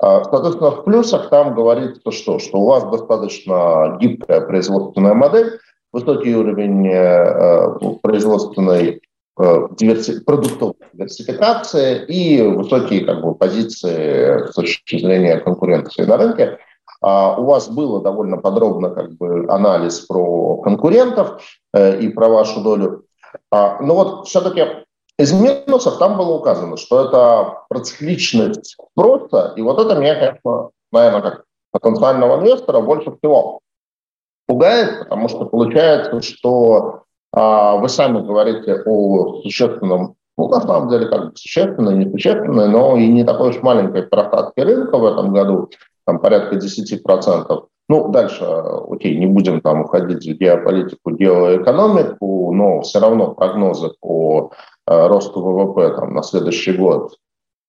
соответственно, 0.00 0.70
в 0.70 0.84
плюсах 0.84 1.28
там 1.28 1.54
говорится 1.54 2.10
что? 2.10 2.38
Что 2.38 2.58
у 2.58 2.66
вас 2.68 2.84
достаточно 2.84 3.98
гибкая 4.00 4.40
производственная 4.40 5.12
модель, 5.12 5.58
высокий 5.92 6.34
уровень 6.34 6.88
э, 6.88 7.96
производственной 8.00 9.02
э, 9.38 9.54
диверси... 9.76 10.24
продуктовой 10.24 10.76
диверсификации 10.94 12.06
и 12.06 12.40
высокие 12.40 13.04
как 13.04 13.20
бы, 13.20 13.34
позиции 13.34 14.46
с 14.46 14.54
точки 14.54 14.98
зрения 14.98 15.36
конкуренции 15.36 16.04
на 16.04 16.16
рынке– 16.16 16.58
а 16.69 16.69
у 17.02 17.44
вас 17.44 17.68
было 17.68 18.02
довольно 18.02 18.36
подробно 18.36 18.90
как 18.90 19.12
бы 19.12 19.46
анализ 19.48 20.00
про 20.00 20.56
конкурентов 20.58 21.40
э, 21.72 21.98
и 22.00 22.08
про 22.08 22.28
вашу 22.28 22.60
долю. 22.60 23.04
А, 23.50 23.80
но 23.80 23.94
вот 23.94 24.28
все-таки 24.28 24.66
из 25.18 25.32
минусов 25.32 25.98
там 25.98 26.16
было 26.16 26.34
указано, 26.34 26.76
что 26.76 27.04
это 27.04 27.64
процикличность 27.68 28.76
спроса, 28.92 29.52
и 29.56 29.62
вот 29.62 29.78
это 29.78 29.98
меня, 29.98 30.14
конечно, 30.14 30.70
наверное, 30.92 31.22
как 31.22 31.44
потенциального 31.72 32.40
инвестора 32.40 32.80
больше 32.80 33.14
всего 33.16 33.60
пугает, 34.46 35.00
потому 35.00 35.28
что 35.28 35.44
получается, 35.44 36.20
что 36.22 37.04
а, 37.32 37.76
вы 37.76 37.88
сами 37.88 38.20
говорите 38.20 38.82
о 38.84 39.40
существенном, 39.42 40.16
ну, 40.36 40.48
на 40.48 40.60
самом 40.60 40.88
деле, 40.88 41.06
как 41.06 41.30
бы 41.30 41.36
существенной, 41.36 41.94
несущественной, 41.94 42.68
но 42.68 42.96
и 42.96 43.06
не 43.06 43.24
такой 43.24 43.50
уж 43.50 43.62
маленькой 43.62 44.02
просадке 44.02 44.64
рынка 44.64 44.98
в 44.98 45.04
этом 45.04 45.32
году 45.32 45.70
там 46.10 46.18
порядка 46.18 46.56
10%. 46.56 47.66
Ну, 47.88 48.08
дальше, 48.08 48.44
окей, 48.44 49.16
не 49.16 49.26
будем 49.26 49.60
там 49.60 49.82
уходить 49.82 50.24
в 50.24 50.38
геополитику, 50.38 51.10
геоэкономику, 51.10 52.52
но 52.52 52.82
все 52.82 53.00
равно 53.00 53.34
прогнозы 53.34 53.92
по 54.00 54.52
э, 54.86 55.06
росту 55.06 55.40
ВВП 55.40 55.94
там, 55.96 56.14
на 56.14 56.22
следующий 56.22 56.72
год, 56.72 57.16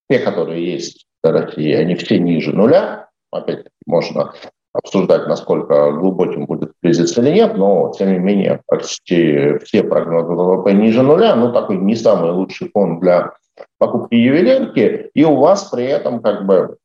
те, 0.10 0.20
которые 0.20 0.74
есть 0.74 1.06
в 1.24 1.32
России, 1.32 1.74
они 1.74 1.96
все 1.96 2.20
ниже 2.20 2.54
нуля. 2.54 3.10
Опять 3.32 3.66
можно 3.86 4.34
обсуждать, 4.74 5.28
насколько 5.28 5.92
глубоким 5.92 6.46
будет 6.46 6.74
кризис 6.82 7.18
или 7.18 7.32
нет, 7.32 7.58
но, 7.58 7.92
тем 7.98 8.12
не 8.12 8.20
менее, 8.20 8.62
почти 8.68 9.58
все 9.60 9.84
прогнозы 9.84 10.34
ВВП 10.34 10.74
ниже 10.74 11.02
нуля, 11.04 11.36
ну, 11.36 11.52
такой 11.52 11.78
не 11.78 11.96
самый 11.96 12.32
лучший 12.32 12.70
фон 12.74 13.00
для 13.00 13.34
покупки 13.80 14.16
ювелирки, 14.16 15.10
и 15.14 15.24
у 15.26 15.36
вас 15.38 15.66
при 15.66 15.86
этом 15.86 16.22
как 16.22 16.46
бы 16.46 16.78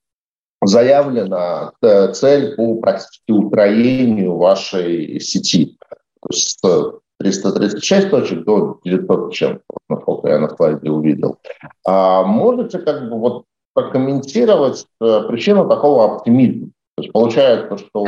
заявлена 0.66 1.72
э, 1.82 2.12
цель 2.12 2.54
по 2.56 2.76
практически 2.76 3.32
утроению 3.32 4.36
вашей 4.36 5.20
сети. 5.20 5.78
То 6.20 6.28
есть 6.30 6.58
с 6.58 6.92
336 7.18 8.10
точек 8.10 8.44
до 8.44 8.78
900 8.84 9.32
чем, 9.32 9.60
насколько 9.88 10.28
я 10.28 10.38
на 10.38 10.54
слайде 10.54 10.90
увидел. 10.90 11.38
А 11.86 12.22
можете 12.24 12.78
как 12.78 13.08
бы 13.08 13.18
вот 13.18 13.44
прокомментировать 13.74 14.86
э, 15.00 15.22
причину 15.28 15.68
такого 15.68 16.16
оптимизма? 16.16 16.68
То 16.96 17.02
есть 17.02 17.12
получается, 17.12 17.78
что 17.78 18.04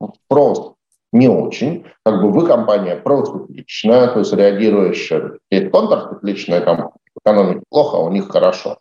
ну, 0.00 0.14
спрос 0.24 0.74
не 1.12 1.28
очень, 1.28 1.84
как 2.04 2.22
бы 2.22 2.30
вы 2.30 2.46
компания 2.46 2.96
процикличная, 2.96 4.08
то 4.08 4.20
есть 4.20 4.32
реагирующая, 4.32 5.38
есть 5.50 5.70
контрцикличная 5.70 6.60
компания, 6.62 6.94
экономике 7.24 7.62
плохо, 7.68 7.98
а 7.98 8.00
у 8.00 8.10
них 8.10 8.30
хорошо. 8.30 8.78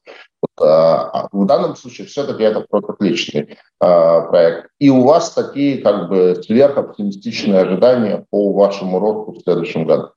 А, 0.60 1.10
а 1.24 1.30
в 1.32 1.46
данном 1.46 1.76
случае 1.76 2.08
все-таки 2.08 2.44
это 2.44 2.66
просто 2.70 2.94
отличный 2.94 3.58
а, 3.80 4.22
проект. 4.22 4.70
И 4.80 4.89
у 4.89 5.04
вас 5.04 5.32
такие 5.32 5.82
как 5.82 6.10
бы 6.10 6.42
сверхоптимистичные 6.44 7.60
ожидания 7.60 8.26
по 8.30 8.54
вашему 8.54 9.00
росту 9.00 9.34
в 9.34 9.44
следующем 9.44 9.86
году. 9.86 10.10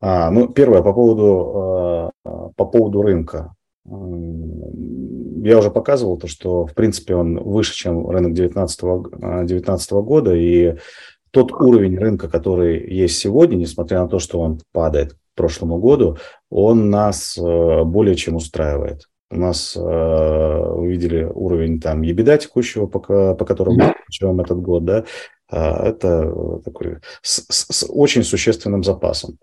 А, 0.00 0.30
ну, 0.30 0.48
первое, 0.48 0.82
по 0.82 0.92
поводу, 0.92 2.12
по 2.56 2.64
поводу 2.64 3.02
рынка. 3.02 3.54
Я 3.84 5.58
уже 5.58 5.70
показывал 5.70 6.18
то, 6.18 6.28
что, 6.28 6.66
в 6.66 6.74
принципе, 6.74 7.14
он 7.16 7.38
выше, 7.38 7.74
чем 7.74 8.08
рынок 8.08 8.34
2019 8.34 9.92
года, 9.92 10.34
и 10.34 10.76
тот 11.32 11.50
уровень 11.52 11.98
рынка, 11.98 12.28
который 12.28 12.88
есть 12.94 13.18
сегодня, 13.18 13.56
несмотря 13.56 14.02
на 14.02 14.08
то, 14.08 14.18
что 14.18 14.38
он 14.38 14.60
падает 14.72 15.14
к 15.14 15.16
прошлому 15.34 15.78
году, 15.78 16.18
он 16.50 16.90
нас 16.90 17.36
э, 17.38 17.84
более 17.84 18.14
чем 18.14 18.36
устраивает. 18.36 19.08
У 19.32 19.36
нас, 19.38 19.74
э, 19.76 19.80
вы 19.80 20.88
видели 20.88 21.24
уровень 21.24 21.80
там 21.80 22.02
ебеда 22.02 22.36
текущего, 22.36 22.86
по, 22.86 23.00
по 23.34 23.44
которому 23.44 23.78
мы 23.78 23.94
включаем 24.02 24.40
этот 24.40 24.60
год, 24.60 24.84
да, 24.84 25.04
а, 25.50 25.88
это 25.88 26.60
такой 26.64 26.98
с, 27.22 27.44
с 27.48 27.86
очень 27.88 28.24
существенным 28.24 28.84
запасом. 28.84 29.38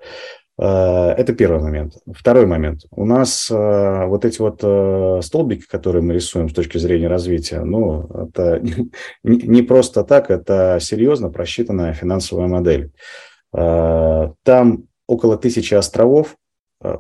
Э, 0.60 1.10
это 1.18 1.34
первый 1.34 1.60
момент. 1.60 1.94
Второй 2.14 2.46
момент. 2.46 2.82
У 2.92 3.04
нас 3.04 3.50
э, 3.50 4.06
вот 4.06 4.26
эти 4.26 4.40
вот 4.40 5.26
столбики, 5.26 5.66
которые 5.68 6.04
мы 6.04 6.14
рисуем 6.14 6.50
с 6.50 6.54
точки 6.54 6.78
зрения 6.78 7.08
развития, 7.08 7.62
ну, 7.62 8.04
это 8.28 8.62
не 9.24 9.64
просто 9.64 10.04
так, 10.04 10.30
это 10.30 10.78
серьезно 10.80 11.32
просчитанная 11.32 11.94
финансовая 11.94 12.48
модель. 12.48 12.92
Там 13.52 14.84
около 15.08 15.36
тысячи 15.36 15.74
островов, 15.74 16.36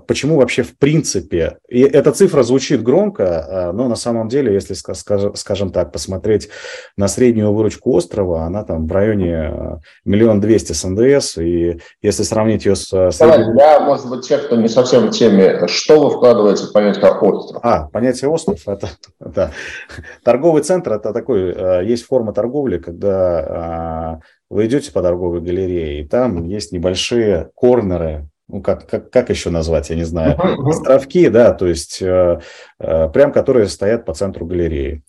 почему 0.07 0.37
вообще 0.37 0.63
в 0.63 0.77
принципе, 0.77 1.57
и 1.69 1.81
эта 1.81 2.11
цифра 2.11 2.43
звучит 2.43 2.83
громко, 2.83 3.69
а, 3.69 3.71
но 3.71 3.87
на 3.87 3.95
самом 3.95 4.27
деле, 4.27 4.53
если, 4.53 4.73
скажем 4.73 5.71
так, 5.71 5.93
посмотреть 5.93 6.49
на 6.97 7.07
среднюю 7.07 7.53
выручку 7.53 7.91
острова, 7.93 8.43
она 8.43 8.63
там 8.65 8.87
в 8.87 8.91
районе 8.91 9.35
а, 9.35 9.79
миллион 10.03 10.41
двести 10.41 10.73
с 10.73 10.83
НДС, 10.83 11.37
и 11.37 11.79
если 12.01 12.23
сравнить 12.23 12.65
ее 12.65 12.75
с... 12.75 12.87
Средней... 13.11 13.57
Я, 13.57 13.79
может 13.79 14.09
быть, 14.09 14.27
те, 14.27 14.37
кто 14.37 14.57
не 14.57 14.67
совсем 14.67 15.07
в 15.07 15.11
теме, 15.11 15.65
что 15.67 16.03
вы 16.03 16.09
вкладываете 16.09 16.65
в 16.65 16.73
понятие 16.73 17.09
остров? 17.09 17.61
А, 17.63 17.87
понятие 17.87 18.29
остров, 18.29 18.67
это, 18.67 18.89
это 19.21 19.53
торговый 20.25 20.61
центр, 20.61 20.93
это 20.93 21.13
такой, 21.13 21.85
есть 21.87 22.05
форма 22.05 22.33
торговли, 22.33 22.79
когда 22.79 24.19
вы 24.49 24.65
идете 24.65 24.91
по 24.91 25.01
торговой 25.01 25.39
галерее, 25.39 26.01
и 26.01 26.07
там 26.07 26.43
есть 26.43 26.73
небольшие 26.73 27.51
корнеры, 27.55 28.27
ну, 28.49 28.61
как, 28.61 28.87
как, 28.87 29.11
как 29.11 29.29
еще 29.29 29.51
назвать, 29.51 29.91
я 29.91 29.95
не 29.95 30.03
знаю, 30.03 30.35
островки, 30.67 31.29
да, 31.29 31.53
то 31.53 31.67
есть 31.67 32.01
э, 32.01 32.39
э, 32.79 33.09
прям 33.09 33.31
которые 33.31 33.67
стоят 33.67 34.05
по 34.05 34.13
центру 34.13 34.45
галереи. 34.45 35.03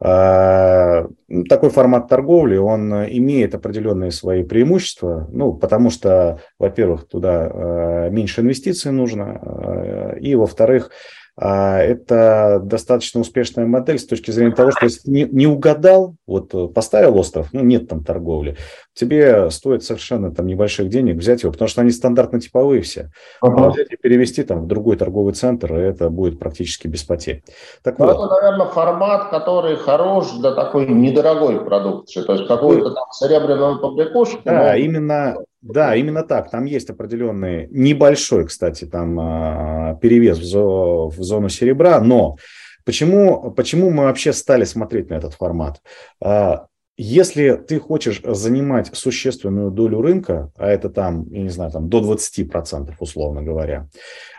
Э, 0.00 1.06
такой 1.48 1.70
формат 1.70 2.08
торговли, 2.08 2.56
он 2.56 2.92
имеет 2.92 3.54
определенные 3.54 4.12
свои 4.12 4.44
преимущества, 4.44 5.28
ну, 5.32 5.52
потому 5.52 5.90
что, 5.90 6.40
во-первых, 6.58 7.08
туда 7.08 7.50
э, 7.52 8.10
меньше 8.10 8.42
инвестиций 8.42 8.92
нужно, 8.92 9.40
э, 9.42 10.18
и, 10.20 10.36
во-вторых, 10.36 10.90
а, 10.90 10.92
это 11.36 12.60
достаточно 12.62 13.20
успешная 13.20 13.66
модель 13.66 13.98
с 13.98 14.06
точки 14.06 14.30
зрения 14.30 14.54
того, 14.54 14.70
что 14.70 14.84
если 14.84 15.10
не, 15.10 15.24
не 15.24 15.46
угадал, 15.48 16.14
вот 16.26 16.54
э, 16.54 16.68
поставил 16.68 17.18
остров, 17.18 17.48
ну 17.52 17.62
нет 17.64 17.88
там 17.88 18.04
торговли, 18.04 18.56
тебе 18.94 19.50
стоит 19.50 19.82
совершенно 19.82 20.32
там 20.32 20.46
небольших 20.46 20.88
денег 20.88 21.16
взять 21.16 21.42
его, 21.42 21.50
потому 21.50 21.68
что 21.68 21.80
они 21.80 21.90
стандартно 21.90 22.40
типовые 22.40 22.82
все. 22.82 23.10
Uh-huh. 23.42 23.70
Взять 23.70 23.92
и 23.92 23.96
перевести 23.96 24.44
там 24.44 24.62
в 24.62 24.66
другой 24.68 24.96
торговый 24.96 25.34
центр, 25.34 25.74
и 25.76 25.80
это 25.80 26.08
будет 26.08 26.38
практически 26.38 26.86
без 26.86 27.02
потерь. 27.02 27.42
Так 27.82 27.98
ну, 27.98 28.06
вот. 28.06 28.16
Это, 28.16 28.28
наверное, 28.28 28.66
формат, 28.66 29.30
который 29.30 29.76
хорош 29.76 30.30
для 30.38 30.52
такой 30.52 30.86
недорогой 30.86 31.64
продукции, 31.64 32.22
то 32.22 32.34
есть 32.34 32.46
какую-то 32.46 32.90
там 32.90 33.06
серебряную 33.10 33.80
побрякушку. 33.80 34.40
Да, 34.44 34.70
но... 34.70 34.74
именно 34.76 35.36
да, 35.64 35.96
именно 35.96 36.22
так. 36.22 36.50
Там 36.50 36.66
есть 36.66 36.90
определенный, 36.90 37.68
небольшой, 37.70 38.46
кстати, 38.46 38.84
там 38.84 39.18
а, 39.18 39.94
перевес 39.94 40.38
в, 40.38 40.44
зо, 40.44 41.08
в 41.08 41.22
зону 41.22 41.48
серебра, 41.48 42.00
но 42.00 42.36
почему, 42.84 43.50
почему 43.50 43.88
мы 43.88 44.04
вообще 44.04 44.34
стали 44.34 44.64
смотреть 44.64 45.08
на 45.08 45.14
этот 45.14 45.32
формат? 45.32 45.80
А, 46.22 46.66
если 46.98 47.54
ты 47.54 47.80
хочешь 47.80 48.20
занимать 48.22 48.90
существенную 48.92 49.70
долю 49.70 50.02
рынка, 50.02 50.52
а 50.54 50.68
это 50.68 50.90
там, 50.90 51.26
я 51.30 51.40
не 51.40 51.48
знаю, 51.48 51.70
там 51.70 51.88
до 51.88 52.00
20%, 52.12 52.92
условно 53.00 53.42
говоря, 53.42 53.88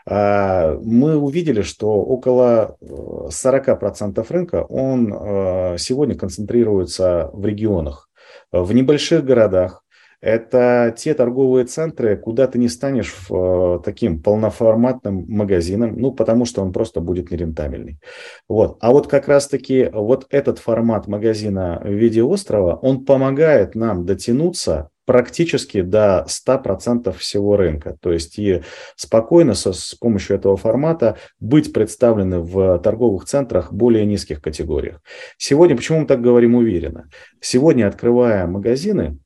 а, 0.06 0.78
мы 0.84 1.18
увидели, 1.18 1.64
что 1.64 1.88
около 1.88 2.78
40% 2.82 4.24
рынка, 4.30 4.64
он 4.64 5.76
сегодня 5.80 6.16
концентрируется 6.16 7.32
в 7.34 7.44
регионах, 7.48 8.10
в 8.52 8.72
небольших 8.74 9.26
городах, 9.26 9.85
Это 10.22 10.94
те 10.98 11.14
торговые 11.14 11.66
центры, 11.66 12.18
куда 12.18 12.48
ты 12.48 12.60
не 12.60 12.70
станешь 12.70 13.14
э, 13.30 13.80
таким 13.84 14.22
полноформатным 14.22 15.26
магазином, 15.28 15.98
ну, 15.98 16.12
потому 16.12 16.46
что 16.46 16.62
он 16.62 16.74
просто 16.74 17.00
будет 17.00 17.32
нерентабельный. 17.32 18.00
Вот. 18.48 18.78
А 18.82 18.92
вот 18.92 19.08
как 19.08 19.28
раз-таки 19.28 19.90
вот 19.92 20.26
этот 20.30 20.60
формат 20.60 21.08
магазина 21.08 21.82
в 21.84 21.92
виде 21.92 22.24
острова, 22.24 22.76
он 22.82 23.06
помогает 23.06 23.76
нам 23.76 24.06
дотянуться 24.06 24.90
практически 25.06 25.82
до 25.82 26.26
100% 26.28 27.16
всего 27.18 27.56
рынка. 27.56 27.96
То 28.02 28.12
есть 28.12 28.38
и 28.40 28.64
спокойно 28.96 29.54
со, 29.54 29.72
с 29.72 29.96
помощью 29.96 30.36
этого 30.36 30.58
формата 30.58 31.18
быть 31.40 31.72
представлены 31.72 32.40
в 32.40 32.80
торговых 32.80 33.26
центрах 33.26 33.72
более 33.72 34.06
низких 34.06 34.42
категориях. 34.42 35.02
Сегодня, 35.38 35.76
почему 35.76 36.00
мы 36.00 36.06
так 36.08 36.22
говорим 36.22 36.56
уверенно? 36.56 37.10
Сегодня, 37.40 37.88
открывая 37.88 38.48
магазины, 38.48 39.20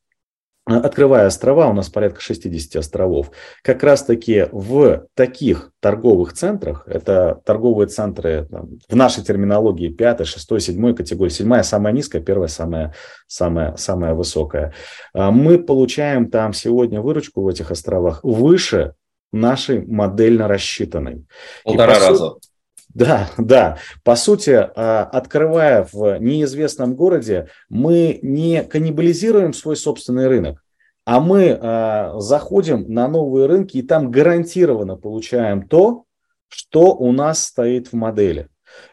открывая 0.77 1.27
острова, 1.27 1.67
у 1.67 1.73
нас 1.73 1.89
порядка 1.89 2.21
60 2.21 2.75
островов, 2.75 3.31
как 3.63 3.83
раз-таки 3.83 4.45
в 4.51 5.05
таких 5.15 5.71
торговых 5.79 6.33
центрах, 6.33 6.83
это 6.87 7.41
торговые 7.45 7.87
центры 7.87 8.47
там, 8.49 8.79
в 8.87 8.95
нашей 8.95 9.23
терминологии 9.23 9.89
5, 9.89 10.27
6, 10.27 10.61
7 10.61 10.95
категория, 10.95 11.31
7 11.31 11.63
самая 11.63 11.93
низкая, 11.93 12.21
первая 12.21 12.47
самая, 12.47 12.93
самая, 13.27 13.75
самая 13.75 14.13
высокая, 14.13 14.73
а 15.13 15.31
мы 15.31 15.57
получаем 15.59 16.29
там 16.29 16.53
сегодня 16.53 17.01
выручку 17.01 17.41
в 17.41 17.47
этих 17.47 17.71
островах 17.71 18.23
выше 18.23 18.93
нашей 19.31 19.85
модельно 19.85 20.47
рассчитанной. 20.47 21.25
Полтора 21.63 21.95
И, 21.95 21.99
раза. 21.99 22.15
Сути, 22.15 22.49
да, 22.89 23.29
да. 23.37 23.77
По 24.03 24.15
сути, 24.15 24.51
а, 24.51 25.03
открывая 25.03 25.87
в 25.91 26.17
неизвестном 26.19 26.95
городе, 26.95 27.47
мы 27.69 28.19
не 28.23 28.63
каннибализируем 28.63 29.53
свой 29.53 29.75
собственный 29.75 30.27
рынок, 30.27 30.63
а 31.05 31.19
мы 31.19 31.57
а, 31.59 32.19
заходим 32.19 32.91
на 32.91 33.07
новые 33.07 33.45
рынки 33.45 33.77
и 33.77 33.83
там 33.83 34.09
гарантированно 34.09 34.95
получаем 34.95 35.67
то, 35.67 36.05
что 36.47 36.95
у 36.95 37.11
нас 37.11 37.45
стоит 37.45 37.89
в 37.89 37.93
модели. 37.93 38.47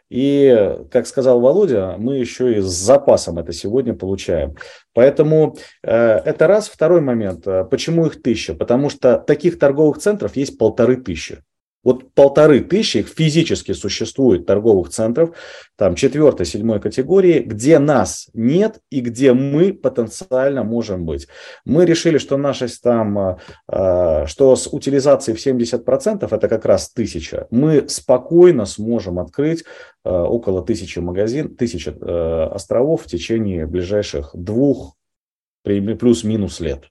И, 0.09 0.77
как 0.91 1.07
сказал 1.07 1.41
Володя, 1.41 1.97
мы 1.99 2.17
еще 2.17 2.59
и 2.59 2.61
с 2.61 2.67
запасом 2.67 3.39
это 3.39 3.53
сегодня 3.53 3.95
получаем. 3.95 4.57
Поэтому 4.93 5.57
э, 5.83 5.91
это 5.91 6.47
раз. 6.47 6.69
Второй 6.69 7.01
момент. 7.01 7.45
Почему 7.71 8.07
их 8.07 8.23
тысяча? 8.23 8.55
Потому 8.55 8.89
что 8.89 9.19
таких 9.19 9.59
торговых 9.59 9.99
центров 9.99 10.37
есть 10.37 10.59
полторы 10.59 10.97
тысячи. 10.97 11.43
Вот 11.87 12.13
полторы 12.15 12.63
тысячи 12.63 13.03
физически 13.03 13.71
существует 13.71 14.45
торговых 14.45 14.89
центров, 14.89 15.37
там 15.77 15.95
четвертой, 15.95 16.45
седьмой 16.45 16.81
категории, 16.81 17.39
где 17.39 17.79
нас 17.79 18.27
нет 18.35 18.81
и 18.91 19.01
где 19.01 19.33
мы 19.33 19.73
потенциально 19.73 20.65
можем 20.65 21.05
быть. 21.05 21.29
Мы 21.65 21.85
решили, 21.85 22.19
что 22.19 22.37
наша 22.39 22.67
там, 22.83 23.17
а, 23.17 23.39
а, 23.69 24.27
что 24.27 24.57
с 24.57 24.67
утилизацией 24.67 25.37
в 25.37 25.47
70% 25.47 26.27
это 26.29 26.49
как 26.49 26.65
раз 26.65 26.91
тысяча. 26.91 27.47
Мы 27.53 27.89
спокойно 27.89 28.65
сможем 28.67 29.21
открыть 29.21 29.63
а, 30.03 30.25
около 30.25 30.67
тысячи 30.67 30.99
магазин, 30.99 31.55
тысячи 31.55 31.91
островов 32.53 33.05
в 33.05 33.07
течение 33.07 33.65
ближайших 33.65 34.31
двух 34.35 34.97
плюс-минус 35.63 36.59
лет. 36.59 36.87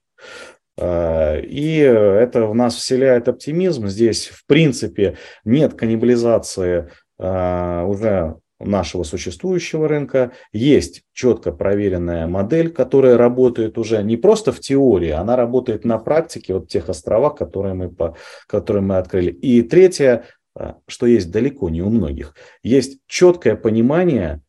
А, 0.78 1.38
и 1.40 1.78
это 1.78 2.46
в 2.46 2.56
нас 2.56 2.76
вселяет 2.76 3.28
оптимизм. 3.28 3.88
Здесь, 3.88 4.28
в 4.28 4.46
принципе, 4.46 5.18
нет 5.44 5.74
каннибализации 5.74 6.90
а, 7.18 7.86
уже 7.86 8.36
нашего 8.60 9.04
существующего 9.04 9.88
рынка. 9.88 10.32
Есть 10.52 11.04
четко 11.14 11.52
проверенная 11.52 12.28
модель, 12.28 12.72
которая 12.72 13.18
работает 13.18 13.78
уже 13.78 14.02
не 14.04 14.18
просто 14.18 14.52
в 14.52 14.60
теории, 14.60 15.10
она 15.10 15.36
работает 15.36 15.86
на 15.86 15.98
практике, 15.98 16.54
вот 16.54 16.70
тех 16.70 16.90
островах, 16.90 17.36
которые 17.36 17.74
мы, 17.74 17.90
по, 17.90 18.16
которые 18.48 18.84
мы 18.84 18.98
открыли. 18.98 19.32
И 19.32 19.62
третье, 19.62 20.26
а, 20.56 20.78
что 20.88 21.06
есть 21.06 21.32
далеко 21.32 21.70
не 21.70 21.82
у 21.82 21.90
многих, 21.90 22.34
есть 22.64 23.00
четкое 23.08 23.56
понимание, 23.56 24.42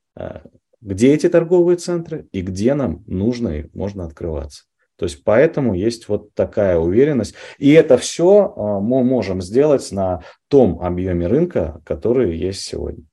где 0.80 1.12
эти 1.12 1.28
торговые 1.28 1.76
центры 1.76 2.26
и 2.32 2.40
где 2.40 2.72
нам 2.72 3.04
нужно 3.06 3.48
и 3.60 3.66
можно 3.74 4.04
открываться. 4.04 4.65
То 4.98 5.04
есть 5.04 5.24
поэтому 5.24 5.74
есть 5.74 6.08
вот 6.08 6.32
такая 6.34 6.78
уверенность. 6.78 7.34
И 7.58 7.70
это 7.72 7.98
все 7.98 8.54
а, 8.56 8.80
мы 8.80 9.04
можем 9.04 9.42
сделать 9.42 9.92
на 9.92 10.22
том 10.48 10.80
объеме 10.80 11.26
рынка, 11.26 11.80
который 11.84 12.36
есть 12.36 12.62
сегодня. 12.62 13.04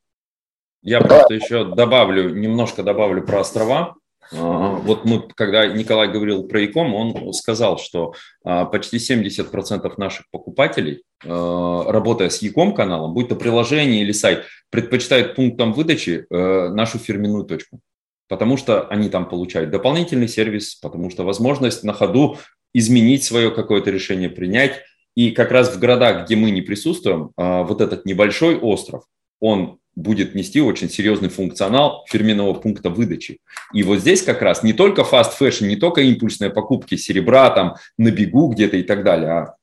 Я 0.81 1.01
просто 1.01 1.33
еще 1.33 1.75
добавлю, 1.75 2.33
немножко 2.33 2.83
добавлю 2.83 3.25
про 3.25 3.41
острова. 3.41 3.95
А, 4.31 4.37
вот 4.37 5.03
мы, 5.03 5.27
когда 5.35 5.67
Николай 5.67 6.07
говорил 6.07 6.47
про 6.47 6.61
Яком, 6.61 6.95
он 6.95 7.33
сказал, 7.33 7.77
что 7.77 8.13
а, 8.45 8.65
почти 8.65 8.97
70% 8.97 9.93
наших 9.97 10.29
покупателей, 10.31 11.03
работая 11.25 12.29
с 12.29 12.41
Яком 12.41 12.73
каналом, 12.73 13.13
будь 13.13 13.29
то 13.29 13.37
приложение 13.37 14.01
или 14.01 14.11
сайт, 14.11 14.43
предпочитают 14.69 15.35
пунктом 15.35 15.71
выдачи 15.71 16.25
э, 16.29 16.67
нашу 16.67 16.97
фирменную 16.97 17.45
точку 17.45 17.79
потому 18.27 18.57
что 18.57 18.87
они 18.87 19.09
там 19.09 19.27
получают 19.27 19.69
дополнительный 19.71 20.27
сервис, 20.27 20.75
потому 20.75 21.09
что 21.09 21.23
возможность 21.23 21.83
на 21.83 21.93
ходу 21.93 22.37
изменить 22.73 23.23
свое 23.23 23.51
какое-то 23.51 23.91
решение, 23.91 24.29
принять. 24.29 24.81
И 25.15 25.31
как 25.31 25.51
раз 25.51 25.73
в 25.73 25.79
городах, 25.79 26.25
где 26.25 26.35
мы 26.35 26.51
не 26.51 26.61
присутствуем, 26.61 27.31
а, 27.37 27.63
вот 27.63 27.81
этот 27.81 28.05
небольшой 28.05 28.57
остров, 28.57 29.03
он 29.39 29.77
будет 29.95 30.33
нести 30.33 30.59
очень 30.59 30.89
серьезный 30.89 31.29
функционал 31.29 32.03
фирменного 32.09 32.53
пункта 32.53 32.89
выдачи. 32.89 33.39
И 33.73 33.83
вот 33.83 33.99
здесь 33.99 34.23
как 34.23 34.41
раз 34.41 34.63
не 34.63 34.73
только 34.73 35.03
fast 35.03 35.33
fashion, 35.39 35.67
не 35.67 35.75
только 35.75 36.01
импульсные 36.01 36.49
покупки 36.49 36.95
серебра 36.95 37.49
там 37.51 37.75
на 37.97 38.09
бегу 38.09 38.47
где-то 38.47 38.77
и 38.77 38.83
так 38.83 39.03
далее, 39.03 39.29
а 39.29 39.55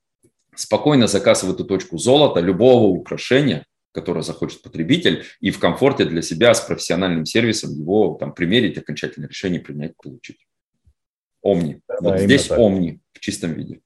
спокойно 0.54 1.06
заказ 1.06 1.42
в 1.42 1.50
эту 1.50 1.64
точку 1.64 1.98
золота, 1.98 2.40
любого 2.40 2.86
украшения, 2.86 3.64
которое 3.92 4.22
захочет 4.22 4.62
потребитель, 4.62 5.24
и 5.40 5.50
в 5.50 5.58
комфорте 5.58 6.04
для 6.04 6.22
себя 6.22 6.54
с 6.54 6.60
профессиональным 6.60 7.26
сервисом 7.26 7.72
его 7.72 8.16
там 8.18 8.32
примерить, 8.32 8.78
окончательное 8.78 9.28
решение 9.28 9.60
принять, 9.60 9.96
получить. 9.96 10.46
Омни. 11.42 11.80
Да, 11.88 11.96
вот 12.00 12.20
здесь 12.20 12.46
так. 12.46 12.58
Омни 12.58 13.00
в 13.12 13.20
чистом 13.20 13.54
виде. 13.54 13.80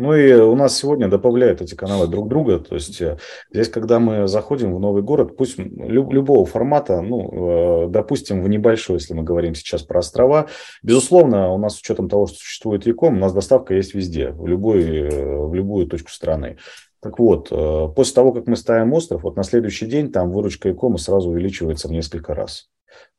Ну 0.00 0.14
и 0.14 0.32
у 0.32 0.54
нас 0.54 0.78
сегодня 0.78 1.08
добавляют 1.08 1.60
эти 1.60 1.74
каналы 1.74 2.06
друг 2.06 2.28
друга. 2.28 2.58
То 2.58 2.76
есть 2.76 3.02
э, 3.02 3.18
здесь, 3.52 3.68
когда 3.68 3.98
мы 3.98 4.26
заходим 4.28 4.74
в 4.74 4.80
новый 4.80 5.02
город, 5.02 5.36
пусть 5.36 5.58
люб, 5.58 6.12
любого 6.12 6.46
формата, 6.46 7.02
ну, 7.02 7.84
э, 7.84 7.88
допустим, 7.90 8.42
в 8.42 8.48
небольшой, 8.48 8.96
если 8.96 9.12
мы 9.12 9.24
говорим 9.24 9.54
сейчас 9.54 9.82
про 9.82 9.98
острова, 9.98 10.46
безусловно, 10.82 11.50
у 11.50 11.58
нас 11.58 11.74
с 11.74 11.80
учетом 11.80 12.08
того, 12.08 12.26
что 12.26 12.38
существует 12.38 12.86
Яком, 12.86 13.16
у 13.16 13.20
нас 13.20 13.34
доставка 13.34 13.74
есть 13.74 13.92
везде, 13.92 14.30
в, 14.30 14.46
любой, 14.46 14.84
э, 14.84 15.36
в 15.38 15.52
любую 15.54 15.86
точку 15.86 16.10
страны. 16.10 16.56
Так 17.02 17.18
вот, 17.18 17.48
э, 17.50 17.88
после 17.94 18.14
того, 18.14 18.32
как 18.32 18.46
мы 18.46 18.56
ставим 18.56 18.92
остров, 18.92 19.22
вот 19.22 19.36
на 19.36 19.42
следующий 19.42 19.86
день 19.86 20.12
там 20.12 20.30
выручка 20.30 20.70
икома 20.70 20.98
сразу 20.98 21.30
увеличивается 21.30 21.88
в 21.88 21.92
несколько 21.92 22.34
раз. 22.34 22.68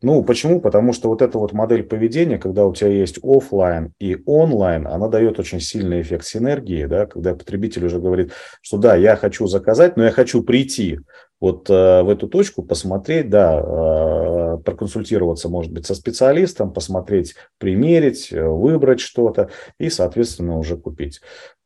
Ну, 0.02 0.24
почему? 0.24 0.60
Потому 0.62 0.94
что 0.94 1.10
вот 1.10 1.22
эта 1.22 1.38
вот 1.38 1.54
модель 1.54 1.84
поведения, 1.84 2.38
когда 2.38 2.66
у 2.66 2.74
тебя 2.74 2.90
есть 2.90 3.20
офлайн 3.24 3.94
и 4.00 4.18
онлайн, 4.26 4.88
она 4.88 5.08
дает 5.08 5.40
очень 5.40 5.60
сильный 5.60 6.02
эффект 6.02 6.26
синергии, 6.26 6.86
да, 6.86 7.06
когда 7.06 7.36
потребитель 7.36 7.86
уже 7.86 8.00
говорит, 8.00 8.32
что 8.62 8.78
да, 8.78 8.96
я 8.96 9.16
хочу 9.16 9.48
заказать, 9.48 9.98
но 9.98 10.04
я 10.04 10.12
хочу 10.12 10.44
прийти 10.44 11.00
вот 11.40 11.70
э, 11.70 12.04
в 12.04 12.10
эту 12.10 12.28
точку, 12.28 12.64
посмотреть, 12.64 13.30
да, 13.30 13.60
э, 13.60 14.58
проконсультироваться, 14.64 15.50
может 15.50 15.72
быть, 15.72 15.86
со 15.86 15.96
специалистом, 15.96 16.74
посмотреть, 16.74 17.36
примерить, 17.58 18.32
э, 18.32 18.44
выбрать 18.44 19.00
что-то 19.00 19.50
и, 19.80 19.90
соответственно, 19.90 20.58
уже 20.58 20.78
купить. 20.78 21.22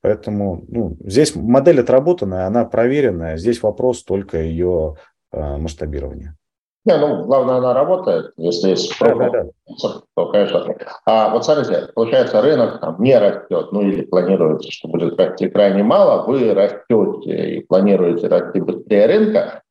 Поэтому 0.05 0.63
ну, 0.67 0.97
здесь 0.99 1.35
модель 1.35 1.81
отработанная, 1.81 2.45
она 2.45 2.63
проверенная. 2.63 3.37
Здесь 3.37 3.63
вопрос 3.63 4.03
только 4.03 4.37
ее 4.37 4.97
э, 5.31 5.57
масштабирования. 5.57 6.37
Не, 6.85 6.95
ну, 6.97 7.25
главное, 7.25 7.55
она 7.55 7.73
работает. 7.73 8.31
Если 8.37 8.69
есть 8.69 8.95
да, 8.99 9.15
да, 9.15 9.29
да. 9.31 9.43
то, 10.13 10.27
конечно. 10.27 10.63
А 11.07 11.29
вот 11.29 11.43
смотрите, 11.43 11.87
получается, 11.95 12.39
рынок 12.43 12.79
там 12.81 13.01
не 13.01 13.17
растет, 13.17 13.71
ну 13.71 13.81
или 13.81 14.03
планируется, 14.03 14.71
что 14.71 14.89
будет 14.89 15.19
расти 15.19 15.49
крайне 15.49 15.81
мало, 15.81 16.27
вы 16.27 16.53
растете 16.53 17.55
и 17.55 17.65
планируете 17.65 18.27
расти 18.27 18.59
быстрее 18.61 19.07
рынка, 19.07 19.39
а 19.39 19.61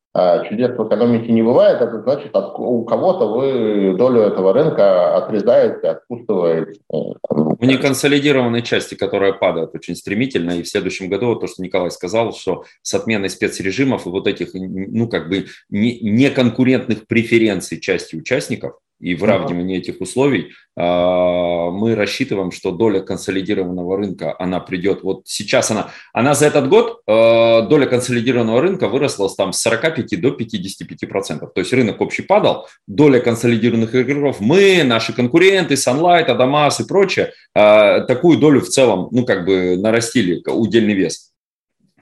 чудес 0.47 0.77
в 0.77 0.87
экономике 0.87 1.31
не 1.33 1.43
бывает, 1.43 1.81
это 1.81 2.01
значит, 2.01 2.31
у 2.33 2.85
кого-то 2.85 3.27
вы 3.27 3.95
долю 3.97 4.21
этого 4.21 4.53
рынка 4.53 5.17
отрезаете, 5.17 5.89
откусываете. 5.89 6.79
В 6.89 7.65
неконсолидированной 7.65 8.61
части, 8.61 8.95
которая 8.95 9.33
падает 9.33 9.75
очень 9.75 9.95
стремительно, 9.95 10.51
и 10.51 10.63
в 10.63 10.69
следующем 10.69 11.09
году, 11.09 11.35
то, 11.35 11.47
что 11.47 11.61
Николай 11.61 11.91
сказал, 11.91 12.33
что 12.33 12.63
с 12.81 12.93
отменой 12.93 13.29
спецрежимов 13.29 14.05
и 14.05 14.09
вот 14.09 14.27
этих, 14.27 14.51
ну, 14.53 15.09
как 15.09 15.27
бы, 15.27 15.47
неконкурентных 15.69 17.07
преференций 17.07 17.81
части 17.81 18.15
участников, 18.15 18.75
и 18.99 19.15
выравнивание 19.15 19.77
этих 19.77 20.01
условий, 20.01 20.51
а, 20.77 21.69
мы 21.69 21.95
рассчитываем, 21.95 22.51
что 22.51 22.71
доля 22.71 23.01
консолидированного 23.01 23.97
рынка, 23.97 24.35
она 24.39 24.59
придет, 24.59 25.03
вот 25.03 25.21
сейчас 25.25 25.71
она, 25.71 25.91
она 26.13 26.33
за 26.33 26.47
этот 26.47 26.69
год, 26.69 27.01
а, 27.07 27.61
доля 27.61 27.85
консолидированного 27.85 28.61
рынка 28.61 28.87
выросла 28.87 29.29
там 29.35 29.53
с 29.53 29.61
45 29.61 30.19
до 30.19 30.31
55 30.31 31.07
процентов. 31.07 31.53
То 31.53 31.59
есть 31.61 31.73
рынок 31.73 32.01
общий 32.01 32.23
падал, 32.23 32.67
доля 32.87 33.19
консолидированных 33.19 33.93
игроков, 33.95 34.39
мы, 34.39 34.83
наши 34.83 35.13
конкуренты, 35.13 35.75
Sunlight, 35.75 36.25
Адамас 36.25 36.79
и 36.79 36.87
прочее, 36.87 37.31
а, 37.53 38.01
такую 38.01 38.37
долю 38.37 38.61
в 38.61 38.69
целом, 38.69 39.09
ну, 39.11 39.25
как 39.25 39.45
бы 39.45 39.77
нарастили 39.77 40.41
удельный 40.45 40.93
вес. 40.93 41.34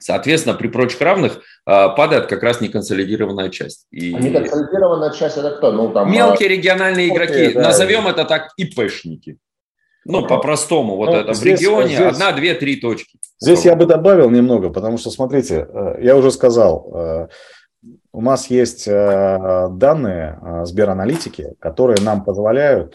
Соответственно, 0.04 0.54
при 0.54 0.68
прочих 0.68 1.00
равных 1.00 1.40
а, 1.64 1.88
падает 1.88 2.26
как 2.26 2.42
раз 2.42 2.60
неконсолидированная 2.60 3.48
часть. 3.48 3.86
И... 3.90 4.14
А 4.14 4.20
неконсолидированная 4.20 5.10
часть 5.12 5.38
это 5.38 5.52
кто? 5.52 5.72
Ну, 5.72 5.94
там, 5.94 6.12
Мелкие 6.12 6.50
а, 6.50 6.52
региональные 6.52 7.08
игроки, 7.08 7.54
да, 7.54 7.62
назовем 7.62 8.06
это 8.06 8.26
так, 8.26 8.50
ИПшники. 8.58 9.38
Ну, 10.04 10.26
по-простому, 10.26 10.96
вот 10.96 11.08
ну, 11.08 11.16
это 11.16 11.32
здесь, 11.32 11.58
в 11.58 11.62
регионе 11.62 11.94
здесь, 11.94 12.00
одна, 12.00 12.32
две, 12.32 12.52
три 12.52 12.76
точки. 12.76 13.18
Здесь 13.40 13.64
я 13.64 13.76
бы 13.76 13.86
добавил 13.86 14.28
немного, 14.28 14.68
потому 14.68 14.98
что, 14.98 15.10
смотрите, 15.10 15.66
э, 15.72 15.96
я 16.02 16.16
уже 16.18 16.30
сказал, 16.30 16.92
э, 16.94 17.28
у 18.12 18.20
нас 18.20 18.50
есть 18.50 18.86
э, 18.86 19.68
данные 19.70 20.38
Сбераналитики, 20.64 21.54
которые 21.60 22.02
нам 22.02 22.24
позволяют 22.24 22.94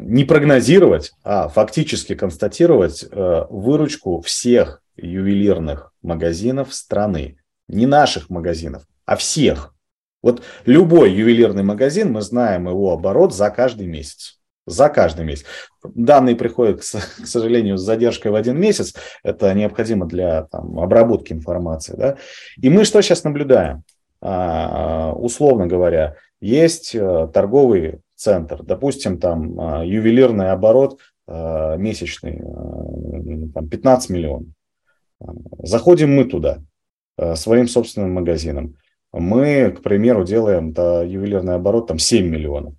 не 0.00 0.24
прогнозировать, 0.24 1.12
а 1.22 1.48
фактически 1.48 2.14
констатировать 2.14 3.04
выручку 3.12 4.20
всех 4.20 4.82
ювелирных 4.96 5.92
магазинов 6.02 6.74
страны. 6.74 7.38
Не 7.68 7.86
наших 7.86 8.30
магазинов, 8.30 8.82
а 9.06 9.16
всех. 9.16 9.74
Вот 10.22 10.42
любой 10.66 11.12
ювелирный 11.12 11.62
магазин, 11.62 12.12
мы 12.12 12.20
знаем 12.20 12.68
его 12.68 12.92
оборот 12.92 13.34
за 13.34 13.50
каждый 13.50 13.86
месяц. 13.86 14.40
За 14.66 14.88
каждый 14.88 15.24
месяц. 15.24 15.46
Данные 15.82 16.36
приходят, 16.36 16.80
к 16.80 16.82
сожалению, 16.82 17.78
с 17.78 17.82
задержкой 17.82 18.32
в 18.32 18.34
один 18.34 18.58
месяц. 18.58 18.94
Это 19.22 19.54
необходимо 19.54 20.06
для 20.06 20.44
там, 20.44 20.78
обработки 20.78 21.32
информации. 21.32 21.94
Да? 21.96 22.16
И 22.60 22.68
мы 22.68 22.84
что 22.84 23.00
сейчас 23.00 23.24
наблюдаем? 23.24 23.84
А, 24.20 25.12
условно 25.12 25.66
говоря, 25.66 26.16
есть 26.40 26.94
э, 26.94 27.28
торговый 27.32 28.00
центр, 28.20 28.62
допустим, 28.62 29.18
там 29.18 29.58
а, 29.60 29.84
ювелирный 29.84 30.50
оборот 30.50 30.98
а, 31.26 31.76
месячный, 31.76 32.38
там 33.52 33.68
15 33.68 34.10
миллионов. 34.10 34.48
Заходим 35.62 36.14
мы 36.14 36.24
туда 36.24 36.62
своим 37.34 37.68
собственным 37.68 38.14
магазином. 38.14 38.76
Мы, 39.12 39.70
к 39.70 39.82
примеру, 39.82 40.24
делаем 40.24 40.72
да, 40.72 41.02
ювелирный 41.02 41.54
оборот 41.54 41.88
там 41.88 41.98
7 41.98 42.26
миллионов. 42.26 42.74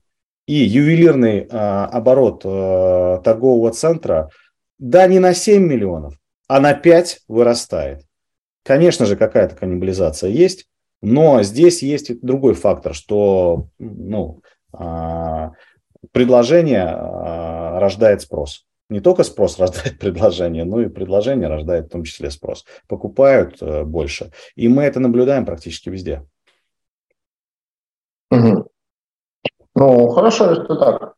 И 0.48 0.56
ювелирный 0.56 1.48
а, 1.50 1.86
оборот 1.86 2.42
а, 2.46 3.20
торгового 3.24 3.72
центра, 3.72 4.30
да, 4.80 5.08
не 5.08 5.20
на 5.20 5.34
7 5.34 5.62
миллионов, 5.64 6.16
а 6.48 6.60
на 6.60 6.74
5 6.74 7.22
вырастает. 7.28 8.06
Конечно 8.64 9.06
же, 9.06 9.16
какая-то 9.16 9.56
каннибализация 9.56 10.30
есть, 10.30 10.68
но 11.02 11.42
здесь 11.44 11.82
есть 11.82 12.22
другой 12.22 12.54
фактор, 12.54 12.94
что 12.94 13.68
ну, 13.80 14.42
а, 14.42 14.51
предложение 16.12 16.88
а, 16.88 17.80
рождает 17.80 18.22
спрос 18.22 18.66
не 18.92 19.00
только 19.00 19.24
спрос 19.24 19.58
рождает 19.60 19.98
предложение, 19.98 20.66
но 20.66 20.82
и 20.82 20.90
предложение 20.90 21.48
рождает 21.48 21.88
в 21.88 21.90
том 21.90 22.04
числе 22.04 22.30
спрос. 22.30 22.66
Покупают 22.88 23.62
э, 23.62 23.84
больше. 23.84 24.32
И 24.56 24.68
мы 24.68 24.84
это 24.84 25.00
наблюдаем 25.00 25.46
практически 25.46 25.90
везде. 25.90 26.28
Ну, 29.74 30.10
хорошо, 30.10 30.52
если 30.52 30.78
так. 30.78 31.16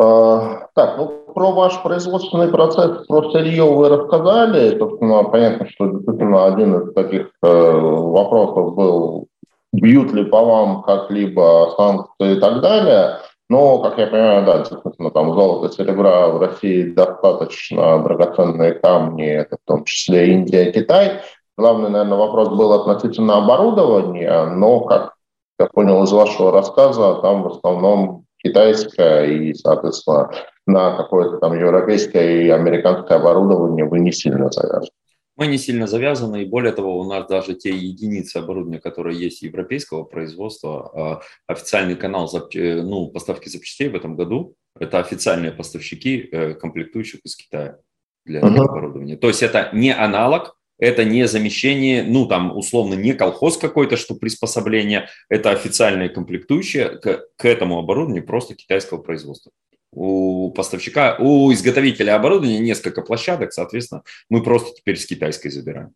А, 0.00 0.68
так, 0.74 0.96
ну, 0.98 1.32
про 1.34 1.52
ваш 1.52 1.82
производственный 1.82 2.48
процесс, 2.48 3.06
про 3.06 3.30
сырье 3.32 3.64
вы 3.64 3.88
рассказали. 3.88 4.78
Собственно, 4.78 5.24
понятно, 5.24 5.68
что 5.68 5.88
действительно 5.88 6.46
один 6.46 6.76
из 6.80 6.94
таких 6.94 7.30
э, 7.42 7.46
вопросов 7.46 8.76
был, 8.76 9.27
бьют 9.72 10.12
ли 10.12 10.24
по 10.24 10.44
вам 10.44 10.82
как-либо 10.82 11.74
санкции 11.76 12.36
и 12.36 12.40
так 12.40 12.60
далее. 12.60 13.18
Но, 13.50 13.78
как 13.78 13.98
я 13.98 14.06
понимаю, 14.06 14.44
да, 14.44 14.58
действительно, 14.58 15.10
там 15.10 15.32
золото, 15.32 15.72
серебра 15.74 16.28
в 16.28 16.38
России 16.38 16.90
достаточно, 16.90 18.02
драгоценные 18.02 18.74
камни, 18.74 19.26
это 19.26 19.56
в 19.56 19.66
том 19.66 19.84
числе 19.84 20.32
Индия, 20.32 20.70
Китай. 20.70 21.20
Главный, 21.56 21.88
наверное, 21.88 22.18
вопрос 22.18 22.50
был 22.50 22.72
относительно 22.72 23.38
оборудования, 23.38 24.44
но, 24.44 24.80
как 24.80 25.14
я 25.58 25.66
понял 25.66 26.04
из 26.04 26.12
вашего 26.12 26.52
рассказа, 26.52 27.14
там 27.22 27.42
в 27.42 27.48
основном 27.48 28.24
китайское 28.36 29.24
и, 29.24 29.54
соответственно, 29.54 30.30
на 30.66 30.96
какое-то 30.96 31.38
там 31.38 31.58
европейское 31.58 32.42
и 32.42 32.48
американское 32.50 33.18
оборудование 33.18 33.86
вы 33.86 34.00
не 34.00 34.12
сильно 34.12 34.50
завязаны. 34.50 34.90
Мы 35.38 35.46
не 35.46 35.56
сильно 35.56 35.86
завязаны, 35.86 36.42
и 36.42 36.46
более 36.46 36.72
того, 36.72 36.98
у 36.98 37.04
нас 37.04 37.28
даже 37.28 37.54
те 37.54 37.70
единицы 37.70 38.38
оборудования, 38.38 38.80
которые 38.80 39.16
есть 39.18 39.42
европейского 39.42 40.02
производства, 40.02 40.90
а, 40.92 41.20
официальный 41.46 41.94
канал 41.94 42.28
э, 42.54 42.82
ну, 42.82 43.06
поставки 43.06 43.48
запчастей 43.48 43.88
в 43.88 43.94
этом 43.94 44.16
году, 44.16 44.56
это 44.80 44.98
официальные 44.98 45.52
поставщики 45.52 46.28
э, 46.32 46.54
комплектующих 46.54 47.20
из 47.24 47.36
Китая 47.36 47.78
для 48.24 48.40
uh-huh. 48.40 48.64
оборудования. 48.64 49.16
То 49.16 49.28
есть 49.28 49.44
это 49.44 49.70
не 49.72 49.94
аналог, 49.94 50.56
это 50.76 51.04
не 51.04 51.28
замещение, 51.28 52.02
ну 52.02 52.26
там 52.26 52.56
условно 52.56 52.94
не 52.94 53.12
колхоз 53.12 53.58
какой-то, 53.58 53.96
что 53.96 54.16
приспособление, 54.16 55.06
это 55.28 55.52
официальные 55.52 56.08
комплектующие 56.08 56.98
к, 56.98 57.26
к 57.36 57.44
этому 57.44 57.78
оборудованию 57.78 58.26
просто 58.26 58.56
китайского 58.56 58.98
производства 58.98 59.52
у 59.92 60.50
поставщика, 60.50 61.16
у 61.18 61.52
изготовителя 61.52 62.16
оборудования 62.16 62.58
несколько 62.58 63.02
площадок, 63.02 63.52
соответственно, 63.52 64.02
мы 64.28 64.42
просто 64.42 64.74
теперь 64.74 64.98
с 64.98 65.06
китайской 65.06 65.50
забираем. 65.50 65.92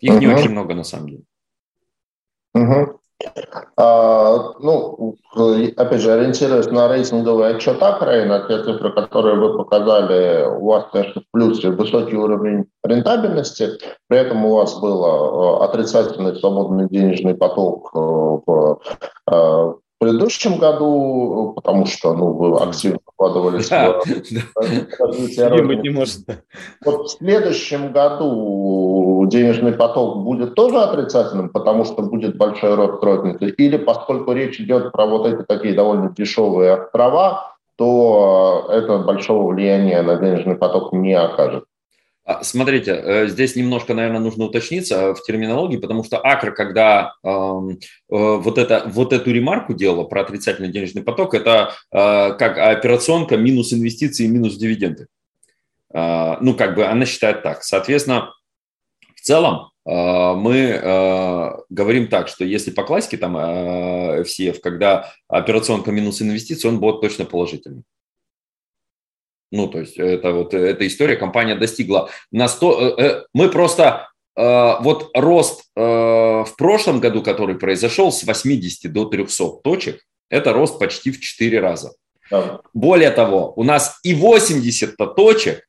Их 0.00 0.12
uh-huh. 0.12 0.18
не 0.18 0.26
очень 0.26 0.50
много 0.50 0.74
на 0.74 0.84
самом 0.84 1.08
деле. 1.08 1.22
Uh-huh. 2.56 2.98
А, 3.76 4.52
ну, 4.60 5.16
опять 5.76 6.00
же, 6.00 6.12
ориентируясь 6.12 6.66
на 6.66 6.88
рейтинговый 6.88 7.56
отчет 7.56 7.82
Акрей, 7.82 8.26
на 8.26 8.46
те 8.46 8.62
цифры, 8.62 8.92
которые 8.92 9.36
вы 9.36 9.56
показали, 9.56 10.46
у 10.46 10.66
вас, 10.66 10.86
конечно, 10.92 11.22
в 11.22 11.30
плюсе 11.32 11.70
высокий 11.70 12.16
уровень 12.16 12.66
рентабельности, 12.84 13.70
при 14.08 14.18
этом 14.18 14.44
у 14.44 14.54
вас 14.54 14.78
был 14.78 15.04
э, 15.04 15.64
отрицательный 15.64 16.36
свободный 16.36 16.88
денежный 16.88 17.34
поток 17.34 17.90
э, 17.94 17.98
в 17.98 18.80
э, 19.30 19.34
в 19.34 19.80
предыдущем 19.98 20.58
году, 20.58 21.52
потому 21.54 21.86
что 21.86 22.14
ну, 22.14 22.32
вы 22.32 22.56
активно 22.58 22.98
вкладывались 23.06 23.68
да, 23.68 23.92
в 23.92 24.98
развитие 24.98 25.82
не 25.82 25.90
может. 25.90 26.20
Вот 26.84 27.06
в 27.06 27.08
следующем 27.10 27.92
году 27.92 29.26
денежный 29.30 29.72
поток 29.72 30.24
будет 30.24 30.54
тоже 30.54 30.78
отрицательным, 30.78 31.48
потому 31.48 31.84
что 31.84 32.02
будет 32.02 32.36
большой 32.36 32.74
рост 32.74 33.02
розницы, 33.02 33.48
или 33.48 33.76
поскольку 33.76 34.32
речь 34.32 34.60
идет 34.60 34.92
про 34.92 35.06
вот 35.06 35.26
эти 35.26 35.42
такие 35.42 35.74
довольно 35.74 36.10
дешевые 36.10 36.74
острова, 36.74 37.56
то 37.76 38.66
это 38.70 38.98
большого 38.98 39.52
влияния 39.52 40.02
на 40.02 40.16
денежный 40.16 40.56
поток 40.56 40.92
не 40.92 41.14
окажет. 41.14 41.64
А, 42.26 42.42
смотрите, 42.42 42.92
э, 42.92 43.28
здесь 43.28 43.54
немножко, 43.54 43.92
наверное, 43.92 44.20
нужно 44.20 44.44
уточниться 44.44 45.14
в 45.14 45.22
терминологии, 45.22 45.76
потому 45.76 46.04
что 46.04 46.18
Акр, 46.24 46.54
когда 46.54 47.12
э, 47.22 47.28
вот, 47.28 48.58
это, 48.58 48.84
вот 48.86 49.12
эту 49.12 49.30
ремарку 49.30 49.74
делала 49.74 50.04
про 50.04 50.22
отрицательный 50.22 50.70
денежный 50.70 51.02
поток, 51.02 51.34
это 51.34 51.74
э, 51.92 52.32
как 52.38 52.56
операционка 52.56 53.36
минус 53.36 53.74
инвестиции, 53.74 54.26
минус 54.26 54.56
дивиденды. 54.56 55.06
Э, 55.92 56.36
ну, 56.40 56.54
как 56.54 56.76
бы 56.76 56.86
она 56.86 57.04
считает 57.04 57.42
так. 57.42 57.62
Соответственно, 57.62 58.32
в 59.16 59.20
целом 59.20 59.72
э, 59.86 60.34
мы 60.34 60.56
э, 60.56 61.50
говорим 61.68 62.08
так, 62.08 62.28
что 62.28 62.46
если 62.46 62.70
по 62.70 62.84
классике 62.84 63.18
там 63.18 63.36
э, 63.36 64.22
FCF, 64.22 64.60
когда 64.60 65.12
операционка 65.28 65.92
минус 65.92 66.22
инвестиции, 66.22 66.68
он 66.68 66.80
будет 66.80 67.02
точно 67.02 67.26
положительный. 67.26 67.82
Ну, 69.54 69.68
то 69.68 69.78
есть 69.78 69.98
это 69.98 70.32
вот 70.32 70.52
эта 70.52 70.84
история, 70.84 71.14
компания 71.14 71.54
достигла 71.54 72.10
на 72.32 72.48
100... 72.48 72.98
Э, 72.98 73.02
э, 73.02 73.24
мы 73.32 73.48
просто 73.48 74.08
э, 74.36 74.74
вот 74.80 75.10
рост 75.14 75.70
в 75.76 76.52
прошлом 76.58 77.00
году, 77.00 77.22
который 77.22 77.54
произошел 77.54 78.10
с 78.10 78.24
80 78.24 78.92
до 78.92 79.04
300 79.04 79.44
точек, 79.62 80.00
это 80.28 80.52
рост 80.52 80.78
почти 80.80 81.12
в 81.12 81.20
4 81.20 81.60
раза. 81.60 81.92
Да. 82.30 82.60
Более 82.72 83.10
того, 83.10 83.52
у 83.54 83.62
нас 83.62 84.00
и 84.02 84.12
80 84.12 84.96
точек 85.14 85.64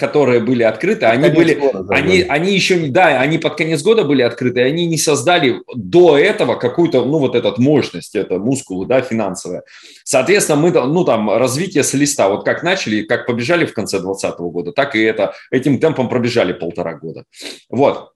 которые 0.00 0.40
были 0.40 0.62
открыты, 0.62 1.02
под 1.02 1.10
они 1.12 1.28
были, 1.28 1.54
года, 1.54 1.82
да, 1.84 1.94
они, 1.94 2.22
да. 2.22 2.32
они 2.32 2.54
еще 2.54 2.80
не, 2.80 2.88
да, 2.88 3.20
они 3.20 3.38
под 3.38 3.56
конец 3.56 3.82
года 3.82 4.04
были 4.04 4.22
открыты, 4.22 4.62
они 4.62 4.86
не 4.86 4.96
создали 4.96 5.60
до 5.74 6.16
этого 6.16 6.56
какую-то, 6.56 7.04
ну, 7.04 7.18
вот 7.18 7.34
эту 7.34 7.54
мощность, 7.60 8.16
это 8.16 8.38
мускулы, 8.38 8.86
да, 8.86 9.02
финансовая. 9.02 9.62
Соответственно, 10.04 10.58
мы, 10.58 10.70
ну, 10.70 11.04
там, 11.04 11.30
развитие 11.30 11.84
с 11.84 11.92
листа, 11.92 12.30
вот 12.30 12.44
как 12.44 12.62
начали, 12.62 13.02
как 13.02 13.26
побежали 13.26 13.66
в 13.66 13.74
конце 13.74 14.00
2020 14.00 14.40
года, 14.40 14.72
так 14.72 14.96
и 14.96 15.02
это, 15.02 15.34
этим 15.50 15.78
темпом 15.78 16.08
пробежали 16.08 16.54
полтора 16.54 16.94
года. 16.94 17.24
Вот. 17.68 18.12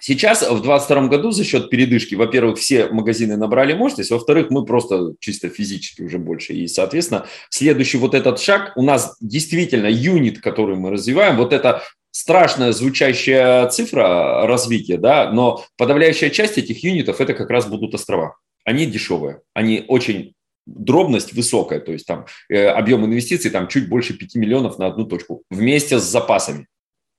Сейчас, 0.00 0.42
в 0.42 0.62
2022 0.62 1.08
году, 1.08 1.30
за 1.32 1.44
счет 1.44 1.70
передышки, 1.70 2.14
во-первых, 2.14 2.58
все 2.58 2.86
магазины 2.86 3.36
набрали 3.36 3.74
мощность, 3.74 4.10
во-вторых, 4.10 4.50
мы 4.50 4.64
просто 4.64 5.14
чисто 5.18 5.48
физически 5.48 6.02
уже 6.02 6.18
больше. 6.18 6.52
И, 6.52 6.68
соответственно, 6.68 7.26
следующий 7.50 7.98
вот 7.98 8.14
этот 8.14 8.40
шаг, 8.40 8.72
у 8.76 8.82
нас 8.82 9.16
действительно 9.20 9.88
юнит, 9.88 10.40
который 10.40 10.76
мы 10.76 10.90
развиваем, 10.90 11.36
вот 11.36 11.52
это 11.52 11.82
страшная 12.12 12.72
звучащая 12.72 13.68
цифра 13.68 14.46
развития, 14.46 14.98
да, 14.98 15.30
но 15.32 15.64
подавляющая 15.76 16.30
часть 16.30 16.58
этих 16.58 16.82
юнитов 16.82 17.20
это 17.20 17.34
как 17.34 17.50
раз 17.50 17.66
будут 17.66 17.94
острова. 17.94 18.36
Они 18.64 18.86
дешевые, 18.86 19.40
они 19.54 19.84
очень 19.88 20.34
дробность 20.66 21.32
высокая, 21.32 21.80
то 21.80 21.92
есть 21.92 22.06
там 22.06 22.26
э, 22.48 22.66
объем 22.66 23.04
инвестиций 23.04 23.50
там 23.50 23.68
чуть 23.68 23.88
больше 23.88 24.14
5 24.14 24.34
миллионов 24.34 24.78
на 24.78 24.86
одну 24.86 25.06
точку 25.06 25.42
вместе 25.50 25.98
с 25.98 26.02
запасами. 26.02 26.66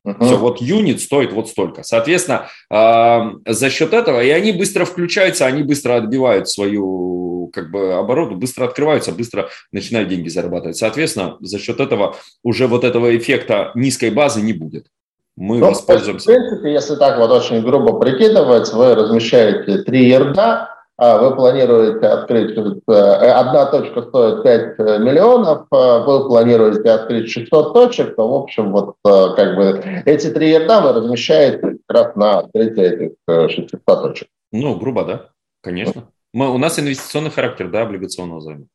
Uh-huh. 0.08 0.26
Все, 0.26 0.38
вот 0.38 0.62
юнит 0.62 1.02
стоит 1.02 1.34
вот 1.34 1.50
столько. 1.50 1.84
Соответственно, 1.84 2.48
э, 2.72 3.52
за 3.54 3.70
счет 3.70 3.94
этого, 3.94 4.24
и 4.24 4.30
они 4.30 4.54
быстро 4.54 4.86
включаются, 4.86 5.46
они 5.46 5.64
быстро 5.64 5.96
отбивают 5.98 6.50
свою 6.50 7.50
как 7.54 7.72
бы 7.72 7.94
обороту, 7.94 8.36
быстро 8.36 8.66
открываются, 8.66 9.12
быстро 9.12 9.50
начинают 9.72 10.10
деньги 10.10 10.30
зарабатывать. 10.30 10.78
Соответственно, 10.78 11.38
за 11.42 11.60
счет 11.60 11.80
этого 11.80 12.16
уже 12.44 12.68
вот 12.68 12.84
этого 12.84 13.16
эффекта 13.18 13.72
низкой 13.76 14.12
базы 14.12 14.42
не 14.42 14.54
будет. 14.54 14.88
Мы 15.36 15.58
ну, 15.58 15.68
воспользуемся. 15.68 16.32
В 16.32 16.34
принципе, 16.34 16.74
если 16.74 16.96
так 16.96 17.18
вот 17.18 17.32
очень 17.32 17.62
грубо 17.62 17.98
прикидывать, 18.00 18.72
вы 18.74 18.94
размещаете 18.94 19.84
три 19.84 20.08
ярда, 20.08 20.44
а 20.44 20.79
вы 21.00 21.36
планируете 21.36 22.08
открыть, 22.08 22.58
э, 22.58 22.92
одна 22.92 23.68
точка 23.68 24.02
стоит 24.02 24.44
5 24.44 24.80
э, 24.80 25.00
миллионов, 25.00 25.66
а 25.72 26.00
вы 26.00 26.28
планируете 26.28 26.90
открыть 26.92 27.32
600 27.32 27.74
точек, 27.74 28.16
то, 28.18 28.28
в 28.28 28.34
общем, 28.36 28.72
вот 28.72 28.96
э, 29.06 29.36
как 29.36 29.56
бы 29.56 29.82
эти 30.06 30.30
три 30.30 30.50
ярда 30.50 30.82
вы 30.82 30.94
размещаете 30.94 31.78
как 31.88 31.98
раз 31.98 32.16
на 32.16 32.40
открытие 32.40 33.14
этих 33.28 33.52
600 33.56 33.82
точек. 33.86 34.28
Ну, 34.52 34.78
грубо, 34.78 35.06
да, 35.06 35.30
конечно. 35.64 36.10
Мы, 36.34 36.54
у 36.54 36.58
нас 36.58 36.78
инвестиционный 36.78 37.32
характер, 37.32 37.70
да, 37.70 37.84
облигационного 37.84 38.42
займа. 38.42 38.66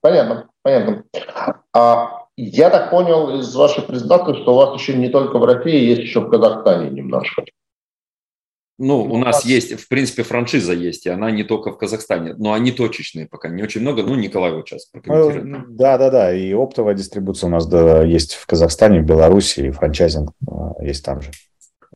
Понятно, 0.00 0.48
понятно. 0.62 1.04
А, 1.72 2.26
я 2.36 2.70
так 2.70 2.90
понял 2.90 3.38
из 3.38 3.54
вашей 3.54 3.82
презентации, 3.82 4.42
что 4.42 4.54
у 4.54 4.56
вас 4.56 4.80
еще 4.80 4.94
не 4.94 5.08
только 5.08 5.38
в 5.38 5.44
России, 5.44 5.88
есть 5.88 6.02
еще 6.02 6.20
в 6.20 6.30
Казахстане 6.30 6.90
немножко. 6.90 7.44
Ну, 8.78 9.02
у 9.02 9.18
нас 9.18 9.44
есть, 9.44 9.72
в 9.72 9.88
принципе, 9.88 10.22
франшиза 10.22 10.72
есть, 10.72 11.06
и 11.06 11.10
она 11.10 11.32
не 11.32 11.42
только 11.42 11.72
в 11.72 11.78
Казахстане, 11.78 12.34
но 12.38 12.52
они 12.52 12.70
точечные 12.70 13.26
пока, 13.26 13.48
не 13.48 13.62
очень 13.62 13.80
много. 13.80 14.04
Ну, 14.04 14.14
Николай 14.14 14.52
вот 14.52 14.68
сейчас 14.68 14.86
прокомментирует. 14.86 15.44
Ну, 15.44 15.64
да, 15.68 15.98
да, 15.98 16.10
да, 16.10 16.32
и 16.32 16.52
оптовая 16.52 16.94
дистрибуция 16.94 17.48
у 17.48 17.50
нас 17.50 17.66
да, 17.66 18.04
есть 18.04 18.34
в 18.34 18.46
Казахстане, 18.46 19.00
в 19.00 19.04
Беларуси, 19.04 19.60
и 19.60 19.70
франчайзинг 19.70 20.30
а, 20.48 20.74
есть 20.80 21.04
там 21.04 21.20
же. 21.20 21.30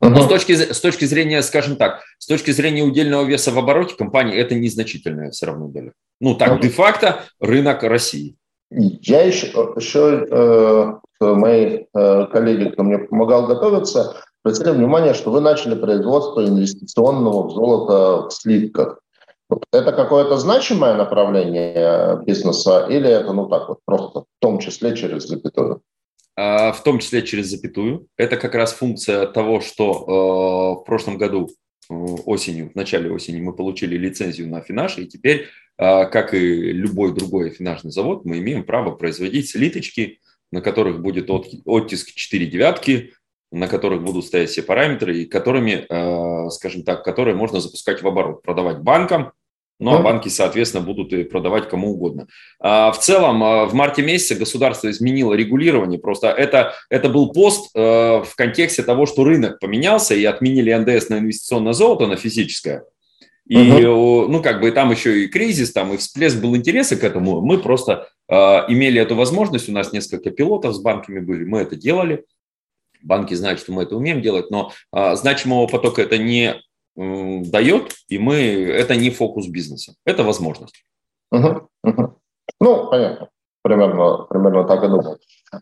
Но 0.01 0.23
с 0.23 0.27
точки, 0.27 0.53
с 0.53 0.81
точки 0.81 1.05
зрения, 1.05 1.41
скажем 1.43 1.77
так, 1.77 2.03
с 2.19 2.27
точки 2.27 2.51
зрения 2.51 2.83
удельного 2.83 3.25
веса 3.25 3.53
в 3.53 3.59
обороте 3.59 3.95
компании, 3.95 4.37
это 4.37 4.57
незначительная 4.57 5.31
все 5.31 5.47
равно 5.47 5.69
доля. 5.69 5.93
Ну, 6.21 6.35
так, 6.35 6.61
де-факто 6.61 7.21
рынок 7.39 7.85
России. 7.85 8.37
Я 8.71 9.23
еще, 9.23 9.47
еще 9.77 10.27
э, 10.29 11.25
мои 11.25 11.85
э, 11.95 12.27
коллеги, 12.33 12.71
кто 12.71 12.83
мне 12.83 12.99
помогал 12.99 13.47
готовиться, 13.47 14.17
обратили 14.45 14.71
внимание, 14.71 15.15
что 15.15 15.31
вы 15.31 15.41
начали 15.41 15.75
производство 15.75 16.47
инвестиционного 16.47 17.51
золота 17.51 18.29
в 18.29 18.33
слитках. 18.33 18.99
Это 19.71 19.93
какое-то 19.93 20.39
значимое 20.39 20.95
направление 20.95 22.23
бизнеса 22.25 22.87
или 22.89 23.09
это, 23.09 23.33
ну 23.33 23.49
так 23.49 23.69
вот, 23.69 23.79
просто 23.85 24.21
в 24.21 24.27
том 24.41 24.59
числе 24.59 24.97
через 24.97 25.25
запятую? 25.25 25.83
А, 26.37 26.73
в 26.73 26.83
том 26.83 26.99
числе 26.99 27.23
через 27.23 27.49
запятую. 27.49 28.07
Это 28.17 28.37
как 28.37 28.55
раз 28.55 28.73
функция 28.73 29.27
того, 29.27 29.61
что 29.61 30.77
э, 30.79 30.81
в 30.81 30.85
прошлом 30.85 31.19
году 31.19 31.51
э, 31.91 31.95
осенью, 31.95 32.71
в 32.71 32.75
начале 32.75 33.11
осени 33.11 33.41
мы 33.41 33.53
получили 33.53 33.99
лицензию 33.99 34.49
на 34.49 34.63
финаж, 34.63 34.97
и 34.97 35.07
теперь, 35.07 35.49
э, 35.77 36.07
как 36.07 36.33
и 36.33 36.73
любой 36.73 37.15
другой 37.15 37.51
финажный 37.51 37.91
завод, 37.91 38.25
мы 38.25 38.39
имеем 38.39 38.65
право 38.65 38.93
производить 38.93 39.51
слиточки, 39.51 40.21
на 40.51 40.63
которых 40.63 41.03
будет 41.03 41.29
оттиск 41.29 42.13
4 42.15 42.47
девятки, 42.47 43.13
на 43.53 43.69
которых 43.69 44.03
будут 44.03 44.25
стоять 44.25 44.51
все 44.51 44.63
параметры 44.63 45.19
и 45.19 45.27
которыми, 45.27 45.87
э, 45.89 46.51
скажем 46.51 46.83
так, 46.83 47.05
которые 47.05 47.37
можно 47.37 47.61
запускать 47.61 48.03
в 48.03 48.09
оборот, 48.09 48.43
продавать 48.43 48.81
банкам, 48.81 49.33
ну, 49.83 49.97
а 49.97 49.99
банки, 50.01 50.29
соответственно, 50.29 50.85
будут 50.85 51.13
и 51.13 51.25
продавать 51.25 51.69
кому 51.69 51.91
угодно. 51.91 52.29
А, 52.61 52.93
в 52.93 53.01
целом, 53.01 53.43
э, 53.43 53.67
в 53.67 53.75
марте 53.75 54.03
месяце 54.03 54.37
государство 54.37 54.89
изменило 54.89 55.35
регулирование. 55.35 55.99
Просто 55.99 56.29
это, 56.29 56.75
это 56.89 57.09
был 57.09 57.33
пост 57.33 57.71
э, 57.75 57.81
в 57.81 58.35
контексте 58.37 58.85
того, 58.85 59.07
что 59.07 59.25
рынок 59.25 59.59
поменялся 59.59 60.15
и 60.15 60.25
отменили 60.25 60.73
НДС 60.73 61.09
на 61.09 61.19
инвестиционное 61.19 61.73
золото, 61.73 62.07
на 62.07 62.17
физическое. 62.17 62.85
И, 63.49 63.57
uh 63.57 64.29
ну, 64.29 64.41
как 64.41 64.61
бы 64.61 64.71
там 64.71 64.93
еще 64.93 65.25
и 65.25 65.27
кризис, 65.27 65.73
там 65.73 65.93
и 65.93 65.97
всплеск 65.97 66.37
был 66.41 66.55
интереса 66.57 66.97
к 66.97 67.03
этому. 67.03 67.41
Мы 67.41 67.59
просто 67.59 68.09
э, 68.29 68.35
имели 68.69 69.01
эту 69.01 69.17
возможность. 69.17 69.69
У 69.69 69.73
нас 69.73 69.93
несколько 69.93 70.31
пилотов 70.31 70.77
с 70.77 70.81
банками 70.81 71.19
были. 71.19 71.45
Мы 71.45 71.59
это 71.59 71.75
делали 71.75 72.25
банки 73.03 73.35
знают, 73.35 73.61
что 73.61 73.73
мы 73.73 73.83
это 73.83 73.97
умеем 73.97 74.23
делать, 74.23 74.51
но 74.51 74.71
а, 74.93 75.17
значимого 75.17 75.67
потока 75.67 76.03
это 76.03 76.19
не 76.19 76.55
м, 76.97 77.43
дает, 77.51 77.93
и 78.09 78.19
мы 78.19 78.37
это 78.37 78.97
не 78.97 79.11
фокус 79.11 79.47
бизнеса, 79.47 79.95
это 80.05 80.23
возможность. 80.23 80.85
Угу, 81.31 81.69
угу. 81.85 82.19
Ну, 82.61 82.91
понятно, 82.91 83.29
примерно, 83.63 84.27
примерно 84.29 84.65
так 84.65 84.85
и 84.85 84.89
думал. 84.89 85.19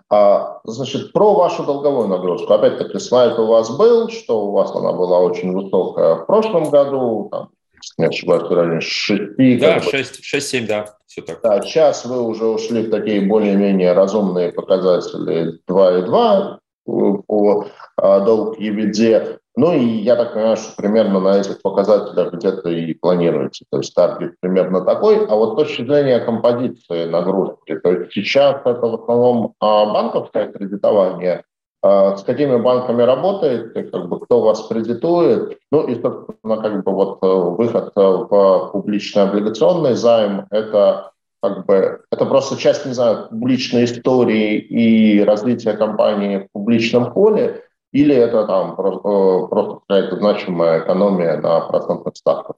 А, 0.09 0.61
значит, 0.65 1.13
про 1.13 1.35
вашу 1.35 1.65
долговую 1.65 2.09
нагрузку. 2.09 2.53
Опять-таки, 2.53 2.99
слайд 2.99 3.39
у 3.39 3.47
вас 3.47 3.77
был, 3.77 4.09
что 4.09 4.47
у 4.47 4.53
вас 4.53 4.75
она 4.75 4.93
была 4.93 5.21
очень 5.21 5.53
высокая 5.53 6.17
в 6.17 6.27
прошлом 6.27 6.71
году, 6.71 7.29
там, 7.31 7.51
не 7.99 8.07
ошибаюсь, 8.07 8.43
в 8.43 8.53
районе 8.53 8.81
6. 8.81 9.61
Да, 9.61 9.79
6-7, 9.79 10.67
да, 10.67 10.97
все 11.07 11.23
так. 11.23 11.41
Да, 11.43 11.61
сейчас 11.63 12.05
вы 12.05 12.23
уже 12.23 12.47
ушли 12.47 12.83
в 12.83 12.91
такие 12.91 13.21
более-менее 13.21 13.93
разумные 13.93 14.53
показатели 14.53 15.61
2,2, 15.69 16.59
по 16.85 17.67
а, 17.97 18.21
долг 18.21 18.59
EVD. 18.59 19.39
Ну 19.57 19.73
и 19.73 19.85
я 19.85 20.17
так 20.17 20.33
понимаю, 20.33 20.57
что 20.57 20.75
примерно 20.77 21.21
на 21.21 21.39
этих 21.39 21.61
показателях 21.61 22.33
где-то 22.33 22.69
и 22.71 22.95
планируется. 22.95 23.65
То 23.71 23.79
есть 23.79 23.95
таргет 23.95 24.35
примерно 24.41 24.83
такой. 24.83 25.27
А 25.27 25.35
вот 25.35 25.53
с 25.53 25.57
точки 25.57 25.83
зрения 25.85 26.21
композиции 26.21 27.05
нагрузки, 27.07 27.79
то 27.79 27.93
есть 27.93 28.13
сейчас 28.13 28.61
это 28.65 28.87
в 28.87 29.03
основном 29.03 29.55
а, 29.61 29.87
банковское 29.87 30.51
кредитование, 30.53 31.45
а, 31.83 32.17
с 32.17 32.23
какими 32.23 32.57
банками 32.57 33.03
работаете, 33.03 33.85
как 33.85 34.09
бы 34.09 34.21
кто 34.21 34.43
вас 34.43 34.67
кредитует, 34.69 35.59
ну 35.73 35.87
и, 35.87 36.01
собственно, 36.01 36.57
как 36.59 36.85
бы 36.85 36.93
вот 36.93 37.19
э, 37.23 37.27
выход 37.27 37.93
в 37.95 38.71
публичный 38.73 39.23
облигационный 39.23 39.95
займ– 39.95 40.47
это 40.51 41.13
как 41.43 41.67
бы 41.67 42.03
это 42.11 42.27
просто 42.27 42.57
часть, 42.57 42.87
не 42.87 42.93
знаю, 42.93 43.29
публичной 43.29 43.85
истории 43.85 44.59
и 44.59 45.21
развития 45.21 45.73
компании 45.73 46.39
в 46.39 46.53
публичном 46.53 47.13
поле, 47.13 47.65
или 47.93 48.15
это 48.15 48.47
там 48.47 48.77
просто, 48.77 49.09
э, 49.09 49.49
просто 49.49 49.81
какая-то 49.87 50.17
значимая 50.17 50.85
экономия 50.85 51.37
на 51.39 51.61
процентных 51.61 52.17
ставках? 52.17 52.57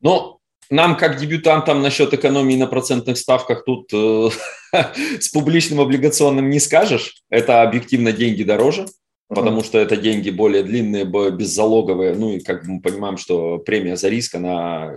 Ну, 0.00 0.38
нам, 0.70 0.96
как 0.96 1.16
дебютантам, 1.16 1.80
насчет 1.80 2.12
экономии 2.12 2.56
на 2.56 2.66
процентных 2.66 3.16
ставках 3.16 3.64
тут 3.64 3.90
э, 3.92 4.28
с 5.20 5.28
публичным 5.30 5.80
облигационным 5.80 6.50
не 6.50 6.60
скажешь. 6.60 7.22
Это 7.30 7.62
объективно 7.62 8.12
деньги 8.12 8.42
дороже 8.42 8.86
потому 9.28 9.62
что 9.62 9.78
это 9.78 9.96
деньги 9.96 10.30
более 10.30 10.62
длинные, 10.62 11.04
беззалоговые, 11.04 12.14
ну 12.14 12.32
и 12.32 12.40
как 12.40 12.64
мы 12.64 12.80
понимаем, 12.80 13.16
что 13.16 13.58
премия 13.58 13.96
за 13.96 14.08
риск, 14.08 14.34
она 14.34 14.94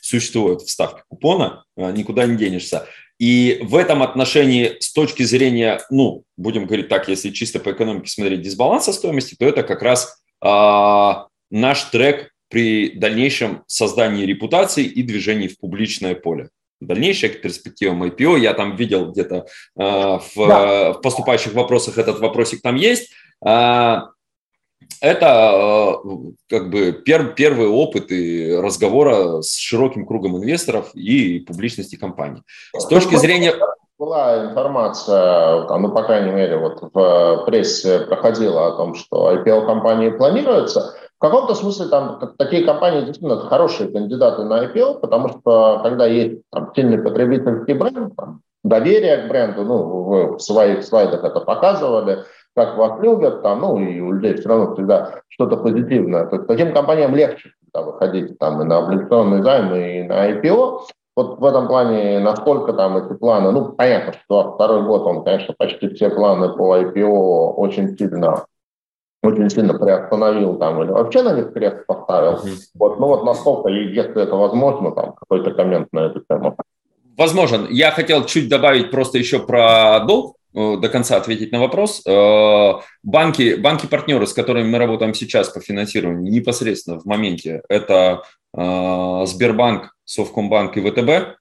существует 0.00 0.62
в 0.62 0.70
ставке 0.70 1.02
купона, 1.08 1.64
а, 1.76 1.90
никуда 1.92 2.26
не 2.26 2.36
денешься. 2.36 2.86
И 3.18 3.60
в 3.62 3.76
этом 3.76 4.02
отношении 4.02 4.76
с 4.80 4.92
точки 4.92 5.22
зрения, 5.22 5.80
ну, 5.90 6.24
будем 6.36 6.66
говорить 6.66 6.88
так, 6.88 7.08
если 7.08 7.30
чисто 7.30 7.60
по 7.60 7.70
экономике 7.70 8.10
смотреть 8.10 8.42
дисбаланса 8.42 8.92
стоимости, 8.92 9.36
то 9.38 9.46
это 9.46 9.62
как 9.62 9.82
раз 9.82 10.22
а, 10.40 11.28
наш 11.50 11.84
трек 11.84 12.30
при 12.48 12.90
дальнейшем 12.90 13.62
создании 13.66 14.26
репутации 14.26 14.84
и 14.84 15.02
движении 15.02 15.48
в 15.48 15.58
публичное 15.58 16.14
поле 16.14 16.50
дальнейшая 16.86 17.30
перспектива 17.30 17.94
IPO. 17.94 18.40
Я 18.40 18.54
там 18.54 18.76
видел 18.76 19.10
где-то 19.10 19.46
э, 19.76 19.82
в, 19.82 20.36
да. 20.36 20.92
в 20.92 21.00
поступающих 21.00 21.52
вопросах 21.54 21.98
этот 21.98 22.20
вопросик 22.20 22.60
там 22.60 22.76
есть. 22.76 23.12
А, 23.44 24.08
это 25.00 26.00
э, 26.04 26.08
как 26.48 26.70
бы 26.70 26.92
пер, 26.92 27.34
первый 27.34 27.66
опыт 27.66 28.10
и 28.12 28.54
разговора 28.54 29.42
с 29.42 29.56
широким 29.56 30.06
кругом 30.06 30.36
инвесторов 30.36 30.94
и 30.94 31.40
публичности 31.40 31.96
компании. 31.96 32.42
С 32.76 32.86
точки 32.86 33.16
зрения... 33.16 33.54
Была 33.98 34.46
информация, 34.46 35.64
ну, 35.78 35.92
по 35.92 36.02
крайней 36.02 36.32
мере, 36.32 36.56
вот 36.56 36.80
в 36.92 37.44
прессе 37.46 38.00
проходила 38.00 38.66
о 38.66 38.72
том, 38.72 38.94
что 38.96 39.32
IPO 39.32 39.64
компании 39.66 40.10
планируется. 40.10 40.94
В 41.18 41.20
каком-то 41.20 41.54
смысле 41.54 41.86
там 41.86 42.18
такие 42.36 42.64
компании 42.64 43.04
действительно 43.04 43.38
хорошие 43.38 43.90
кандидаты 43.90 44.42
на 44.42 44.64
IPO, 44.64 44.98
потому 44.98 45.28
что 45.28 45.80
когда 45.84 46.06
есть 46.06 46.42
там, 46.50 46.72
сильный 46.74 46.98
потребительский 46.98 47.74
бренд, 47.74 48.16
там, 48.16 48.40
доверие 48.64 49.18
к 49.18 49.28
бренду, 49.28 49.62
ну, 49.64 50.02
вы 50.02 50.36
в 50.36 50.40
своих 50.40 50.84
слайдах 50.84 51.22
это 51.22 51.38
показывали, 51.38 52.24
как 52.54 52.76
вас 52.76 53.00
любят, 53.02 53.42
там, 53.42 53.60
ну, 53.60 53.78
и 53.78 54.00
у 54.00 54.12
людей 54.12 54.34
все 54.34 54.48
равно 54.48 54.74
всегда 54.74 55.22
что-то 55.28 55.56
позитивное. 55.56 56.26
То 56.26 56.36
есть 56.36 56.48
таким 56.48 56.72
компаниям 56.72 57.14
легче 57.14 57.52
да, 57.72 57.82
выходить 57.82 58.38
там 58.38 58.60
и 58.60 58.64
на 58.64 58.78
облигационный 58.78 59.42
займ, 59.42 59.74
и 59.74 60.02
на 60.02 60.30
IPO. 60.30 60.80
Вот 61.14 61.38
в 61.40 61.44
этом 61.44 61.68
плане, 61.68 62.20
насколько 62.20 62.72
там 62.72 62.96
эти 62.96 63.16
планы, 63.18 63.50
ну, 63.50 63.72
понятно, 63.72 64.14
что 64.24 64.54
второй 64.54 64.82
год 64.84 65.02
он, 65.02 65.24
конечно, 65.24 65.54
почти 65.56 65.88
все 65.88 66.10
планы 66.10 66.50
по 66.50 66.76
IPO 66.78 67.52
очень 67.54 67.96
сильно 67.96 68.44
очень 69.22 69.48
сильно 69.50 69.78
приостановил 69.78 70.58
там 70.58 70.82
или 70.82 70.90
вообще 70.90 71.22
на 71.22 71.32
них 71.32 71.52
крест 71.52 71.86
поставил. 71.86 72.40
Вот, 72.74 72.98
ну 72.98 73.06
вот 73.06 73.24
насколько, 73.24 73.68
если 73.68 74.20
это 74.20 74.34
возможно, 74.34 74.90
там 74.90 75.12
какой-то 75.12 75.52
коммент 75.52 75.92
на 75.92 76.06
эту 76.06 76.24
тему. 76.28 76.56
Возможен. 77.16 77.68
Я 77.70 77.92
хотел 77.92 78.24
чуть 78.24 78.48
добавить 78.48 78.90
просто 78.90 79.18
еще 79.18 79.38
про 79.38 80.00
долг, 80.00 80.36
до 80.52 80.88
конца 80.88 81.16
ответить 81.16 81.52
на 81.52 81.60
вопрос. 81.60 82.02
Э, 82.06 82.74
банки, 83.02 83.54
банки-партнеры, 83.54 84.26
с 84.26 84.32
которыми 84.32 84.68
мы 84.68 84.78
работаем 84.78 85.14
сейчас 85.14 85.48
по 85.48 85.60
финансированию, 85.60 86.32
непосредственно 86.32 86.98
в 86.98 87.04
моменте, 87.04 87.62
это 87.68 88.22
э, 88.56 89.22
Сбербанк, 89.26 89.94
Совкомбанк 90.04 90.76
и 90.76 90.80
ВТБ. 90.80 91.38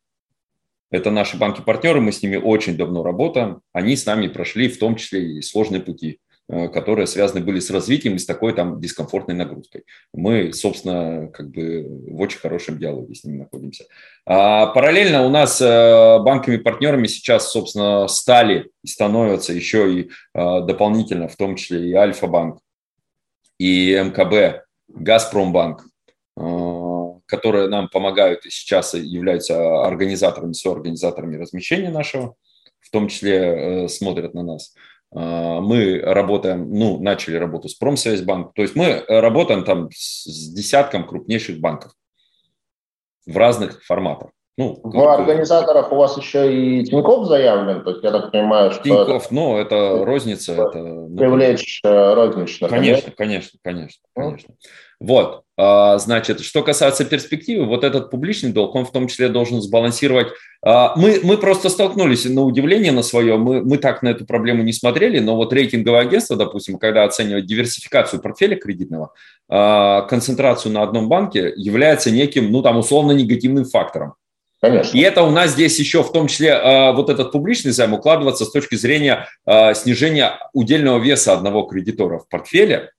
Это 0.91 1.09
наши 1.09 1.37
банки-партнеры, 1.37 2.01
мы 2.01 2.11
с 2.11 2.21
ними 2.21 2.35
очень 2.35 2.77
давно 2.77 3.03
работаем. 3.03 3.61
Они 3.71 3.95
с 3.95 4.05
нами 4.05 4.27
прошли 4.27 4.67
в 4.67 4.77
том 4.77 4.95
числе 4.95 5.37
и 5.37 5.41
сложные 5.41 5.81
пути. 5.81 6.19
Э, 6.51 6.67
которые 6.67 7.07
связаны 7.07 7.39
были 7.39 7.61
с 7.61 7.69
развитием 7.69 8.15
и 8.15 8.19
с 8.19 8.25
такой 8.25 8.53
там 8.53 8.81
дискомфортной 8.81 9.37
нагрузкой. 9.37 9.85
Мы, 10.13 10.51
собственно, 10.51 11.27
как 11.27 11.49
бы 11.49 11.85
в 11.87 12.19
очень 12.19 12.39
хорошем 12.39 12.77
диалоге 12.77 13.15
с 13.15 13.23
ними 13.23 13.37
находимся. 13.37 13.85
А 14.25 14.67
параллельно 14.67 15.25
у 15.25 15.29
нас 15.29 15.59
э, 15.61 16.19
банками-партнерами 16.19 17.07
сейчас, 17.07 17.51
собственно, 17.51 18.07
стали 18.07 18.69
и 18.83 18.87
становятся 18.87 19.51
еще 19.51 19.91
и 19.91 20.09
э, 20.33 20.61
дополнительно, 20.61 21.27
в 21.27 21.35
том 21.35 21.55
числе 21.55 21.89
и 21.89 21.93
Альфа-банк, 21.93 22.59
и 23.57 23.93
МКБ, 23.93 24.65
Газпромбанк, 24.89 25.85
которые 27.25 27.67
нам 27.69 27.87
помогают 27.87 28.45
и 28.45 28.49
сейчас 28.49 28.93
являются 28.93 29.85
организаторами, 29.85 30.53
соорганизаторами 30.53 31.37
размещения 31.37 31.89
нашего, 31.89 32.35
в 32.79 32.89
том 32.89 33.07
числе 33.07 33.87
смотрят 33.87 34.33
на 34.33 34.43
нас. 34.43 34.73
Мы 35.11 35.99
работаем, 35.99 36.73
ну, 36.73 36.99
начали 36.99 37.37
работу 37.37 37.69
с 37.69 37.75
Промсвязьбанк, 37.75 38.53
то 38.53 38.63
есть 38.63 38.75
мы 38.75 39.05
работаем 39.07 39.63
там 39.63 39.89
с 39.93 40.51
десятком 40.53 41.07
крупнейших 41.07 41.59
банков 41.59 41.93
в 43.25 43.37
разных 43.37 43.83
форматах. 43.83 44.31
Ну, 44.57 44.79
в 44.83 45.07
организаторах 45.07 45.91
у 45.93 45.95
вас 45.95 46.17
еще 46.17 46.53
и 46.53 46.83
Тиньков 46.83 47.25
заявлен, 47.25 47.83
то 47.83 47.91
есть 47.91 48.03
я 48.03 48.11
так 48.11 48.31
понимаю, 48.31 48.71
что... 48.71 48.83
Тиньков, 48.83 49.25
это... 49.25 49.33
ну, 49.33 49.57
это 49.57 50.05
розница. 50.05 50.53
Это, 50.53 50.77
ну, 50.77 51.17
привлечь 51.17 51.79
ну, 51.83 52.15
рознично. 52.15 52.67
Конечно, 52.67 53.13
конечно, 53.15 53.59
конечно, 53.63 54.01
конечно. 54.13 54.53
Вот, 54.99 55.43
а, 55.57 55.97
значит, 55.97 56.41
что 56.41 56.63
касается 56.63 57.05
перспективы, 57.05 57.65
вот 57.65 57.83
этот 57.83 58.11
публичный 58.11 58.51
долг, 58.51 58.75
он 58.75 58.85
в 58.85 58.91
том 58.91 59.07
числе 59.07 59.29
должен 59.29 59.61
сбалансировать. 59.61 60.27
А, 60.63 60.95
мы, 60.95 61.21
мы 61.23 61.37
просто 61.37 61.69
столкнулись 61.69 62.25
на 62.25 62.43
удивление 62.43 62.91
на 62.91 63.03
свое, 63.03 63.37
мы, 63.37 63.63
мы 63.63 63.77
так 63.77 64.03
на 64.03 64.09
эту 64.09 64.25
проблему 64.25 64.63
не 64.63 64.73
смотрели, 64.73 65.19
но 65.19 65.37
вот 65.37 65.53
рейтинговое 65.53 66.01
агентство, 66.01 66.35
допустим, 66.35 66.77
когда 66.77 67.05
оценивает 67.05 67.45
диверсификацию 67.45 68.21
портфеля 68.21 68.57
кредитного, 68.57 69.13
концентрацию 69.47 70.71
на 70.73 70.83
одном 70.83 71.09
банке 71.09 71.51
является 71.55 72.11
неким, 72.11 72.51
ну, 72.51 72.61
там, 72.61 72.77
условно 72.77 73.13
негативным 73.13 73.65
фактором. 73.65 74.15
Конечно. 74.61 74.95
И 74.95 75.01
это 75.01 75.23
у 75.23 75.31
нас 75.31 75.51
здесь 75.51 75.79
еще 75.79 76.03
в 76.03 76.11
том 76.11 76.27
числе 76.27 76.49
э, 76.49 76.93
вот 76.93 77.09
этот 77.09 77.31
публичный 77.31 77.71
займ 77.71 77.93
укладывается 77.93 78.45
с 78.45 78.51
точки 78.51 78.75
зрения 78.75 79.27
э, 79.47 79.73
снижения 79.73 80.37
удельного 80.53 80.99
веса 80.99 81.33
одного 81.33 81.63
кредитора 81.63 82.19
в 82.19 82.29
портфеле, 82.29 82.91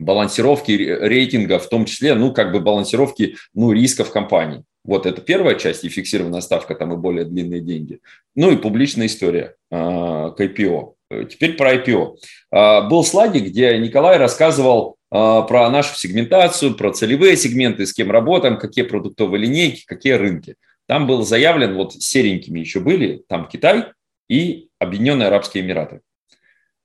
балансировки 0.00 0.72
рейтинга, 0.72 1.60
в 1.60 1.68
том 1.68 1.84
числе, 1.84 2.14
ну, 2.14 2.32
как 2.32 2.50
бы 2.50 2.58
балансировки, 2.58 3.36
ну, 3.54 3.70
рисков 3.70 4.10
компании. 4.10 4.64
Вот 4.84 5.06
это 5.06 5.20
первая 5.20 5.54
часть, 5.54 5.84
и 5.84 5.88
фиксированная 5.88 6.40
ставка, 6.40 6.74
там 6.74 6.92
и 6.92 6.96
более 6.96 7.24
длинные 7.24 7.60
деньги. 7.60 8.00
Ну 8.34 8.50
и 8.50 8.56
публичная 8.56 9.06
история 9.06 9.54
э, 9.70 9.76
к 9.76 10.36
IPO. 10.36 10.94
Теперь 11.30 11.54
про 11.54 11.74
IPO. 11.74 12.16
Был 12.90 13.02
слайдик, 13.02 13.44
где 13.44 13.78
Николай 13.78 14.18
рассказывал 14.18 14.96
про 15.08 15.70
нашу 15.70 15.96
сегментацию, 15.96 16.74
про 16.74 16.92
целевые 16.92 17.34
сегменты, 17.38 17.86
с 17.86 17.94
кем 17.94 18.10
работаем, 18.10 18.58
какие 18.58 18.84
продуктовые 18.84 19.40
линейки, 19.40 19.86
какие 19.86 20.12
рынки. 20.12 20.56
Там 20.88 21.06
был 21.06 21.22
заявлен, 21.22 21.74
вот 21.74 21.92
серенькими 21.92 22.60
еще 22.60 22.80
были, 22.80 23.22
там 23.28 23.46
Китай 23.46 23.92
и 24.28 24.70
Объединенные 24.78 25.28
Арабские 25.28 25.62
Эмираты. 25.62 26.00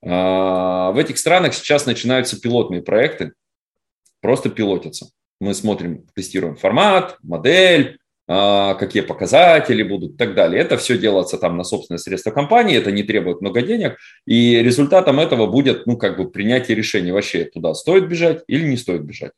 А, 0.04 0.90
в 0.92 0.98
этих 0.98 1.16
странах 1.16 1.54
сейчас 1.54 1.86
начинаются 1.86 2.38
пилотные 2.38 2.82
проекты, 2.82 3.32
просто 4.20 4.50
пилотятся. 4.50 5.06
Мы 5.40 5.54
смотрим, 5.54 6.06
тестируем 6.14 6.56
формат, 6.56 7.16
модель, 7.22 7.98
а, 8.28 8.74
какие 8.74 9.00
показатели 9.00 9.82
будут 9.82 10.14
и 10.14 10.16
так 10.18 10.34
далее. 10.34 10.60
Это 10.60 10.76
все 10.76 10.98
делается 10.98 11.38
там 11.38 11.56
на 11.56 11.64
собственное 11.64 11.98
средства 11.98 12.30
компании, 12.30 12.76
это 12.76 12.92
не 12.92 13.04
требует 13.04 13.40
много 13.40 13.62
денег, 13.62 13.96
и 14.26 14.62
результатом 14.62 15.18
этого 15.18 15.46
будет, 15.46 15.86
ну, 15.86 15.96
как 15.96 16.18
бы 16.18 16.30
принятие 16.30 16.76
решения, 16.76 17.14
вообще 17.14 17.46
туда 17.46 17.72
стоит 17.72 18.06
бежать 18.06 18.44
или 18.48 18.66
не 18.68 18.76
стоит 18.76 19.02
бежать. 19.02 19.32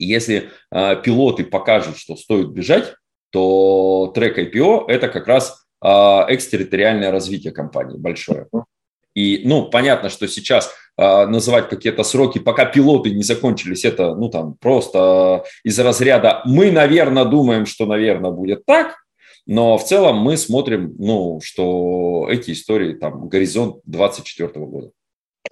Если 0.00 0.50
э, 0.72 0.96
пилоты 1.04 1.44
покажут, 1.44 1.96
что 1.96 2.16
стоит 2.16 2.48
бежать, 2.48 2.96
то 3.32 4.12
трек 4.14 4.38
IPO– 4.38 4.84
это 4.88 5.08
как 5.08 5.26
раз 5.26 5.64
а, 5.80 6.26
экстерриториальное 6.28 7.10
развитие 7.10 7.52
компании 7.52 7.98
большое. 7.98 8.46
И, 9.14 9.42
ну, 9.44 9.68
понятно, 9.68 10.08
что 10.08 10.26
сейчас 10.26 10.72
э, 10.96 11.26
называть 11.26 11.68
какие-то 11.68 12.02
сроки, 12.02 12.38
пока 12.38 12.64
пилоты 12.64 13.10
не 13.10 13.22
закончились, 13.22 13.84
это, 13.84 14.14
ну, 14.14 14.30
там, 14.30 14.54
просто 14.58 15.44
из 15.64 15.78
разряда 15.78 16.40
«мы, 16.46 16.70
наверное, 16.70 17.26
думаем, 17.26 17.66
что, 17.66 17.84
наверное, 17.84 18.30
будет 18.30 18.64
так», 18.64 18.94
но 19.46 19.76
в 19.76 19.84
целом 19.84 20.16
мы 20.16 20.38
смотрим, 20.38 20.94
ну, 20.98 21.40
что 21.42 22.26
эти 22.30 22.52
истории, 22.52 22.94
там, 22.94 23.28
горизонт 23.28 23.82
2024 23.84 24.64
года. 24.64 24.90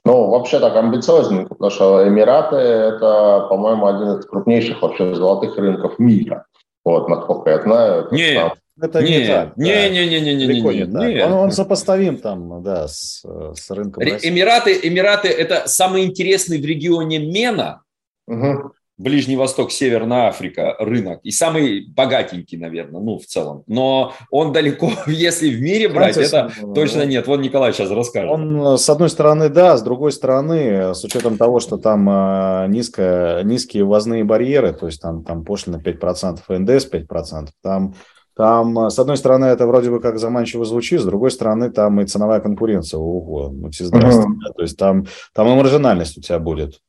Ну, 0.05 0.31
вообще 0.31 0.61
так 0.61 0.76
амбициозно, 0.76 1.45
потому 1.45 1.70
что 1.70 2.09
Эмираты– 2.09 2.57
это, 2.57 3.47
по-моему, 3.51 3.87
один 3.87 4.18
из 4.18 4.24
крупнейших 4.24 4.81
вообще 4.81 5.14
золотых 5.14 5.59
рынков 5.59 5.99
мира. 5.99 6.47
Вот, 6.85 7.09
насколько 7.09 7.51
я 7.51 7.62
знаю. 7.62 8.09
Не, 8.11 8.35
там... 8.35 8.53
это 8.81 9.03
не, 9.03 9.18
не 9.18 9.26
так. 9.26 9.57
Не, 9.57 9.74
да. 9.74 9.89
не, 9.89 10.07
не, 10.07 10.20
не, 10.20 10.35
не, 10.35 10.47
Далеко 10.47 10.72
не, 10.72 10.78
не, 10.81 10.87
не, 10.87 11.14
не. 11.14 11.24
Он, 11.24 11.33
он 11.33 11.51
сопоставим 11.53 12.18
там, 12.18 12.62
да, 12.62 12.89
с, 12.89 13.24
с 13.24 13.70
рынком. 13.70 14.03
Эмираты, 14.03 14.78
Эмираты– 14.83 15.28
это 15.28 15.64
самый 15.66 16.05
интересный 16.05 16.61
в 16.61 16.64
регионе 16.64 17.18
Мена. 17.18 17.83
Угу. 18.26 18.72
Ближний 19.01 19.36
Восток, 19.36 19.72
Северная 19.72 20.28
Африка, 20.28 20.76
рынок. 20.78 21.20
И 21.22 21.30
самый 21.30 21.86
богатенький, 21.88 22.59
наверное, 22.59 23.01
ну, 23.01 23.18
в 23.18 23.24
целом. 23.24 23.64
Но 23.66 24.12
он 24.30 24.53
далеко, 24.53 24.92
если 25.07 25.48
в 25.48 25.62
мире 25.62 25.88
брать, 25.88 26.16
Францис, 26.16 26.34
это 26.34 26.53
точно 26.74 27.07
нет. 27.07 27.26
Вот 27.26 27.40
Николай 27.40 27.72
сейчас 27.72 27.90
расскажет. 27.90 28.30
Он, 28.30 28.76
с 28.76 28.90
одной 28.90 29.09
стороны, 29.09 29.48
да, 29.48 29.78
с 29.78 29.82
другой 29.82 30.12
стороны, 30.12 30.94
с 30.94 31.03
учетом 31.03 31.38
того, 31.38 31.61
что 31.61 31.78
там 31.78 32.07
э, 32.11 32.66
низко, 32.68 33.40
низкие 33.42 33.84
ввозные 33.84 34.22
барьеры, 34.22 34.74
то 34.74 34.84
есть 34.84 35.01
там, 35.01 35.24
там 35.24 35.46
пошлина 35.46 35.76
5%, 35.76 36.40
НДС 36.48 36.86
5%, 36.92 37.48
там 37.62 37.94
там, 38.36 38.90
с 38.90 38.98
одной 38.98 39.16
стороны, 39.16 39.46
это 39.46 39.66
вроде 39.66 39.90
бы 39.90 40.01
как 40.01 40.18
заманчиво 40.18 40.64
звучит, 40.64 41.01
с 41.01 41.05
другой 41.05 41.30
стороны, 41.30 41.70
там 41.70 42.01
и 42.01 42.07
ценовая 42.07 42.40
конкуренция. 42.40 42.98
Ого, 42.98 43.51
ну 43.51 43.70
все 43.70 43.84
здравствуйте. 43.84 44.30
Uh-huh. 44.30 44.55
То 44.57 44.62
есть 44.62 44.78
там, 44.78 45.07
там 45.34 45.48
и 45.48 45.55
маржинальность 45.55 46.16
у 46.16 46.22
тебя 46.22 46.38
будет 46.38 46.80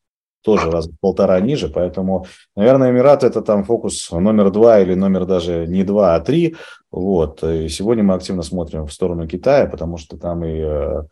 тоже 0.41 0.71
раз 0.71 0.87
в 0.87 0.99
полтора 0.99 1.39
ниже, 1.39 1.69
поэтому, 1.69 2.25
наверное, 2.55 2.91
Эмират 2.91 3.23
это 3.23 3.41
там 3.41 3.63
фокус 3.63 4.09
номер 4.11 4.51
два 4.51 4.79
или 4.79 4.95
номер 4.95 5.25
даже 5.25 5.67
не 5.67 5.83
два, 5.83 6.15
а 6.15 6.19
три. 6.19 6.55
Вот. 6.91 7.43
И 7.43 7.69
сегодня 7.69 8.03
мы 8.03 8.15
активно 8.15 8.41
смотрим 8.41 8.85
в 8.85 8.93
сторону 8.93 9.27
Китая, 9.27 9.67
потому 9.67 9.97
что 9.97 10.17
там 10.17 10.43
и 10.43 10.61
Э, 10.61 11.03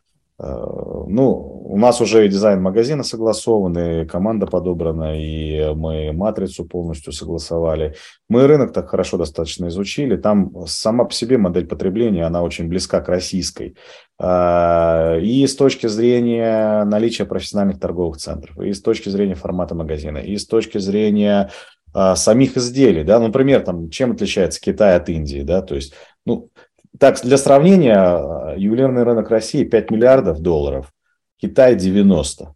ну, 0.41 1.59
у 1.65 1.77
нас 1.77 1.99
уже 2.01 2.27
дизайн 2.27 2.61
магазина 2.61 3.03
согласован, 3.03 4.07
команда 4.07 4.47
подобрана, 4.47 5.19
и 5.19 5.73
мы 5.75 6.13
матрицу 6.13 6.65
полностью 6.65 7.11
согласовали. 7.11 7.95
Мы 8.29 8.47
рынок 8.47 8.71
так 8.71 8.89
хорошо 8.89 9.17
достаточно 9.17 9.67
изучили. 9.67 10.15
Там 10.15 10.65
сама 10.65 11.03
по 11.05 11.13
себе 11.13 11.37
модель 11.37 11.67
потребления, 11.67 12.25
она 12.25 12.41
очень 12.41 12.69
близка 12.69 13.01
к 13.01 13.09
российской. 13.09 13.75
Э, 14.19 15.19
и 15.21 15.45
с 15.47 15.55
точки 15.55 15.87
зрения 15.87 16.83
наличия 16.85 17.25
профессиональных 17.25 17.79
торговых 17.79 18.17
центров, 18.17 18.59
и 18.59 18.73
с 18.73 18.81
точки 18.81 19.09
зрения 19.09 19.35
формата 19.35 19.75
магазина, 19.75 20.17
и 20.17 20.37
с 20.37 20.45
точки 20.45 20.77
зрения 20.77 21.51
э, 21.95 22.15
самих 22.15 22.57
изделий, 22.57 23.03
да, 23.03 23.19
например, 23.19 23.61
там, 23.61 23.89
чем 23.89 24.11
отличается 24.11 24.59
Китай 24.59 24.95
от 24.95 25.07
Индии, 25.09 25.41
да, 25.41 25.61
то 25.61 25.75
есть, 25.75 25.93
ну, 26.08 26.08
так, 26.97 27.19
для 27.21 27.37
сравнения, 27.37 28.55
ювелирный 28.57 29.03
рынок 29.03 29.29
России 29.29 29.63
5 29.63 29.91
миллиардов 29.91 30.39
долларов, 30.39 30.91
Китай 31.37 31.75
90. 31.75 32.53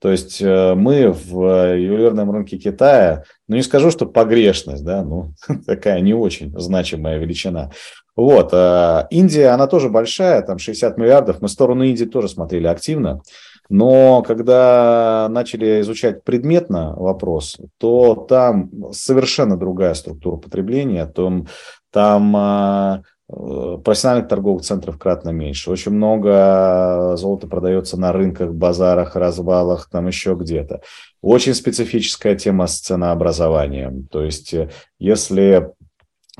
То 0.00 0.10
есть 0.10 0.40
э, 0.40 0.74
мы 0.74 1.10
в 1.10 1.76
ювелирном 1.76 2.30
рынке 2.30 2.56
Китая, 2.56 3.24
ну 3.48 3.56
не 3.56 3.62
скажу, 3.62 3.90
что 3.90 4.06
погрешность, 4.06 4.82
да, 4.82 5.04
ну 5.04 5.34
такая 5.66 6.00
не 6.00 6.14
очень 6.14 6.58
значимая 6.58 7.18
величина. 7.18 7.70
Вот, 8.16 8.50
а 8.52 9.06
Индия, 9.10 9.48
она 9.48 9.66
тоже 9.66 9.90
большая, 9.90 10.42
там 10.42 10.58
60 10.58 10.96
миллиардов, 10.96 11.42
мы 11.42 11.48
сторону 11.48 11.84
Индии 11.84 12.06
тоже 12.06 12.28
смотрели 12.28 12.66
активно. 12.66 13.20
Но 13.68 14.22
когда 14.22 15.28
начали 15.30 15.80
изучать 15.82 16.24
предметно 16.24 16.94
вопрос, 16.96 17.56
то 17.78 18.14
там 18.14 18.70
совершенно 18.92 19.56
другая 19.56 19.94
структура 19.94 20.38
потребления, 20.38 21.06
там, 21.06 21.46
там 21.92 22.36
э, 22.36 23.02
профессиональных 23.30 24.28
торговых 24.28 24.62
центров 24.62 24.98
кратно 24.98 25.30
меньше. 25.30 25.70
Очень 25.70 25.92
много 25.92 27.14
золота 27.16 27.46
продается 27.46 27.98
на 27.98 28.12
рынках, 28.12 28.52
базарах, 28.52 29.14
развалах, 29.14 29.88
там 29.90 30.08
еще 30.08 30.34
где-то. 30.34 30.82
Очень 31.22 31.54
специфическая 31.54 32.34
тема 32.34 32.66
с 32.66 32.80
ценообразованием. 32.80 34.06
То 34.08 34.24
есть, 34.24 34.52
э, 34.54 34.70
если 34.98 35.70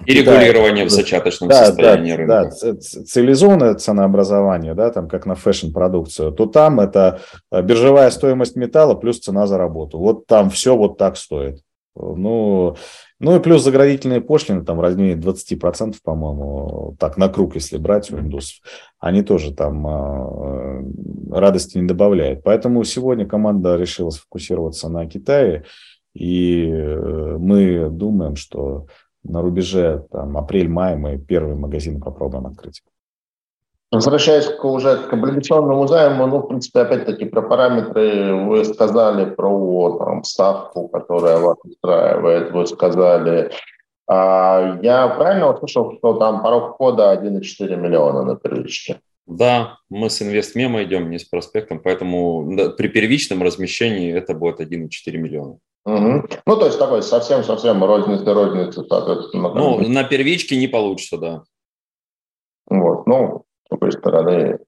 и 0.07 0.15
регулирование 0.15 0.85
да, 0.85 0.89
в 0.89 0.93
зачаточном 0.93 1.51
да, 1.51 1.67
состоянии 1.67 2.13
да, 2.13 2.17
рынка. 2.17 2.57
Да, 2.63 2.75
цивилизованное 2.77 3.75
ценообразование, 3.75 4.75
да, 4.75 4.91
там 4.91 5.09
как 5.09 5.27
на 5.27 5.35
фэшн-продукцию, 5.35 6.33
то 6.33 6.47
там 6.47 6.81
это 6.81 7.21
э, 7.53 7.63
биржевая 7.63 8.11
стоимость 8.11 8.57
металла 8.57 8.95
плюс 8.95 9.19
цена 9.19 9.47
за 9.47 9.59
работу. 9.59 9.99
Вот 9.99 10.27
там 10.27 10.49
все 10.51 10.75
вот 10.75 10.97
так 10.97 11.17
стоит. 11.17 11.61
Ну, 11.97 12.77
ну 13.19 13.37
и 13.37 13.41
плюс 13.41 13.63
заградительные 13.63 14.21
пошлины 14.21 14.65
там 14.65 14.79
в 14.79 14.81
размере 14.81 15.21
20%, 15.21 15.97
по-моему, 16.03 16.97
так 16.99 17.17
на 17.17 17.29
круг, 17.29 17.57
если 17.57 17.79
брать 17.79 18.11
у 18.11 18.19
индусов, 18.19 18.61
они 18.99 19.23
тоже 19.23 19.53
там 19.53 19.87
э, 19.87 20.85
радости 21.33 21.79
не 21.79 21.87
добавляют. 21.87 22.43
Поэтому 22.45 22.85
сегодня 22.85 23.27
команда 23.27 23.77
решила 23.77 24.11
сфокусироваться 24.11 24.89
на 24.89 25.07
Китае, 25.07 25.65
и 26.15 26.71
э, 26.71 27.37
мы 27.39 27.91
думаем, 27.91 28.37
что 28.37 28.87
на 29.23 29.43
рубеже 29.43 30.07
там, 30.11 30.37
апрель-май 30.37 30.97
мы 30.97 31.19
первый 31.19 31.57
магазин 31.57 32.01
попробуем 32.01 32.47
открыть. 32.47 32.83
Возвращаясь 33.93 34.47
к, 34.47 34.65
уже 34.65 34.99
к 34.99 35.13
облигационному 35.13 35.87
займу, 35.89 36.27
ну, 36.27 36.39
в 36.39 36.47
принципе, 36.47 36.81
опять-таки 36.81 37.25
про 37.25 37.43
параметры 37.43 38.35
вы 38.47 38.65
сказали, 38.65 39.25
про 39.25 39.99
там, 39.99 40.23
ставку, 40.23 40.89
которая 40.89 41.39
вас 41.39 41.57
устраивает, 41.65 42.53
вы 42.53 42.67
сказали. 42.67 43.51
А 44.09 44.79
я 44.83 45.09
правильно 45.09 45.53
услышал, 45.53 45.97
что 45.99 46.15
там 46.15 46.43
порог 46.43 46.75
входа 46.75 47.13
1,4 47.15 47.77
миллиона 47.77 48.23
на 48.23 48.37
первичке? 48.37 49.01
Да, 49.27 49.79
мы 49.89 50.09
с 50.09 50.23
инвестмема 50.23 50.85
идем, 50.85 51.11
не 51.11 51.19
с 51.19 51.25
проспектом, 51.25 51.81
поэтому 51.81 52.73
при 52.77 52.89
первичном 52.89 53.43
размещении 53.43 54.13
это 54.13 54.35
будет 54.35 54.61
1,4 54.61 55.17
миллиона. 55.17 55.59
Угу. 55.85 56.29
Ну, 56.47 56.57
то 56.57 56.67
есть 56.67 56.79
такой 56.79 57.03
совсем-совсем 57.03 57.83
розница, 57.83 58.35
розница, 58.35 58.85
соответственно. 58.89 59.53
Ну, 59.55 59.89
на 59.89 60.05
первичке 60.05 60.57
не 60.57 60.69
получится, 60.69 61.17
да. 61.19 61.43
Вот, 62.69 63.07
ну, 63.07 63.45
другой 63.71 63.93
стороны, 63.93 64.59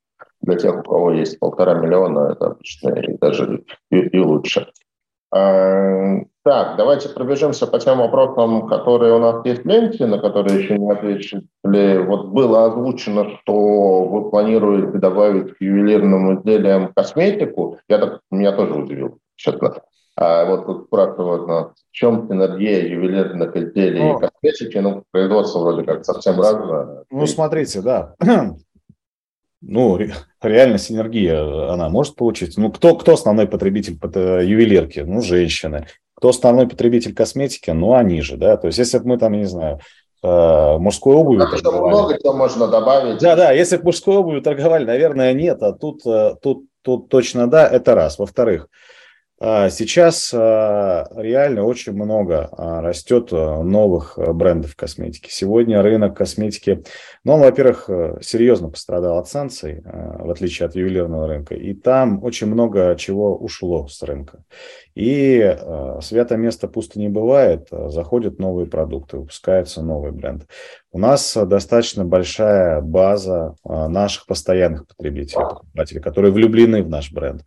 для 0.40 0.56
тех, 0.56 0.78
у 0.78 0.82
кого 0.82 1.12
есть 1.12 1.38
полтора 1.38 1.74
миллиона, 1.74 2.32
это 2.32 2.46
обычно 2.46 2.90
и 2.94 3.16
даже 3.18 3.64
и, 3.90 3.98
и 3.98 4.18
лучше. 4.18 4.68
А, 5.34 6.18
так, 6.44 6.76
давайте 6.76 7.08
пробежимся 7.08 7.66
по 7.66 7.78
тем 7.78 7.98
вопросам, 7.98 8.66
которые 8.66 9.14
у 9.14 9.18
нас 9.18 9.46
есть 9.46 9.62
в 9.62 9.66
ленте, 9.66 10.06
на 10.06 10.18
которые 10.18 10.60
еще 10.60 10.76
не 10.76 10.90
ответили. 10.90 11.98
Вот 12.04 12.28
было 12.28 12.66
озвучено, 12.66 13.30
что 13.38 14.04
вы 14.04 14.30
планируете 14.30 14.98
добавить 14.98 15.56
к 15.56 15.60
ювелирным 15.60 16.36
изделиям 16.36 16.92
косметику. 16.92 17.78
Я 17.88 17.98
так, 17.98 18.20
меня 18.30 18.52
тоже 18.52 18.74
удивил, 18.74 19.18
честно. 19.36 19.76
А 20.16 20.44
вот 20.44 20.66
тут 20.66 20.86
спрашивают, 20.86 21.46
ну, 21.46 21.54
в 21.70 21.92
чем 21.92 22.28
синергия 22.28 22.86
ювелирных 22.86 23.56
изделий 23.56 24.02
ну, 24.02 24.18
и 24.18 24.20
косметики? 24.20 24.78
Ну, 24.78 25.04
производство 25.10 25.60
вроде 25.60 25.84
как 25.84 26.04
совсем 26.04 26.38
разное. 26.38 27.04
Ну, 27.10 27.26
смотрите, 27.26 27.80
да. 27.80 28.14
Ну, 29.62 29.98
реально 30.42 30.78
синергия 30.78 31.72
она 31.72 31.88
может 31.88 32.16
получить. 32.16 32.56
Ну, 32.56 32.70
кто, 32.70 32.96
кто 32.96 33.14
основной 33.14 33.46
потребитель 33.46 33.94
ювелирки? 33.94 35.00
Ну, 35.00 35.22
женщины. 35.22 35.86
Кто 36.14 36.30
основной 36.30 36.68
потребитель 36.68 37.14
косметики? 37.14 37.70
Ну, 37.70 37.94
они 37.94 38.20
же, 38.20 38.36
да. 38.36 38.56
То 38.56 38.66
есть, 38.66 38.78
если 38.78 38.98
бы 38.98 39.06
мы 39.06 39.18
там, 39.18 39.32
не 39.32 39.44
знаю, 39.44 39.80
э, 40.22 40.76
мужской 40.78 41.14
обувью 41.14 41.48
торговали. 41.48 41.92
Много 41.92 42.18
чего 42.20 42.32
можно 42.34 42.68
добавить. 42.68 43.20
Да, 43.20 43.36
да, 43.36 43.52
если 43.52 43.76
бы 43.76 43.84
мужской 43.84 44.16
обувью 44.16 44.42
торговали, 44.42 44.84
наверное, 44.84 45.32
нет, 45.32 45.62
а 45.62 45.72
тут, 45.72 46.04
э, 46.06 46.34
тут, 46.42 46.64
тут 46.82 47.08
точно 47.08 47.48
да, 47.48 47.66
это 47.66 47.94
раз. 47.94 48.18
Во-вторых, 48.18 48.68
сейчас 49.42 50.32
а, 50.32 51.08
реально 51.16 51.64
очень 51.64 51.94
много 51.94 52.48
а, 52.52 52.80
растет 52.80 53.32
новых 53.32 54.16
брендов 54.16 54.76
косметики. 54.76 55.30
Сегодня 55.32 55.82
рынок 55.82 56.16
косметики, 56.16 56.84
ну, 57.24 57.38
во-первых, 57.38 57.90
серьезно 58.20 58.68
пострадал 58.68 59.18
от 59.18 59.28
санкций, 59.28 59.82
в 59.84 60.30
отличие 60.30 60.68
от 60.68 60.76
ювелирного 60.76 61.26
рынка, 61.26 61.56
и 61.56 61.74
там 61.74 62.22
очень 62.22 62.46
много 62.46 62.94
чего 62.96 63.36
ушло 63.36 63.88
с 63.88 64.00
рынка. 64.04 64.44
И 64.94 65.56
свято 66.02 66.36
место 66.36 66.68
пусто 66.68 67.00
не 67.00 67.08
бывает, 67.08 67.66
заходят 67.70 68.38
новые 68.38 68.68
продукты, 68.68 69.16
выпускаются 69.16 69.82
новые 69.82 70.12
бренды. 70.12 70.46
У 70.92 70.98
нас 70.98 71.36
достаточно 71.36 72.04
большая 72.04 72.80
база 72.80 73.56
наших 73.64 74.26
постоянных 74.26 74.86
потребителей, 74.86 75.42
покупателей, 75.42 76.00
которые 76.00 76.30
влюблены 76.30 76.82
в 76.82 76.88
наш 76.88 77.10
бренд. 77.10 77.42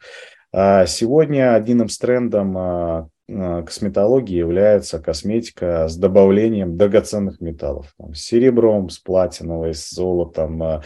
А 0.57 0.85
сегодня 0.85 1.53
одним 1.53 1.83
из 1.83 1.97
трендов 1.97 2.47
а, 2.55 3.07
а, 3.29 3.63
косметологии 3.63 4.37
является 4.37 4.99
косметика 4.99 5.89
с 5.89 5.97
добавлением 5.97 6.77
драгоценных 6.77 7.41
металлов. 7.41 7.93
Там, 7.99 8.13
с 8.13 8.21
серебром, 8.21 8.89
с 8.89 8.97
платиновой, 8.97 9.73
с 9.73 9.89
золотом. 9.89 10.81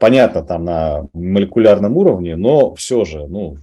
Понятно, 0.00 0.42
там 0.42 0.64
на 0.64 1.08
молекулярном 1.12 1.94
уровне, 1.94 2.36
но 2.36 2.74
все 2.74 3.04
же, 3.04 3.26
ну, 3.26 3.58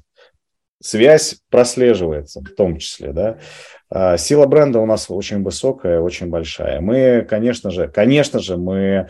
связь 0.80 1.38
прослеживается 1.50 2.42
в 2.42 2.50
том 2.56 2.78
числе, 2.78 3.12
да. 3.12 4.18
Сила 4.18 4.46
бренда 4.46 4.82
у 4.82 4.86
нас 4.86 5.10
очень 5.10 5.42
высокая, 5.42 6.00
очень 6.00 6.28
большая. 6.28 6.80
Мы, 6.80 7.26
конечно 7.28 7.72
же, 7.72 7.88
конечно 7.88 8.40
же, 8.40 8.58
мы 8.58 9.08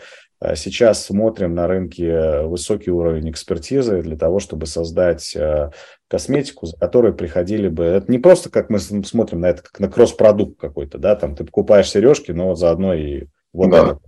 сейчас 0.54 1.04
смотрим 1.04 1.54
на 1.54 1.66
рынке 1.66 2.42
высокий 2.42 2.90
уровень 2.90 3.30
экспертизы 3.30 4.02
для 4.02 4.16
того, 4.16 4.40
чтобы 4.40 4.66
создать 4.66 5.34
э, 5.36 5.70
косметику, 6.08 6.66
за 6.66 6.76
которой 6.76 7.12
приходили 7.12 7.68
бы... 7.68 7.84
Это 7.84 8.10
не 8.10 8.18
просто 8.18 8.50
как 8.50 8.70
мы 8.70 8.78
смотрим 8.78 9.40
на 9.40 9.46
это, 9.46 9.62
как 9.62 9.80
на 9.80 9.88
кросс-продукт 9.88 10.60
какой-то, 10.60 10.98
да, 10.98 11.16
там 11.16 11.34
ты 11.34 11.44
покупаешь 11.44 11.90
сережки, 11.90 12.32
но 12.32 12.54
заодно 12.54 12.94
и 12.94 13.24
вот 13.52 13.70
да. 13.70 13.78
это. 13.78 13.98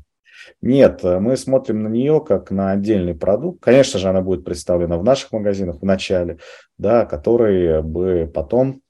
Нет, 0.61 1.01
э, 1.05 1.19
мы 1.19 1.37
смотрим 1.37 1.83
на 1.83 1.89
нее 1.89 2.23
как 2.27 2.51
на 2.51 2.73
отдельный 2.73 3.15
продукт. 3.15 3.63
Конечно 3.63 3.99
же, 3.99 4.09
она 4.09 4.21
будет 4.21 4.45
представлена 4.45 4.99
в 4.99 5.05
наших 5.05 5.33
магазинах 5.33 5.81
в 5.81 5.85
начале, 5.85 6.39
да, 6.79 7.07
который 7.07 7.83
бы 7.83 8.31
потом 8.33 8.81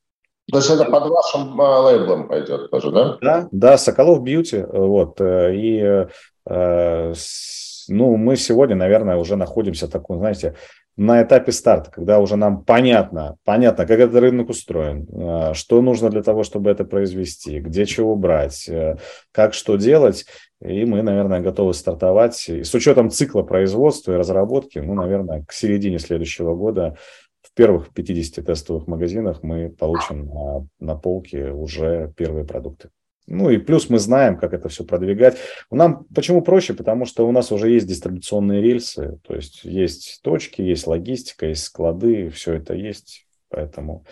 то 0.49 0.59
есть 0.59 0.71
это 0.71 0.85
под 0.85 1.09
вашим 1.09 1.59
лейблом 1.59 2.29
пойдет 2.29 2.71
тоже, 2.71 2.93
да? 2.93 3.19
Да, 3.21 3.49
да, 3.51 3.77
Соколов 3.77 4.23
Бьюти, 4.23 4.65
вот, 4.73 5.21
и 5.21 6.07
Э, 6.07 6.09
ну, 6.49 8.17
мы 8.17 8.37
сегодня, 8.37 8.77
наверное, 8.77 9.17
уже 9.17 9.37
находимся 9.37 9.89
такой, 9.89 10.19
знаете, 10.19 10.55
на 10.97 11.23
этапе 11.23 11.53
старта, 11.53 11.91
когда 11.91 12.21
уже 12.21 12.37
нам 12.37 12.65
понятно, 12.65 13.37
понятно, 13.45 13.87
как 13.87 13.99
этот 13.99 14.17
рынок 14.17 14.49
устроен, 14.49 15.07
э, 15.13 15.53
что 15.53 15.83
нужно 15.83 16.09
для 16.09 16.23
того, 16.23 16.43
чтобы 16.43 16.71
это 16.71 16.85
произвести, 16.85 17.61
где 17.61 17.85
чего 17.85 18.17
брать, 18.17 18.67
э, 18.69 18.97
как 19.31 19.53
что 19.53 19.77
делать. 19.77 20.25
И 20.63 20.87
мы, 20.87 21.03
наверное, 21.03 21.41
готовы 21.41 21.75
стартовать. 21.75 22.49
И 22.49 22.65
с 22.65 22.73
учетом 22.75 23.11
цикла 23.11 23.43
производства 23.43 24.13
и 24.13 24.17
разработки, 24.17 24.79
ну, 24.79 24.95
наверное, 24.95 25.45
к 25.45 25.53
середине 25.53 25.99
следующего 25.99 26.55
года 26.55 26.97
в 27.43 27.53
первых 27.55 27.93
50 27.93 28.47
тестовых 28.47 28.87
магазинах 28.87 29.43
мы 29.43 29.69
получим 29.69 30.27
на, 30.29 30.67
на 30.81 30.97
полке 30.97 31.51
уже 31.51 32.13
первые 32.17 32.47
продукты. 32.47 32.89
Ну 33.27 33.51
и 33.51 33.59
плюс 33.59 33.91
мы 33.91 33.99
знаем, 33.99 34.39
как 34.39 34.53
это 34.53 34.69
все 34.69 34.85
продвигать. 34.85 35.37
Нам 35.71 36.05
почему 36.15 36.43
проще? 36.43 36.75
Потому 36.75 37.07
что 37.07 37.27
у 37.27 37.33
нас 37.33 37.51
уже 37.51 37.71
есть 37.71 37.87
дистрибуционные 37.87 38.63
рельсы, 38.63 39.19
то 39.27 39.35
есть 39.35 39.65
есть 39.65 40.21
точки, 40.23 40.63
есть 40.63 40.87
логистика, 40.87 41.47
есть 41.47 41.65
склады, 41.65 42.31
все 42.31 42.55
это 42.55 42.75
есть. 42.75 43.27
Поэтому 43.49 44.05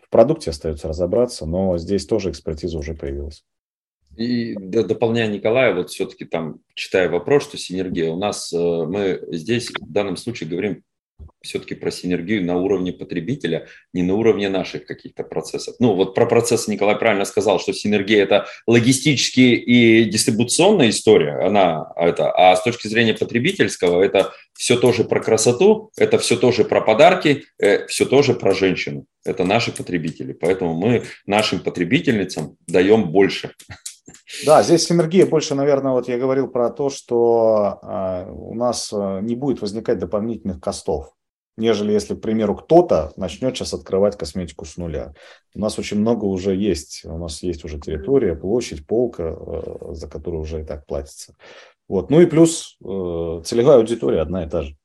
в 0.00 0.08
продукте 0.08 0.50
остается 0.50 0.88
разобраться, 0.88 1.46
но 1.46 1.76
здесь 1.78 2.06
тоже 2.06 2.30
экспертиза 2.30 2.78
уже 2.78 2.94
появилась. 2.94 3.44
И 4.16 4.54
дополняя 4.54 5.26
Николая, 5.26 5.74
вот 5.74 5.90
все-таки 5.90 6.24
там, 6.24 6.60
читая 6.74 7.08
вопрос, 7.08 7.44
что 7.44 7.58
синергия, 7.58 8.12
у 8.12 8.16
нас 8.16 8.52
э, 8.52 8.56
мы 8.56 9.20
здесь 9.32 9.70
в 9.70 9.90
данном 9.90 10.16
случае 10.16 10.48
говорим 10.48 10.84
все-таки 11.44 11.74
про 11.74 11.90
синергию 11.90 12.44
на 12.44 12.56
уровне 12.56 12.92
потребителя, 12.92 13.68
не 13.92 14.02
на 14.02 14.14
уровне 14.14 14.48
наших 14.48 14.86
каких-то 14.86 15.22
процессов. 15.22 15.76
Ну, 15.78 15.94
вот 15.94 16.14
про 16.14 16.26
процессы 16.26 16.70
Николай 16.70 16.96
правильно 16.96 17.24
сказал, 17.24 17.60
что 17.60 17.72
синергия– 17.72 18.22
это 18.24 18.46
логистические 18.66 19.56
и 19.56 20.04
дистрибуционная 20.04 20.90
история, 20.90 21.44
она 21.46 21.92
это, 21.96 22.30
а 22.32 22.56
с 22.56 22.62
точки 22.62 22.88
зрения 22.88 23.14
потребительского 23.14 24.02
это 24.02 24.32
все 24.54 24.76
тоже 24.76 25.04
про 25.04 25.20
красоту, 25.20 25.90
это 25.96 26.18
все 26.18 26.36
тоже 26.36 26.64
про 26.64 26.80
подарки, 26.80 27.44
э, 27.58 27.86
все 27.86 28.06
тоже 28.06 28.34
про 28.34 28.54
женщину. 28.54 29.06
Это 29.24 29.44
наши 29.44 29.72
потребители, 29.72 30.32
поэтому 30.32 30.74
мы 30.74 31.04
нашим 31.26 31.60
потребительницам 31.60 32.56
даем 32.66 33.10
больше. 33.10 33.52
Да, 34.46 34.62
здесь 34.62 34.86
синергия 34.86 35.26
больше, 35.26 35.54
наверное, 35.54 35.92
вот 35.92 36.08
я 36.08 36.18
говорил 36.18 36.48
про 36.48 36.70
то, 36.70 36.90
что 36.90 37.78
э, 37.82 38.30
у 38.30 38.54
нас 38.54 38.92
э, 38.92 39.20
не 39.22 39.34
будет 39.34 39.62
возникать 39.62 39.98
дополнительных 39.98 40.60
костов 40.60 41.14
нежели 41.56 41.92
если, 41.92 42.14
к 42.14 42.20
примеру, 42.20 42.56
кто-то 42.56 43.12
начнет 43.16 43.56
сейчас 43.56 43.74
открывать 43.74 44.16
косметику 44.16 44.64
с 44.64 44.76
нуля. 44.76 45.14
У 45.54 45.60
нас 45.60 45.78
очень 45.78 45.98
много 45.98 46.24
уже 46.24 46.54
есть, 46.54 47.04
у 47.04 47.16
нас 47.16 47.42
есть 47.42 47.64
уже 47.64 47.78
территория, 47.78 48.34
площадь, 48.34 48.86
полка, 48.86 49.36
э, 49.36 49.92
за 49.92 50.08
которую 50.08 50.42
уже 50.42 50.62
и 50.62 50.64
так 50.64 50.86
платится. 50.86 51.34
Вот. 51.88 52.10
Ну 52.10 52.20
и 52.20 52.26
плюс 52.26 52.76
э, 52.82 53.42
целевая 53.44 53.78
аудитория 53.78 54.20
одна 54.20 54.44
и 54.44 54.48
та 54.48 54.62
же. 54.62 54.76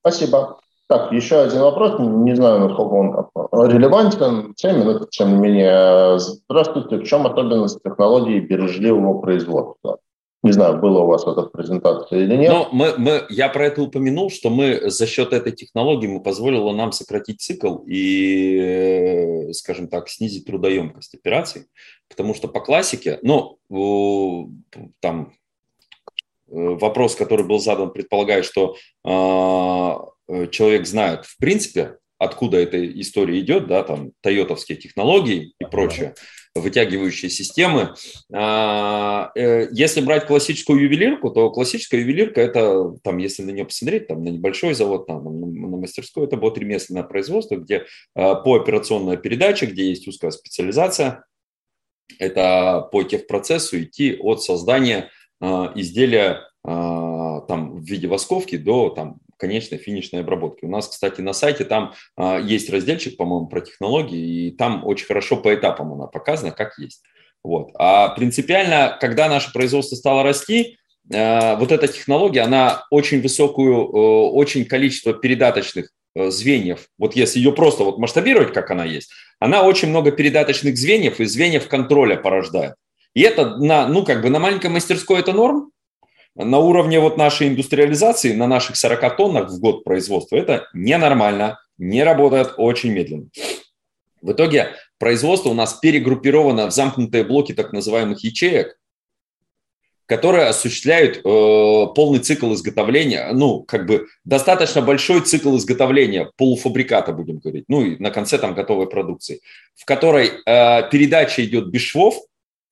Спасибо. 0.00 0.61
Так, 0.92 1.10
еще 1.10 1.40
один 1.40 1.62
вопрос, 1.62 1.98
не 1.98 2.36
знаю, 2.36 2.68
насколько 2.68 2.92
он 2.92 3.70
релевантен 3.70 4.52
теме, 4.52 4.84
но 4.84 5.06
тем 5.06 5.32
не 5.32 5.38
менее. 5.38 6.18
Здравствуйте, 6.18 6.98
в 6.98 7.04
чем 7.04 7.26
особенность 7.26 7.82
технологии 7.82 8.40
бережливого 8.40 9.18
производства? 9.22 10.00
Не 10.42 10.52
знаю, 10.52 10.82
было 10.82 11.00
у 11.00 11.06
вас 11.06 11.26
эта 11.26 11.44
презентация 11.44 12.18
или 12.18 12.36
нет. 12.36 12.52
Но 12.52 12.68
мы, 12.72 12.92
мы, 12.98 13.22
я 13.30 13.48
про 13.48 13.68
это 13.68 13.80
упомянул, 13.80 14.28
что 14.28 14.50
мы 14.50 14.90
за 14.90 15.06
счет 15.06 15.32
этой 15.32 15.52
технологии 15.52 16.08
мы 16.08 16.22
позволило 16.22 16.72
нам 16.72 16.92
сократить 16.92 17.40
цикл 17.40 17.76
и, 17.86 18.58
э, 18.58 19.52
скажем 19.54 19.88
так, 19.88 20.10
снизить 20.10 20.44
трудоемкость 20.44 21.14
операций, 21.14 21.68
потому 22.10 22.34
что 22.34 22.48
по 22.48 22.60
классике, 22.60 23.18
ну, 23.22 23.56
там 25.00 25.32
э, 26.48 26.54
вопрос, 26.54 27.14
который 27.14 27.46
был 27.46 27.60
задан, 27.60 27.92
предполагает, 27.92 28.44
что 28.44 28.74
э, 29.06 30.11
человек 30.50 30.86
знает, 30.86 31.24
в 31.24 31.36
принципе, 31.38 31.96
откуда 32.18 32.58
эта 32.58 33.00
история 33.00 33.40
идет, 33.40 33.66
да, 33.66 33.82
там, 33.82 34.12
тойотовские 34.20 34.78
технологии 34.78 35.54
и 35.58 35.64
прочее 35.64 36.14
вытягивающие 36.54 37.30
системы. 37.30 37.94
А, 38.32 39.30
э, 39.34 39.68
если 39.72 40.00
брать 40.00 40.26
классическую 40.26 40.82
ювелирку, 40.82 41.30
то 41.30 41.50
классическая 41.50 42.00
ювелирка– 42.00 42.40
это, 42.42 42.94
там, 43.02 43.18
если 43.18 43.42
на 43.42 43.50
нее 43.50 43.64
посмотреть, 43.64 44.08
там, 44.08 44.22
на 44.22 44.28
небольшой 44.28 44.74
завод, 44.74 45.06
там, 45.06 45.24
на 45.24 45.76
мастерскую, 45.78 46.26
это 46.26 46.36
будет 46.36 46.58
ремесленное 46.58 47.04
производство, 47.04 47.56
где 47.56 47.86
а, 48.14 48.34
по 48.34 48.56
операционной 48.56 49.16
передаче, 49.16 49.66
где 49.66 49.88
есть 49.88 50.06
узкая 50.06 50.30
специализация, 50.30 51.24
это 52.18 52.86
по 52.92 53.02
техпроцессу 53.02 53.82
идти 53.82 54.16
от 54.20 54.42
создания 54.42 55.10
а, 55.40 55.72
изделия 55.74 56.48
там, 56.64 57.80
в 57.80 57.84
виде 57.84 58.06
восковки 58.06 58.56
до 58.56 58.90
там, 58.90 59.16
конечной 59.42 59.78
финишной 59.78 60.20
обработки. 60.20 60.64
У 60.64 60.68
нас, 60.68 60.86
кстати, 60.86 61.20
на 61.20 61.32
сайте 61.32 61.64
там 61.64 61.94
а, 62.16 62.38
есть 62.38 62.70
разделчик, 62.70 63.16
по-моему, 63.16 63.48
про 63.48 63.60
технологии, 63.60 64.46
и 64.46 64.50
там 64.52 64.86
очень 64.86 65.06
хорошо 65.06 65.36
по 65.36 65.52
этапам 65.52 65.92
она 65.94 66.06
показана, 66.06 66.52
как 66.52 66.78
есть. 66.78 67.02
Вот. 67.42 67.70
А 67.74 68.10
принципиально, 68.10 68.96
когда 69.00 69.28
наше 69.28 69.52
производство 69.52 69.96
стало 69.96 70.22
расти, 70.22 70.78
а, 71.12 71.56
вот 71.56 71.72
эта 71.72 71.88
технология, 71.88 72.42
она 72.42 72.84
очень 72.92 73.20
высокую, 73.20 73.84
очень 73.84 74.64
количество 74.64 75.12
передаточных 75.12 75.90
э, 76.14 76.30
звеньев, 76.30 76.86
вот 76.96 77.16
если 77.16 77.40
ее 77.40 77.52
просто 77.52 77.82
вот 77.82 77.98
масштабировать, 77.98 78.52
как 78.52 78.70
она 78.70 78.84
есть, 78.84 79.10
она 79.40 79.64
очень 79.64 79.88
много 79.88 80.12
передаточных 80.12 80.78
звеньев 80.78 81.18
и 81.18 81.24
звеньев 81.24 81.66
контроля 81.66 82.14
порождает. 82.16 82.74
И 83.14 83.22
это 83.22 83.56
на, 83.56 83.88
ну, 83.88 84.04
как 84.04 84.22
бы 84.22 84.30
на 84.30 84.38
маленькой 84.38 84.70
мастерской 84.70 85.18
это 85.18 85.32
норм, 85.32 85.71
на 86.34 86.58
уровне 86.58 87.00
вот 87.00 87.16
нашей 87.16 87.48
индустриализации, 87.48 88.32
на 88.32 88.46
наших 88.46 88.76
40 88.76 89.16
тоннах 89.16 89.50
в 89.50 89.60
год 89.60 89.84
производства, 89.84 90.36
это 90.36 90.66
ненормально, 90.72 91.58
не 91.78 92.02
работает 92.02 92.54
очень 92.56 92.92
медленно. 92.92 93.28
В 94.20 94.32
итоге 94.32 94.70
производство 94.98 95.50
у 95.50 95.54
нас 95.54 95.74
перегруппировано 95.74 96.66
в 96.66 96.72
замкнутые 96.72 97.24
блоки 97.24 97.52
так 97.52 97.72
называемых 97.72 98.22
ячеек, 98.22 98.78
которые 100.06 100.46
осуществляют 100.46 101.18
э, 101.18 101.20
полный 101.22 102.18
цикл 102.18 102.52
изготовления, 102.52 103.30
ну, 103.32 103.62
как 103.62 103.86
бы 103.86 104.06
достаточно 104.24 104.82
большой 104.82 105.22
цикл 105.22 105.56
изготовления 105.56 106.30
полуфабриката, 106.36 107.12
будем 107.12 107.38
говорить, 107.38 107.64
ну, 107.68 107.82
и 107.82 107.98
на 107.98 108.10
конце 108.10 108.38
там 108.38 108.54
готовой 108.54 108.88
продукции, 108.88 109.40
в 109.74 109.84
которой 109.84 110.26
э, 110.28 110.90
передача 110.90 111.44
идет 111.44 111.68
без 111.68 111.82
швов, 111.82 112.16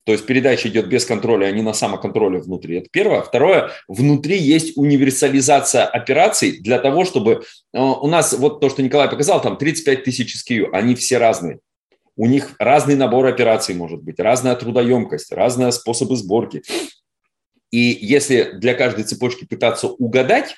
то 0.03 0.13
есть 0.13 0.25
передача 0.25 0.67
идет 0.67 0.87
без 0.87 1.05
контроля, 1.05 1.45
а 1.45 1.51
не 1.51 1.61
на 1.61 1.73
самоконтроле 1.73 2.39
внутри. 2.39 2.77
Это 2.77 2.89
первое. 2.91 3.21
Второе, 3.21 3.69
внутри 3.87 4.37
есть 4.37 4.75
универсализация 4.75 5.85
операций 5.85 6.59
для 6.59 6.79
того, 6.79 7.05
чтобы... 7.05 7.43
Э, 7.73 7.79
у 7.79 8.07
нас 8.07 8.33
вот 8.33 8.59
то, 8.59 8.69
что 8.69 8.81
Николай 8.81 9.09
показал, 9.09 9.41
там 9.41 9.57
35 9.57 10.03
тысяч 10.03 10.35
SKU, 10.35 10.69
они 10.73 10.95
все 10.95 11.19
разные. 11.19 11.59
У 12.17 12.25
них 12.25 12.55
разный 12.57 12.95
набор 12.95 13.27
операций 13.27 13.75
может 13.75 14.01
быть, 14.01 14.19
разная 14.19 14.55
трудоемкость, 14.55 15.31
разные 15.31 15.71
способы 15.71 16.15
сборки. 16.15 16.63
И 17.69 17.79
если 17.79 18.51
для 18.53 18.73
каждой 18.73 19.03
цепочки 19.03 19.45
пытаться 19.45 19.87
угадать, 19.87 20.55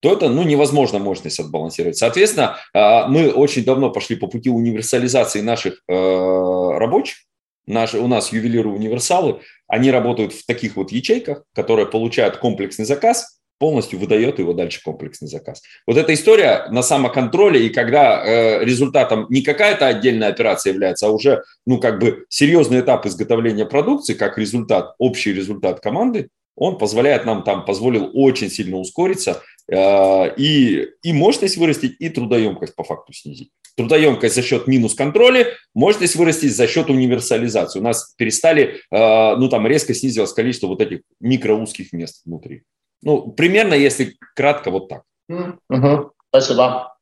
то 0.00 0.12
это 0.12 0.28
ну, 0.28 0.42
невозможно 0.42 0.98
мощность 0.98 1.40
отбалансировать. 1.40 1.96
Соответственно, 1.96 2.58
э, 2.74 3.06
мы 3.08 3.30
очень 3.30 3.64
давно 3.64 3.90
пошли 3.90 4.16
по 4.16 4.26
пути 4.26 4.50
универсализации 4.50 5.40
наших 5.40 5.80
э, 5.88 5.92
рабочих, 5.92 7.16
Наши, 7.66 7.98
у 7.98 8.06
нас 8.06 8.32
ювелиры-универсалы, 8.32 9.40
они 9.68 9.90
работают 9.90 10.32
в 10.32 10.46
таких 10.46 10.76
вот 10.76 10.92
ячейках, 10.92 11.44
которые 11.54 11.86
получают 11.86 12.36
комплексный 12.36 12.84
заказ, 12.84 13.40
полностью 13.58 13.98
выдает 13.98 14.38
его 14.38 14.52
дальше 14.52 14.82
комплексный 14.84 15.28
заказ. 15.28 15.62
Вот 15.86 15.96
эта 15.96 16.12
история 16.12 16.66
на 16.70 16.82
самоконтроле, 16.82 17.66
и 17.66 17.70
когда 17.70 18.22
э, 18.22 18.64
результатом 18.64 19.26
не 19.30 19.42
какая-то 19.42 19.86
отдельная 19.86 20.28
операция 20.28 20.72
является, 20.72 21.06
а 21.06 21.10
уже, 21.10 21.42
ну, 21.66 21.78
как 21.78 21.98
бы 21.98 22.26
серьезный 22.28 22.80
этап 22.80 23.06
изготовления 23.06 23.64
продукции, 23.64 24.14
как 24.14 24.36
результат, 24.38 24.94
общий 24.98 25.32
результат 25.32 25.80
команды, 25.80 26.28
он 26.56 26.78
позволяет 26.78 27.24
нам 27.24 27.42
там, 27.42 27.64
позволил 27.64 28.10
очень 28.12 28.50
сильно 28.50 28.76
ускориться 28.76 29.42
и, 29.70 30.88
и 31.02 31.12
мощность 31.12 31.56
вырастить, 31.56 31.96
и 31.98 32.08
трудоемкость 32.08 32.74
по 32.74 32.84
факту 32.84 33.12
снизить. 33.12 33.50
Трудоемкость 33.76 34.34
за 34.34 34.42
счет 34.42 34.66
минус 34.68 34.94
контроля, 34.94 35.48
мощность 35.74 36.14
вырастить 36.14 36.54
за 36.54 36.68
счет 36.68 36.90
универсализации. 36.90 37.80
У 37.80 37.82
нас 37.82 38.14
перестали, 38.16 38.80
э, 38.90 39.36
ну 39.36 39.48
там 39.48 39.66
резко 39.66 39.94
снизилось 39.94 40.32
количество 40.32 40.68
вот 40.68 40.80
этих 40.80 41.00
микроузких 41.18 41.92
мест 41.92 42.22
внутри. 42.24 42.62
Ну, 43.02 43.32
примерно, 43.32 43.74
если 43.74 44.14
кратко, 44.36 44.70
вот 44.70 44.88
так. 44.88 45.02
Угу. 45.28 46.12
Спасибо. 46.28 46.96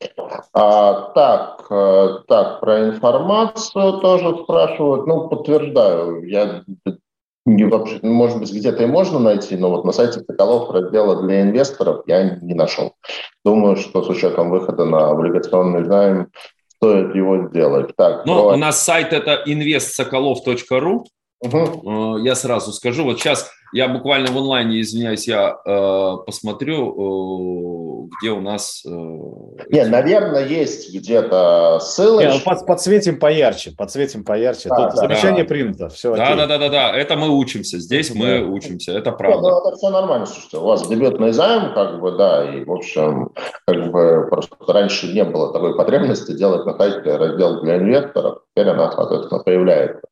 А, 0.52 1.12
так, 1.14 1.66
э, 1.70 2.18
так, 2.28 2.60
про 2.60 2.89
информацию 2.89 4.01
тоже 4.01 4.43
спрашивают. 4.43 5.06
Ну, 5.06 5.28
подтверждаю, 5.28 6.22
я 6.28 6.64
не, 7.44 7.64
вообще, 7.64 7.98
может 8.02 8.39
быть, 8.39 8.52
где-то 8.52 8.85
и 8.85 8.86
можно 8.86 9.19
найти, 9.19 9.56
но 9.56 9.70
вот 9.70 9.85
на 9.85 9.93
сайте 9.93 10.20
Соколов 10.20 10.70
раздела 10.70 11.23
для 11.23 11.43
инвесторов 11.43 12.02
я 12.06 12.36
не 12.40 12.55
нашел. 12.55 12.94
Думаю, 13.44 13.77
что 13.77 14.02
с 14.02 14.09
учетом 14.09 14.51
выхода 14.51 14.85
на 14.85 15.10
облигационный 15.10 15.85
займ 15.85 16.28
стоит 16.69 17.14
его 17.14 17.48
сделать. 17.48 17.97
Так, 17.97 18.27
ну, 18.27 18.35
про... 18.35 18.55
у 18.55 18.56
нас 18.56 18.82
сайт 18.82 19.12
это 19.12 19.43
investsokolov.ru. 19.47 21.05
Угу. 21.43 22.19
Я 22.19 22.35
сразу 22.35 22.73
скажу, 22.73 23.05
вот 23.05 23.19
сейчас 23.19 23.51
я 23.73 23.89
буквально 23.89 24.31
в 24.31 24.36
онлайне, 24.36 24.81
извиняюсь, 24.82 25.27
я 25.27 25.56
э, 25.64 26.16
посмотрю, 26.27 28.05
э, 28.05 28.09
где 28.20 28.31
у 28.31 28.40
нас... 28.40 28.82
Э, 28.86 28.90
Не, 28.90 29.86
наверное, 29.86 30.47
есть 30.47 30.94
где-то 30.94 31.78
ссылочка. 31.81 32.31
Не, 32.31 32.35
ну, 32.35 32.40
под, 32.44 32.66
подсветим 32.66 33.19
поярче, 33.19 33.73
подсветим 33.77 34.24
поярче. 34.24 34.69
Да, 34.69 34.77
Тут 34.77 34.90
да, 34.90 34.97
замечание 34.97 35.44
да. 35.44 35.48
принято, 35.48 35.89
все 35.89 36.14
Да, 36.14 36.36
да, 36.36 36.47
да, 36.47 36.59
да, 36.59 36.69
да, 36.69 36.97
это 36.97 37.16
мы 37.16 37.31
учимся, 37.31 37.78
здесь 37.78 38.10
да. 38.10 38.19
мы 38.19 38.44
учимся, 38.44 38.93
это 38.93 39.10
правда. 39.10 39.43
Да, 39.43 39.51
ну, 39.51 39.69
это 39.69 39.77
все 39.77 39.89
нормально, 39.89 40.27
слушайте, 40.27 40.59
у 40.59 40.64
вас 40.64 40.86
дебютный 40.86 41.32
займ, 41.32 41.73
как 41.73 41.98
бы, 41.98 42.12
да, 42.12 42.55
и, 42.55 42.64
в 42.64 42.70
общем, 42.70 43.31
как 43.66 43.90
бы 43.90 44.27
просто 44.28 44.55
раньше 44.69 45.12
не 45.12 45.24
было 45.24 45.52
такой 45.52 45.77
потребности 45.77 46.32
делать 46.32 46.66
на 46.66 46.77
сайте 46.77 47.16
раздел 47.16 47.62
для 47.62 47.78
инвесторов, 47.78 48.43
теперь 48.55 48.69
она, 48.69 48.93
соответственно, 48.93 49.43
появляется. 49.43 50.02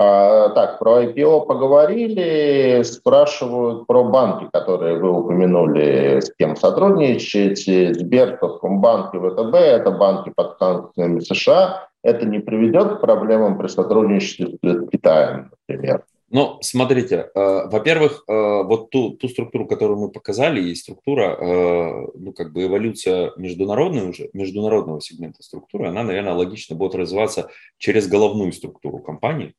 А, 0.00 0.50
так, 0.50 0.78
про 0.78 1.02
IPO 1.02 1.46
поговорили, 1.46 2.82
спрашивают 2.84 3.84
про 3.88 4.04
банки, 4.04 4.48
которые 4.52 4.96
вы 4.96 5.10
упомянули, 5.10 6.20
с 6.20 6.32
кем 6.38 6.54
сотрудничаете. 6.54 7.94
Сбер, 7.94 8.38
Совкомбанк 8.40 9.12
и 9.16 9.18
ВТБ– 9.18 9.54
это 9.56 9.90
банки 9.90 10.32
под 10.32 10.56
санкциями 10.60 11.18
США. 11.18 11.88
Это 12.04 12.26
не 12.26 12.38
приведет 12.38 12.98
к 12.98 13.00
проблемам 13.00 13.58
при 13.58 13.66
сотрудничестве 13.66 14.56
с 14.62 14.88
Китаем, 14.88 15.50
например? 15.66 16.04
Ну, 16.30 16.58
смотрите, 16.60 17.30
э, 17.34 17.68
во-первых, 17.68 18.22
э, 18.28 18.62
вот 18.62 18.90
ту, 18.90 19.16
ту 19.16 19.28
структуру, 19.28 19.66
которую 19.66 19.98
мы 19.98 20.12
показали, 20.12 20.60
и 20.60 20.76
структура, 20.76 21.36
э, 21.40 22.06
ну, 22.14 22.32
как 22.32 22.52
бы 22.52 22.66
эволюция 22.66 23.32
международной 23.36 24.10
уже, 24.10 24.30
международного 24.32 25.00
сегмента 25.00 25.42
структуры, 25.42 25.88
она, 25.88 26.04
наверное, 26.04 26.34
логично 26.34 26.76
будет 26.76 26.94
развиваться 26.94 27.48
через 27.78 28.06
головную 28.06 28.52
структуру 28.52 28.98
компании, 28.98 29.54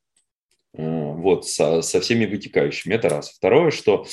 вот, 0.74 1.48
со, 1.48 1.82
со 1.82 2.00
всеми 2.02 2.26
вытекающими. 2.26 2.94
Это 2.94 3.10
раз. 3.10 3.32
Второе, 3.32 3.72
что 3.72 4.06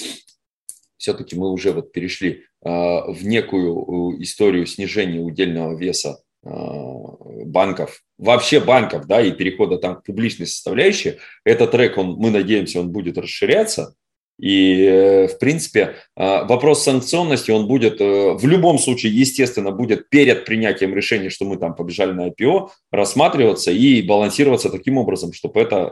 все-таки 0.97 1.37
мы 1.37 1.51
уже 1.51 1.73
вот 1.73 1.93
перешли 1.93 2.45
э, 2.65 2.69
в 2.69 3.27
некую 3.27 4.23
историю 4.23 4.67
снижения 4.67 5.21
удельного 5.21 5.77
веса 5.77 6.19
Э, 6.47 7.45
банков, 7.45 8.03
вообще 8.19 8.61
банков, 8.61 9.07
да, 9.07 9.21
и 9.21 9.33
перехода 9.33 9.79
там 9.79 9.97
к 9.97 10.05
публичной 10.05 10.47
составляющей, 10.47 11.17
этот 11.45 11.73
трек, 11.73 11.99
он, 11.99 12.15
мы 12.19 12.31
надеемся, 12.31 12.79
он 12.79 12.93
будет 12.93 13.19
расширяться, 13.19 13.97
и, 14.39 14.85
э, 14.85 15.29
в 15.29 15.39
принципе, 15.39 15.95
э, 16.17 16.45
вопрос 16.45 16.83
санкционности, 16.83 17.51
он 17.51 17.67
будет 17.67 18.01
в 18.01 18.47
любом 18.47 18.79
случае, 18.79 19.13
естественно, 19.13 19.71
будет 19.71 20.09
перед 20.11 20.45
принятием 20.45 20.95
решения, 20.95 21.31
что 21.31 21.45
мы 21.45 21.57
там 21.57 21.75
побежали 21.75 22.13
на 22.13 22.29
IPO, 22.29 22.71
рассматриваться 22.91 23.71
и 23.71 24.03
балансироваться 24.03 24.71
таким 24.71 24.99
образом, 24.99 25.33
чтобы 25.33 25.61
это 25.61 25.91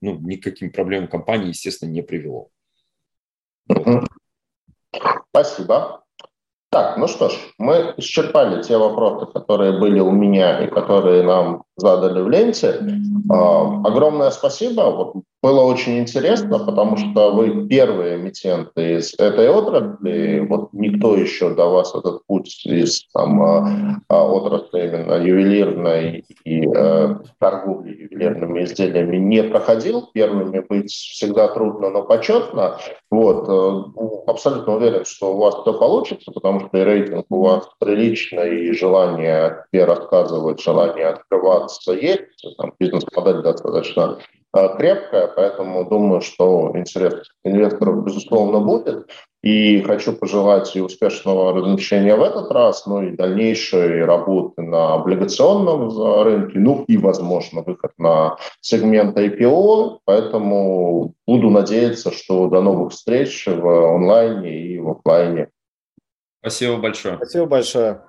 ну, 0.00 0.18
никаким 0.20 0.70
проблемам 0.70 1.08
компании, 1.08 1.48
естественно, 1.48 1.90
не 1.90 2.02
привело. 2.02 2.48
Спасибо. 5.30 6.03
Так, 6.74 6.96
ну 6.96 7.06
что 7.06 7.28
ж, 7.28 7.34
мы 7.56 7.94
исчерпали 7.98 8.60
те 8.60 8.76
вопросы, 8.76 9.26
которые 9.26 9.78
были 9.78 10.00
у 10.00 10.10
меня 10.10 10.58
и 10.58 10.66
которые 10.66 11.22
нам 11.22 11.62
задали 11.76 12.20
в 12.20 12.28
ленте. 12.28 12.80
А, 13.30 13.80
огромное 13.84 14.30
спасибо. 14.30 14.82
Вот 14.90 15.14
было 15.44 15.60
очень 15.60 15.98
интересно, 15.98 16.58
потому 16.58 16.96
что 16.96 17.32
вы 17.32 17.68
первые 17.68 18.16
эмитенты 18.16 18.94
из 18.96 19.12
этой 19.18 19.50
отрасли. 19.50 20.46
Вот 20.48 20.70
никто 20.72 21.16
еще 21.16 21.50
до 21.50 21.66
вас 21.66 21.94
этот 21.94 22.24
путь 22.26 22.64
из 22.64 23.06
там, 23.12 23.42
а, 23.42 24.00
а, 24.08 24.26
отрасли 24.26 24.86
именно 24.88 25.22
ювелирной 25.22 26.24
и 26.44 26.66
э, 26.66 27.16
торговли 27.38 28.08
ювелирными 28.10 28.64
изделиями 28.64 29.18
не 29.18 29.42
проходил. 29.42 30.08
Первыми 30.14 30.60
быть 30.60 30.90
всегда 30.90 31.48
трудно, 31.48 31.90
но 31.90 32.04
почетно. 32.04 32.78
Вот. 33.10 33.46
Э, 33.46 33.90
ну, 33.96 34.24
абсолютно 34.26 34.76
уверен, 34.76 35.04
что 35.04 35.34
у 35.34 35.38
вас 35.38 35.56
все 35.60 35.74
получится, 35.74 36.32
потому 36.32 36.60
что 36.60 36.63
и 36.72 36.78
рейтинг 36.78 37.26
у 37.30 37.42
вас 37.42 37.68
приличный, 37.78 38.66
и 38.66 38.72
желание 38.72 39.64
тебе 39.72 39.84
рассказывать, 39.84 40.62
желание 40.62 41.06
открываться 41.08 41.92
есть. 41.92 42.56
Там 42.58 42.72
бизнес-модель 42.78 43.42
достаточно 43.42 44.18
Э, 44.54 44.76
крепкая, 44.76 45.26
поэтому 45.34 45.84
думаю, 45.84 46.20
что 46.20 46.70
интерес 46.74 47.28
инвесторов, 47.42 48.04
безусловно, 48.04 48.60
будет. 48.60 49.10
И 49.42 49.80
хочу 49.82 50.12
пожелать 50.12 50.74
и 50.76 50.80
успешного 50.80 51.52
размещения 51.52 52.14
в 52.14 52.22
этот 52.22 52.50
раз, 52.52 52.86
ну 52.86 53.02
и 53.02 53.16
дальнейшей 53.16 54.04
работы 54.04 54.62
на 54.62 54.94
облигационном 54.94 56.22
рынке, 56.22 56.58
ну 56.58 56.84
и, 56.86 56.96
возможно, 56.96 57.62
выход 57.62 57.90
на 57.98 58.36
сегмент 58.60 59.18
IPO. 59.18 59.98
Поэтому 60.04 61.14
буду 61.26 61.50
надеяться, 61.50 62.12
что 62.12 62.48
до 62.48 62.62
новых 62.62 62.92
встреч 62.92 63.46
в 63.46 63.94
онлайне 63.94 64.56
и 64.56 64.78
в 64.78 64.90
офлайне. 64.90 65.48
Спасибо 66.44 66.76
большое. 66.76 67.16
Спасибо 67.16 67.46
большое. 67.46 68.02